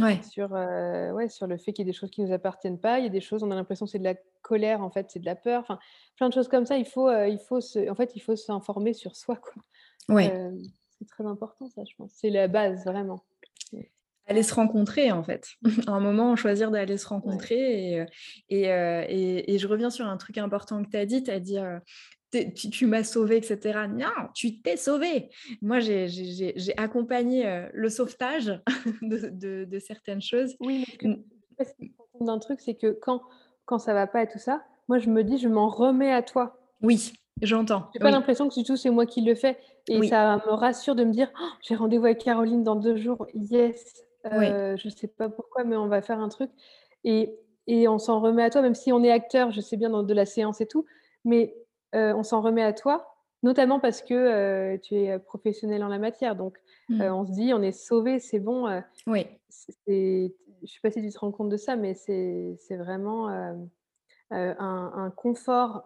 ouais. 0.00 0.22
sur, 0.22 0.52
ouais, 0.52 1.28
sur 1.28 1.46
le 1.46 1.56
fait 1.58 1.72
qu'il 1.72 1.84
y 1.84 1.88
a 1.88 1.92
des 1.92 1.96
choses 1.96 2.10
qui 2.10 2.22
nous 2.22 2.32
appartiennent 2.32 2.78
pas. 2.80 2.98
Il 2.98 3.04
y 3.04 3.08
a 3.08 3.10
des 3.10 3.20
choses, 3.20 3.42
on 3.42 3.50
a 3.50 3.54
l'impression 3.54 3.86
que 3.86 3.92
c'est 3.92 3.98
de 3.98 4.04
la 4.04 4.14
colère, 4.42 4.82
en 4.82 4.90
fait, 4.90 5.10
c'est 5.10 5.20
de 5.20 5.26
la 5.26 5.36
peur. 5.36 5.60
Enfin, 5.60 5.78
plein 6.16 6.28
de 6.28 6.34
choses 6.34 6.48
comme 6.48 6.64
ça. 6.64 6.78
Il 6.78 6.86
faut, 6.86 7.10
il 7.10 7.38
faut 7.38 7.60
se, 7.60 7.90
en 7.90 7.94
fait, 7.94 8.12
il 8.16 8.20
faut 8.20 8.36
s'informer 8.36 8.94
sur 8.94 9.14
soi. 9.16 9.36
Quoi. 9.36 9.62
Ouais. 10.14 10.32
c'est 10.98 11.06
très 11.06 11.26
important, 11.26 11.68
ça, 11.68 11.84
je 11.84 11.94
pense. 11.96 12.12
C'est 12.14 12.30
la 12.30 12.48
base, 12.48 12.84
vraiment 12.84 13.22
aller 14.30 14.42
se 14.42 14.54
rencontrer 14.54 15.10
en 15.12 15.22
fait. 15.22 15.48
à 15.86 15.90
un 15.92 16.00
moment, 16.00 16.36
choisir 16.36 16.70
d'aller 16.70 16.96
se 16.96 17.06
rencontrer. 17.06 18.06
Et, 18.48 18.70
euh, 18.70 19.04
et, 19.08 19.54
et, 19.54 19.58
je 19.58 19.66
reviens 19.66 19.90
sur 19.90 20.06
un 20.06 20.16
truc 20.16 20.38
important 20.38 20.82
que 20.82 20.90
tu 20.90 20.96
as 20.96 21.06
dit, 21.06 21.22
tu 21.22 21.30
as 21.30 21.40
dit 21.40 21.58
tu, 22.54 22.86
m'as 22.86 23.02
sauvé, 23.02 23.38
etc. 23.38 23.80
Non, 23.88 24.28
tu 24.34 24.62
t'es 24.62 24.76
sauvé. 24.76 25.30
Moi, 25.62 25.80
j'ai 25.80 26.08
accompagné 26.76 27.68
le 27.72 27.88
sauvetage 27.88 28.60
de, 29.02 29.64
de, 29.64 29.78
certaines 29.80 30.22
choses. 30.22 30.54
Oui, 30.60 30.84
mais 31.02 31.18
d'un 32.20 32.38
truc, 32.38 32.60
c'est 32.60 32.76
que 32.76 32.92
quand, 32.92 33.22
quand 33.64 33.80
ça 33.80 33.94
va 33.94 34.06
pas 34.06 34.22
et 34.22 34.28
tout 34.28 34.38
ça, 34.38 34.62
moi, 34.88 34.98
je 34.98 35.10
me 35.10 35.24
dis, 35.24 35.38
je 35.38 35.48
m'en 35.48 35.68
remets 35.68 36.12
à 36.12 36.22
toi. 36.22 36.60
Oui, 36.82 37.12
j'entends. 37.42 37.88
J'ai 37.92 37.98
pas 37.98 38.12
l'impression 38.12 38.48
que 38.48 38.54
du 38.54 38.62
tout 38.62 38.76
c'est 38.76 38.90
moi 38.90 39.06
qui 39.06 39.22
le 39.22 39.34
fais. 39.34 39.58
Et 39.88 40.06
ça 40.08 40.36
me 40.36 40.52
rassure 40.52 40.94
de 40.94 41.02
me 41.02 41.12
dire, 41.12 41.28
«Oh, 41.40 41.48
j'ai 41.62 41.74
rendez-vous 41.74 42.04
avec 42.04 42.18
Caroline 42.18 42.62
dans 42.62 42.76
deux 42.76 42.96
jours. 42.96 43.26
Yes, 43.34 44.04
je 44.24 44.86
ne 44.86 44.90
sais 44.90 45.08
pas 45.08 45.28
pourquoi, 45.28 45.64
mais 45.64 45.76
on 45.76 45.88
va 45.88 46.02
faire 46.02 46.20
un 46.20 46.28
truc. 46.28 46.50
Et, 47.04 47.34
et 47.66 47.88
on 47.88 47.98
s'en 47.98 48.20
remet 48.20 48.42
à 48.42 48.50
toi, 48.50 48.62
même 48.62 48.74
si 48.74 48.92
on 48.92 49.02
est 49.02 49.10
acteur, 49.10 49.50
je 49.50 49.60
sais 49.60 49.76
bien, 49.76 49.90
dans 49.90 50.02
de 50.02 50.14
la 50.14 50.26
séance 50.26 50.60
et 50.60 50.66
tout, 50.66 50.86
mais 51.24 51.56
on 51.92 52.22
s'en 52.22 52.40
remet 52.40 52.62
à 52.62 52.72
toi, 52.72 53.14
notamment 53.42 53.80
parce 53.80 54.02
que 54.02 54.76
tu 54.78 54.94
es 54.96 55.18
professionnel 55.18 55.82
en 55.82 55.88
la 55.88 55.98
matière. 55.98 56.36
Donc, 56.36 56.58
mmh. 56.88 57.02
on 57.02 57.26
se 57.26 57.32
dit, 57.32 57.52
on 57.54 57.62
est 57.62 57.72
sauvé, 57.72 58.20
c'est 58.20 58.40
bon. 58.40 58.68
oui. 59.06 59.26
je 59.86 59.92
ne 60.62 60.66
sais 60.66 60.80
pas 60.82 60.90
si 60.90 61.02
tu 61.02 61.10
te 61.10 61.18
rends 61.18 61.32
compte 61.32 61.48
de 61.48 61.56
ça, 61.56 61.76
mais 61.76 61.94
c'est 61.94 62.76
vraiment 62.76 63.28
un, 63.28 63.56
un, 64.30 65.10
confort 65.16 65.84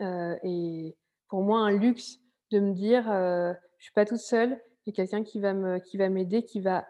et 0.00 0.96
pour 1.28 1.42
moi 1.42 1.60
un 1.60 1.72
luxe 1.72 2.20
de 2.50 2.60
me 2.60 2.72
dire, 2.72 3.04
je 3.06 3.50
ne 3.50 3.82
suis 3.82 3.92
pas 3.92 4.04
toute 4.04 4.18
seule, 4.18 4.60
il 4.86 4.90
y 4.90 4.92
a 4.92 5.04
quelqu'un 5.04 5.24
qui 5.24 5.40
va 5.40 6.08
m'aider, 6.08 6.44
qui 6.44 6.60
va 6.60 6.86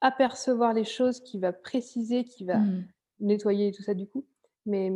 apercevoir 0.00 0.72
les 0.72 0.84
choses, 0.84 1.20
qui 1.20 1.38
va 1.38 1.52
préciser, 1.52 2.24
qui 2.24 2.44
va 2.44 2.58
mmh. 2.58 2.84
nettoyer 3.20 3.72
tout 3.72 3.82
ça 3.82 3.94
du 3.94 4.06
coup. 4.06 4.24
Mais 4.66 4.90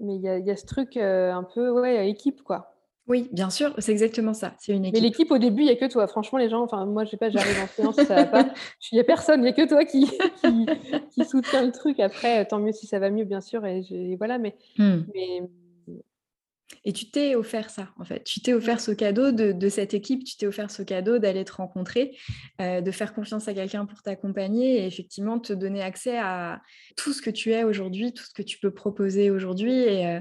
mais 0.00 0.14
il 0.14 0.22
y, 0.22 0.50
a 0.50 0.56
ce 0.56 0.64
truc 0.64 0.96
un 0.96 1.44
peu 1.54 1.70
ouais 1.70 2.08
équipe 2.08 2.42
quoi. 2.42 2.78
Oui, 3.08 3.30
bien 3.32 3.48
sûr, 3.48 3.74
c'est 3.78 3.90
exactement 3.90 4.34
ça. 4.34 4.52
C'est 4.58 4.72
une 4.72 4.84
équipe. 4.84 4.94
Mais 4.94 5.00
l'équipe 5.00 5.30
au 5.30 5.38
début, 5.38 5.62
il 5.62 5.68
y 5.68 5.70
a 5.70 5.76
que 5.76 5.90
toi. 5.90 6.06
Franchement, 6.06 6.38
les 6.38 6.50
gens, 6.50 6.62
enfin 6.62 6.84
moi, 6.84 7.04
je 7.04 7.10
sais 7.10 7.16
pas, 7.16 7.30
j'arrive 7.30 7.58
en 7.62 7.66
séance, 7.66 7.96
ça 7.96 8.14
va 8.14 8.26
pas. 8.26 8.44
Il 8.92 8.96
y 8.96 9.00
a 9.00 9.04
personne, 9.04 9.42
il 9.42 9.46
y 9.46 9.48
a 9.48 9.52
que 9.52 9.66
toi 9.66 9.84
qui, 9.86 10.06
qui, 11.10 11.24
soutient 11.24 11.64
le 11.64 11.72
truc. 11.72 12.00
Après, 12.00 12.44
tant 12.46 12.58
mieux 12.58 12.72
si 12.72 12.86
ça 12.86 12.98
va 12.98 13.10
mieux, 13.10 13.24
bien 13.24 13.40
sûr. 13.40 13.64
Et, 13.64 14.16
voilà, 14.16 14.38
mais, 14.38 14.54
mmh. 14.76 14.96
mais 15.14 15.42
Et 16.84 16.92
tu 16.92 17.10
t'es 17.10 17.34
offert 17.34 17.70
ça, 17.70 17.88
en 17.98 18.04
fait. 18.04 18.24
Tu 18.24 18.40
t'es 18.40 18.52
offert 18.52 18.80
ce 18.80 18.90
cadeau 18.90 19.32
de, 19.32 19.68
cette 19.68 19.94
équipe, 19.94 20.24
tu 20.24 20.36
t'es 20.36 20.46
offert 20.46 20.70
ce 20.70 20.82
cadeau 20.82 21.18
d'aller 21.18 21.44
te 21.44 21.52
rencontrer, 21.52 22.16
euh, 22.60 22.80
de 22.80 22.90
faire 22.90 23.14
confiance 23.14 23.48
à 23.48 23.54
quelqu'un 23.54 23.86
pour 23.86 24.02
t'accompagner 24.02 24.78
et 24.78 24.86
effectivement 24.86 25.38
te 25.38 25.52
donner 25.52 25.82
accès 25.82 26.18
à 26.18 26.60
tout 26.96 27.12
ce 27.12 27.22
que 27.22 27.30
tu 27.30 27.52
es 27.52 27.64
aujourd'hui, 27.64 28.12
tout 28.12 28.24
ce 28.24 28.34
que 28.34 28.42
tu 28.42 28.58
peux 28.58 28.70
proposer 28.70 29.30
aujourd'hui 29.30 29.72
et, 29.72 30.06
euh, 30.06 30.20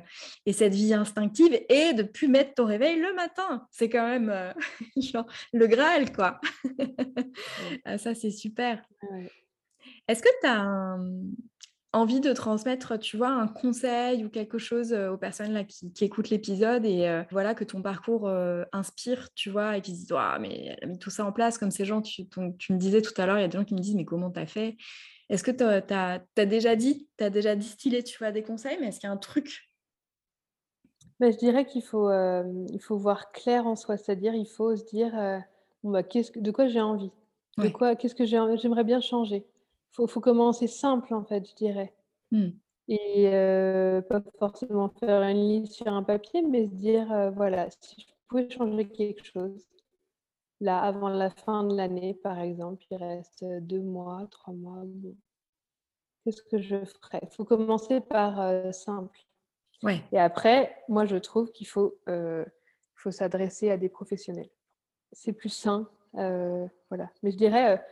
cette 0.51 0.73
vie 0.73 0.93
instinctive 0.93 1.57
et 1.69 1.93
de 1.93 2.03
plus 2.03 2.27
mettre 2.27 2.55
ton 2.55 2.65
réveil 2.65 2.99
le 2.99 3.13
matin. 3.13 3.67
C'est 3.71 3.89
quand 3.89 4.07
même 4.07 4.29
euh, 4.29 4.51
le 5.53 5.67
Graal, 5.67 6.11
quoi. 6.11 6.39
Ah, 7.85 7.97
ça, 7.97 8.15
c'est 8.15 8.31
super. 8.31 8.83
Est-ce 10.07 10.21
que 10.21 10.29
tu 10.41 10.47
as 10.47 10.59
un, 10.59 10.99
envie 11.97 12.19
de 12.19 12.31
transmettre, 12.33 12.97
tu 12.99 13.17
vois, 13.17 13.29
un 13.29 13.47
conseil 13.47 14.23
ou 14.23 14.29
quelque 14.29 14.57
chose 14.57 14.93
aux 14.93 15.17
personnes 15.17 15.53
là 15.53 15.63
qui, 15.63 15.91
écoutent 16.01 16.29
l'épisode 16.29 16.85
et 16.85 17.23
voilà 17.31 17.55
que 17.55 17.63
ton 17.63 17.81
parcours 17.81 18.29
inspire, 18.71 19.29
tu 19.35 19.49
vois, 19.49 19.77
et 19.77 19.81
qui 19.81 19.91
se 19.91 19.97
disent 19.97 20.13
ah 20.15 20.37
mais 20.39 20.77
elle 20.81 20.89
a 20.89 20.91
mis 20.91 20.99
tout 20.99 21.09
ça 21.09 21.25
en 21.25 21.31
place 21.31 21.57
comme 21.57 21.71
ces 21.71 21.85
gens. 21.85 22.01
Tu, 22.01 22.27
tu 22.57 22.73
me 22.73 22.77
disais 22.77 23.01
tout 23.01 23.13
à 23.17 23.25
l'heure, 23.25 23.37
il 23.37 23.41
y 23.41 23.45
a 23.45 23.47
des 23.47 23.57
gens 23.57 23.65
qui 23.65 23.73
me 23.73 23.79
disent 23.79 23.95
mais 23.95 24.05
comment 24.05 24.29
t'as 24.29 24.45
fait? 24.45 24.77
Est-ce 25.29 25.43
que 25.43 25.51
tu 25.51 25.63
as, 25.63 26.45
déjà 26.45 26.75
dit, 26.75 27.07
tu 27.17 27.23
as 27.23 27.29
déjà 27.29 27.55
distillé, 27.55 28.03
tu 28.03 28.17
vois, 28.17 28.31
des 28.31 28.43
conseils, 28.43 28.77
mais 28.79 28.87
est-ce 28.87 28.99
qu'il 28.99 29.07
y 29.07 29.11
a 29.11 29.13
un 29.13 29.17
truc? 29.17 29.69
Bah, 31.19 31.31
je 31.31 31.37
dirais 31.37 31.65
qu'il 31.65 31.83
faut, 31.83 32.09
il 32.11 32.79
faut 32.81 32.97
voir 32.97 33.31
clair 33.31 33.67
en 33.67 33.75
soi, 33.75 33.97
c'est-à-dire 33.97 34.33
il 34.35 34.47
faut 34.47 34.75
se 34.75 34.85
dire 34.85 35.11
bon, 35.83 36.01
que, 36.03 36.39
de 36.39 36.51
quoi 36.51 36.67
j'ai 36.67 36.81
envie, 36.81 37.11
de 37.57 37.69
quoi, 37.69 37.95
qu'est-ce 37.95 38.15
que 38.15 38.25
j'aimerais 38.25 38.83
bien 38.83 39.01
changer 39.01 39.45
faut, 39.97 40.07
faut 40.07 40.21
commencer 40.21 40.67
simple, 40.67 41.13
en 41.13 41.25
fait, 41.25 41.49
je 41.49 41.55
dirais. 41.55 41.93
Mmh. 42.31 42.49
Et 42.87 43.29
pas 44.07 44.21
forcément 44.39 44.89
faire 44.99 45.21
une 45.23 45.49
liste 45.49 45.73
sur 45.73 45.87
un 45.87 46.03
papier, 46.03 46.41
mais 46.43 46.67
se 46.67 46.73
dire, 46.75 47.31
voilà, 47.35 47.67
si 47.81 48.01
je 48.01 48.05
pouvais 48.29 48.49
changer 48.49 48.87
quelque 48.87 49.25
chose, 49.25 49.67
là, 50.61 50.79
avant 50.79 51.09
la 51.09 51.29
fin 51.29 51.65
de 51.65 51.75
l'année, 51.75 52.13
par 52.13 52.39
exemple, 52.39 52.85
il 52.89 52.97
reste 52.97 53.43
deux 53.43 53.81
mois, 53.81 54.25
trois 54.31 54.53
mois, 54.53 54.83
qu'est-ce 56.23 56.43
que 56.43 56.59
je 56.59 56.85
ferais? 56.85 57.19
Il 57.23 57.35
faut 57.35 57.43
commencer 57.43 57.99
par 57.99 58.73
simple. 58.73 59.19
Ouais. 59.83 60.01
Et 60.13 60.19
après, 60.19 60.73
moi, 60.87 61.05
je 61.05 61.17
trouve 61.17 61.51
qu'il 61.51 61.67
faut, 61.67 61.99
faut 62.95 63.11
s'adresser 63.11 63.69
à 63.69 63.75
des 63.75 63.89
professionnels. 63.89 64.49
C'est 65.11 65.33
plus 65.33 65.49
sain. 65.49 65.89
voilà. 66.13 67.09
Mais 67.21 67.31
je 67.31 67.37
dirais, 67.37 67.83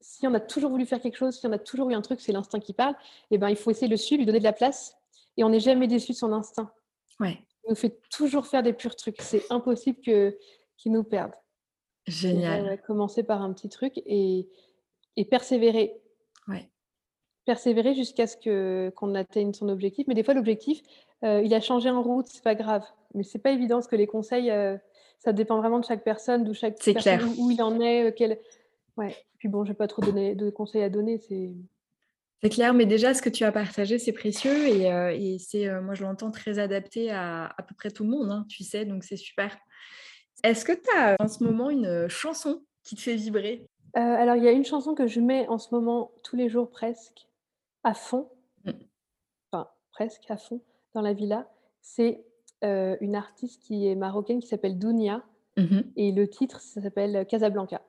si 0.00 0.26
on 0.26 0.34
a 0.34 0.40
toujours 0.40 0.70
voulu 0.70 0.86
faire 0.86 1.00
quelque 1.00 1.16
chose, 1.16 1.38
si 1.38 1.46
on 1.46 1.52
a 1.52 1.58
toujours 1.58 1.90
eu 1.90 1.94
un 1.94 2.02
truc, 2.02 2.20
c'est 2.20 2.32
l'instinct 2.32 2.60
qui 2.60 2.72
parle, 2.72 2.94
et 3.30 3.36
eh 3.36 3.38
ben, 3.38 3.48
il 3.48 3.56
faut 3.56 3.70
essayer 3.70 3.86
de 3.86 3.92
le 3.92 3.96
suivre, 3.96 4.20
lui 4.20 4.26
donner 4.26 4.40
de 4.40 4.44
la 4.44 4.52
place, 4.52 4.96
et 5.36 5.44
on 5.44 5.48
n'est 5.48 5.60
jamais 5.60 5.86
déçu 5.86 6.12
de 6.12 6.16
son 6.16 6.32
instinct. 6.32 6.70
Ouais. 7.20 7.38
Il 7.64 7.70
nous 7.70 7.76
fait 7.76 8.00
toujours 8.10 8.46
faire 8.46 8.62
des 8.62 8.72
purs 8.72 8.96
trucs. 8.96 9.20
C'est 9.20 9.44
impossible 9.50 10.00
que, 10.00 10.36
qu'il 10.76 10.92
nous 10.92 11.04
perde. 11.04 11.32
Génial. 12.06 12.80
commencer 12.82 13.22
par 13.22 13.42
un 13.42 13.52
petit 13.52 13.68
truc 13.68 14.02
et, 14.06 14.48
et 15.16 15.24
persévérer. 15.24 15.94
Ouais. 16.48 16.68
Persévérer 17.44 17.94
jusqu'à 17.94 18.26
ce 18.26 18.36
que, 18.36 18.92
qu'on 18.96 19.14
atteigne 19.14 19.52
son 19.52 19.68
objectif. 19.68 20.06
Mais 20.08 20.14
des 20.14 20.24
fois, 20.24 20.34
l'objectif, 20.34 20.82
euh, 21.24 21.42
il 21.44 21.54
a 21.54 21.60
changé 21.60 21.90
en 21.90 22.02
route, 22.02 22.26
c'est 22.26 22.42
pas 22.42 22.54
grave. 22.54 22.84
Mais 23.14 23.22
c'est 23.22 23.38
pas 23.38 23.52
évident 23.52 23.76
parce 23.76 23.86
que 23.86 23.96
les 23.96 24.06
conseils, 24.06 24.50
euh, 24.50 24.76
ça 25.18 25.32
dépend 25.32 25.58
vraiment 25.58 25.78
de 25.78 25.84
chaque 25.84 26.02
personne, 26.02 26.44
d'où 26.44 26.54
chaque 26.54 26.76
personne, 26.82 27.18
clair. 27.18 27.28
Où, 27.38 27.50
il 27.50 27.62
en 27.62 27.80
est, 27.80 28.08
euh, 28.08 28.12
quel, 28.14 28.38
Ouais. 28.96 29.16
Puis 29.38 29.48
bon, 29.48 29.64
je 29.64 29.70
n'ai 29.70 29.76
pas 29.76 29.88
trop 29.88 30.02
donné 30.02 30.34
de 30.34 30.50
conseils 30.50 30.82
à 30.82 30.90
donner. 30.90 31.18
C'est 31.18 31.52
c'est 32.42 32.48
clair, 32.48 32.74
mais 32.74 32.86
déjà, 32.86 33.14
ce 33.14 33.22
que 33.22 33.28
tu 33.28 33.44
as 33.44 33.52
partagé, 33.52 34.00
c'est 34.00 34.12
précieux 34.12 34.66
et, 34.66 34.92
euh, 34.92 35.14
et 35.16 35.38
c'est, 35.38 35.68
euh, 35.68 35.80
moi, 35.80 35.94
je 35.94 36.02
l'entends 36.02 36.32
très 36.32 36.58
adapté 36.58 37.12
à 37.12 37.46
à 37.56 37.62
peu 37.62 37.72
près 37.76 37.92
tout 37.92 38.02
le 38.02 38.10
monde, 38.10 38.32
hein, 38.32 38.44
tu 38.48 38.64
sais, 38.64 38.84
donc 38.84 39.04
c'est 39.04 39.16
super. 39.16 39.56
Est-ce 40.42 40.64
que 40.64 40.72
tu 40.72 40.90
as 40.98 41.14
en 41.20 41.28
ce 41.28 41.44
moment 41.44 41.70
une 41.70 42.08
chanson 42.08 42.64
qui 42.82 42.96
te 42.96 43.00
fait 43.00 43.14
vibrer? 43.14 43.64
Euh, 43.96 44.00
Alors, 44.00 44.34
il 44.34 44.42
y 44.42 44.48
a 44.48 44.52
une 44.52 44.64
chanson 44.64 44.96
que 44.96 45.06
je 45.06 45.20
mets 45.20 45.46
en 45.46 45.58
ce 45.58 45.72
moment 45.72 46.10
tous 46.24 46.34
les 46.34 46.48
jours 46.48 46.68
presque 46.68 47.28
à 47.84 47.94
fond, 47.94 48.28
mmh. 48.64 48.72
enfin 49.52 49.68
presque 49.92 50.28
à 50.28 50.36
fond 50.36 50.60
dans 50.94 51.02
la 51.02 51.12
villa. 51.12 51.48
C'est 51.80 52.24
une 52.64 53.14
artiste 53.16 53.62
qui 53.62 53.88
est 53.88 53.96
marocaine 53.96 54.40
qui 54.40 54.46
s'appelle 54.46 54.78
Dounia 54.78 55.24
mmh 55.56 55.80
et 55.96 56.12
le 56.12 56.28
titre, 56.28 56.60
ça 56.60 56.80
s'appelle 56.80 57.26
Casablanca. 57.26 57.82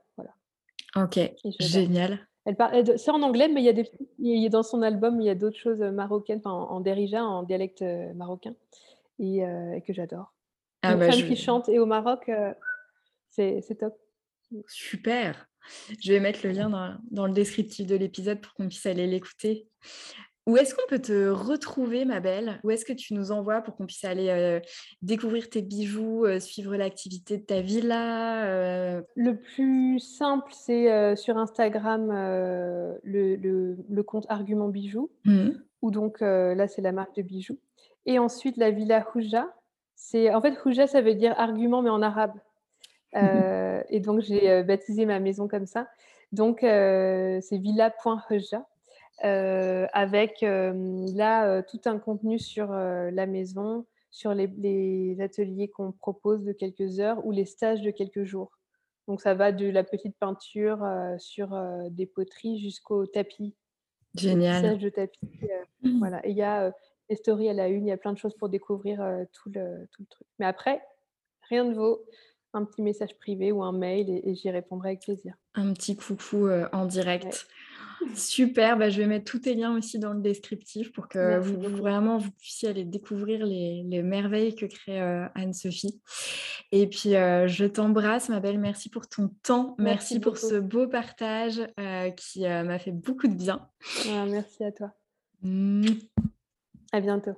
Ok, 0.95 1.19
génial. 1.59 2.27
Elle 2.45 2.55
parle, 2.57 2.97
c'est 2.97 3.11
en 3.11 3.21
anglais, 3.21 3.47
mais 3.47 3.61
il 3.61 3.65
y 3.65 3.69
a 3.69 3.73
des, 3.73 3.89
il 4.19 4.41
y 4.41 4.45
a 4.45 4.49
dans 4.49 4.63
son 4.63 4.81
album, 4.81 5.21
il 5.21 5.25
y 5.25 5.29
a 5.29 5.35
d'autres 5.35 5.57
choses 5.57 5.81
euh, 5.81 5.91
marocaines, 5.91 6.41
en, 6.43 6.71
en 6.71 6.81
derija, 6.81 7.23
en 7.23 7.43
dialecte 7.43 7.81
euh, 7.81 8.13
marocain, 8.13 8.53
euh, 9.21 9.71
et, 9.73 9.81
que 9.81 9.93
j'adore. 9.93 10.33
Ah 10.81 10.93
Une 10.93 10.99
bah 10.99 11.11
femme 11.11 11.25
qui 11.25 11.37
chante 11.37 11.69
et 11.69 11.79
au 11.79 11.85
Maroc, 11.85 12.29
c'est, 13.29 13.61
top. 13.79 13.95
Super. 14.67 15.47
Je 16.01 16.11
vais 16.11 16.19
mettre 16.19 16.45
le 16.45 16.51
lien 16.51 16.69
dans, 16.69 16.97
dans 17.09 17.25
le 17.25 17.33
descriptif 17.33 17.87
de 17.87 17.95
l'épisode 17.95 18.41
pour 18.41 18.53
qu'on 18.53 18.67
puisse 18.67 18.85
aller 18.85 19.07
l'écouter. 19.07 19.69
Où 20.45 20.57
est-ce 20.57 20.75
qu'on 20.75 20.85
peut 20.89 20.99
te 20.99 21.29
retrouver, 21.29 22.03
ma 22.03 22.19
belle? 22.19 22.59
Où 22.63 22.71
est-ce 22.71 22.83
que 22.83 22.91
tu 22.91 23.13
nous 23.13 23.31
envoies 23.31 23.61
pour 23.61 23.77
qu'on 23.77 23.85
puisse 23.85 24.03
aller 24.03 24.27
euh, 24.29 24.59
découvrir 25.01 25.49
tes 25.49 25.61
bijoux, 25.61 26.25
euh, 26.25 26.41
suivre 26.41 26.75
l'activité 26.75 27.37
de 27.37 27.43
ta 27.43 27.61
villa 27.61 28.43
euh? 28.45 29.01
Le 29.15 29.37
plus 29.37 29.99
simple, 29.99 30.51
c'est 30.53 31.15
sur 31.15 31.37
Instagram 31.37 32.09
le, 33.03 34.01
compte 34.01 34.25
Argument 34.27 34.67
Bijoux, 34.67 35.09
mmh. 35.23 35.51
où 35.81 35.91
donc 35.91 36.19
là, 36.19 36.67
c'est 36.67 36.81
la 36.81 36.91
marque 36.91 37.15
de 37.15 37.21
bijoux. 37.21 37.57
Et 38.05 38.19
ensuite, 38.19 38.57
la 38.57 38.71
villa 38.71 39.05
Houja. 39.15 39.47
En 40.13 40.41
fait, 40.41 40.57
Houja, 40.65 40.87
ça 40.87 41.01
veut 41.01 41.15
dire 41.15 41.33
argument, 41.37 41.81
mais 41.81 41.89
en 41.89 42.01
arabe. 42.01 42.33
Mmh 43.13 43.63
et 43.89 43.99
donc, 43.99 44.21
j'ai 44.21 44.63
baptisé 44.63 45.05
ma 45.05 45.19
maison 45.19 45.47
comme 45.47 45.67
ça. 45.67 45.87
Donc, 46.31 46.59
c'est 46.61 47.57
villa.houja. 47.57 48.65
Euh, 49.25 49.87
avec 49.93 50.43
euh, 50.43 51.05
là 51.13 51.47
euh, 51.47 51.61
tout 51.61 51.79
un 51.85 51.97
contenu 51.97 52.39
sur 52.39 52.71
la 52.71 53.25
maison, 53.25 53.85
sur 54.11 54.33
les, 54.33 55.17
ateliers 55.21 55.69
qu'on 55.69 55.91
propose 55.93 56.43
de 56.43 56.51
quelques 56.51 56.99
heures 56.99 57.25
ou 57.25 57.31
les 57.31 57.45
stages 57.45 57.81
de 57.81 57.91
quelques 57.91 58.25
jours. 58.25 58.51
Donc 59.07 59.21
ça 59.21 59.33
va 59.33 59.51
de 59.51 59.69
la 59.69 59.83
petite 59.83 60.17
peinture 60.17 60.85
sur 61.17 61.57
des 61.89 62.05
poteries 62.05 62.59
jusqu'au 62.59 63.05
tapis. 63.05 63.53
Génial. 64.15 64.77
de 64.77 64.89
tapis. 64.89 65.19
Mmh. 65.81 65.99
Voilà. 65.99 66.25
Et 66.25 66.31
il 66.31 66.37
y 66.37 66.43
a 66.43 66.71
des 67.09 67.15
stories 67.15 67.49
à 67.49 67.53
la 67.53 67.67
une, 67.67 67.87
il 67.87 67.89
y 67.89 67.93
a 67.93 67.97
plein 67.97 68.13
de 68.13 68.17
choses 68.17 68.35
pour 68.35 68.47
découvrir 68.47 68.99
tout, 69.33 69.49
le, 69.49 69.87
tout 69.91 70.03
le 70.03 70.07
truc. 70.07 70.27
Mais 70.39 70.45
après, 70.45 70.81
rien 71.49 71.65
ne 71.65 71.73
vaut 71.73 72.05
un 72.53 72.63
petit 72.63 72.81
message 72.81 73.17
privé 73.17 73.51
ou 73.51 73.63
un 73.63 73.73
mail 73.73 74.09
et, 74.09 74.35
j'y 74.35 74.49
répondrai 74.51 74.89
avec 74.89 75.01
plaisir. 75.01 75.35
Un 75.55 75.73
petit 75.73 75.97
coucou 75.97 76.47
en 76.71 76.85
direct. 76.85 77.47
Super, 78.15 78.77
bah, 78.77 78.89
je 78.89 78.99
vais 78.99 79.07
mettre 79.07 79.29
tous 79.29 79.39
tes 79.39 79.53
liens 79.53 79.75
aussi 79.75 79.99
dans 79.99 80.13
le 80.13 80.21
descriptif 80.21 80.91
pour 80.91 81.07
que 81.07 81.39
vous, 81.39 81.59
vraiment 81.59 82.17
vous 82.17 82.31
puissiez 82.31 82.69
aller 82.69 82.83
découvrir 82.83 83.45
les, 83.45 84.03
merveilles 84.03 84.55
que 84.55 84.65
crée 84.65 85.01
euh, 85.01 85.25
Anne-Sophie. 85.35 86.01
Et 86.71 86.87
puis, 86.87 87.15
euh, 87.15 87.47
je 87.47 87.65
t'embrasse, 87.65 88.29
ma 88.29 88.39
belle. 88.39 88.59
Merci 88.59 88.89
pour 88.89 89.07
ton 89.07 89.29
temps. 89.43 89.75
Merci, 89.77 90.19
pour 90.19 90.37
ce 90.37 90.55
beau 90.55 90.87
partage 90.87 91.61
euh, 91.79 92.09
qui 92.11 92.41
m'a 92.41 92.79
fait 92.79 92.91
beaucoup 92.91 93.27
de 93.27 93.35
bien. 93.35 93.67
Ah, 94.09 94.25
merci 94.27 94.63
à 94.63 94.71
toi. 94.71 94.91
Mmh. 95.41 95.85
À 96.91 96.99
bientôt. 96.99 97.33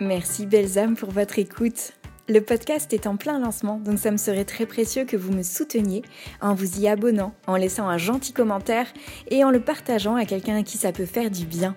Merci, 0.00 0.46
belles 0.46 0.78
âmes, 0.78 0.96
pour 0.96 1.10
votre 1.10 1.38
écoute. 1.38 1.97
Le 2.30 2.42
podcast 2.42 2.92
est 2.92 3.06
en 3.06 3.16
plein 3.16 3.38
lancement, 3.38 3.80
donc 3.80 3.98
ça 3.98 4.10
me 4.10 4.18
serait 4.18 4.44
très 4.44 4.66
précieux 4.66 5.06
que 5.06 5.16
vous 5.16 5.32
me 5.32 5.42
souteniez 5.42 6.02
en 6.42 6.52
vous 6.52 6.78
y 6.78 6.86
abonnant, 6.86 7.32
en 7.46 7.56
laissant 7.56 7.88
un 7.88 7.96
gentil 7.96 8.34
commentaire 8.34 8.86
et 9.30 9.44
en 9.44 9.50
le 9.50 9.60
partageant 9.60 10.14
à 10.14 10.26
quelqu'un 10.26 10.58
à 10.58 10.62
qui 10.62 10.76
ça 10.76 10.92
peut 10.92 11.06
faire 11.06 11.30
du 11.30 11.46
bien. 11.46 11.74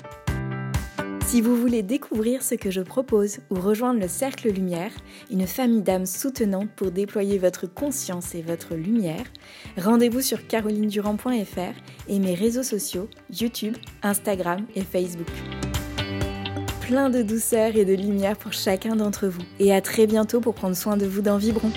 Si 1.25 1.39
vous 1.39 1.55
voulez 1.55 1.83
découvrir 1.83 2.43
ce 2.43 2.55
que 2.55 2.69
je 2.69 2.81
propose 2.81 3.39
ou 3.49 3.55
rejoindre 3.55 4.01
le 4.01 4.09
Cercle 4.09 4.49
Lumière, 4.49 4.91
une 5.31 5.47
famille 5.47 5.83
d'âmes 5.83 6.05
soutenantes 6.05 6.69
pour 6.75 6.91
déployer 6.91 7.37
votre 7.37 7.65
conscience 7.65 8.35
et 8.35 8.41
votre 8.41 8.75
lumière, 8.75 9.23
rendez-vous 9.77 10.19
sur 10.19 10.45
carolinedurand.fr 10.47 12.09
et 12.09 12.19
mes 12.19 12.33
réseaux 12.33 12.63
sociaux 12.63 13.07
YouTube, 13.29 13.77
Instagram 14.03 14.65
et 14.75 14.81
Facebook 14.81 15.31
plein 16.91 17.09
de 17.09 17.21
douceur 17.21 17.77
et 17.77 17.85
de 17.85 17.93
lumière 17.93 18.35
pour 18.35 18.51
chacun 18.51 18.97
d'entre 18.97 19.27
vous. 19.27 19.39
Et 19.61 19.73
à 19.73 19.79
très 19.79 20.07
bientôt 20.07 20.41
pour 20.41 20.53
prendre 20.53 20.75
soin 20.75 20.97
de 20.97 21.05
vous 21.05 21.21
dans 21.21 21.37
Vibron. 21.37 21.71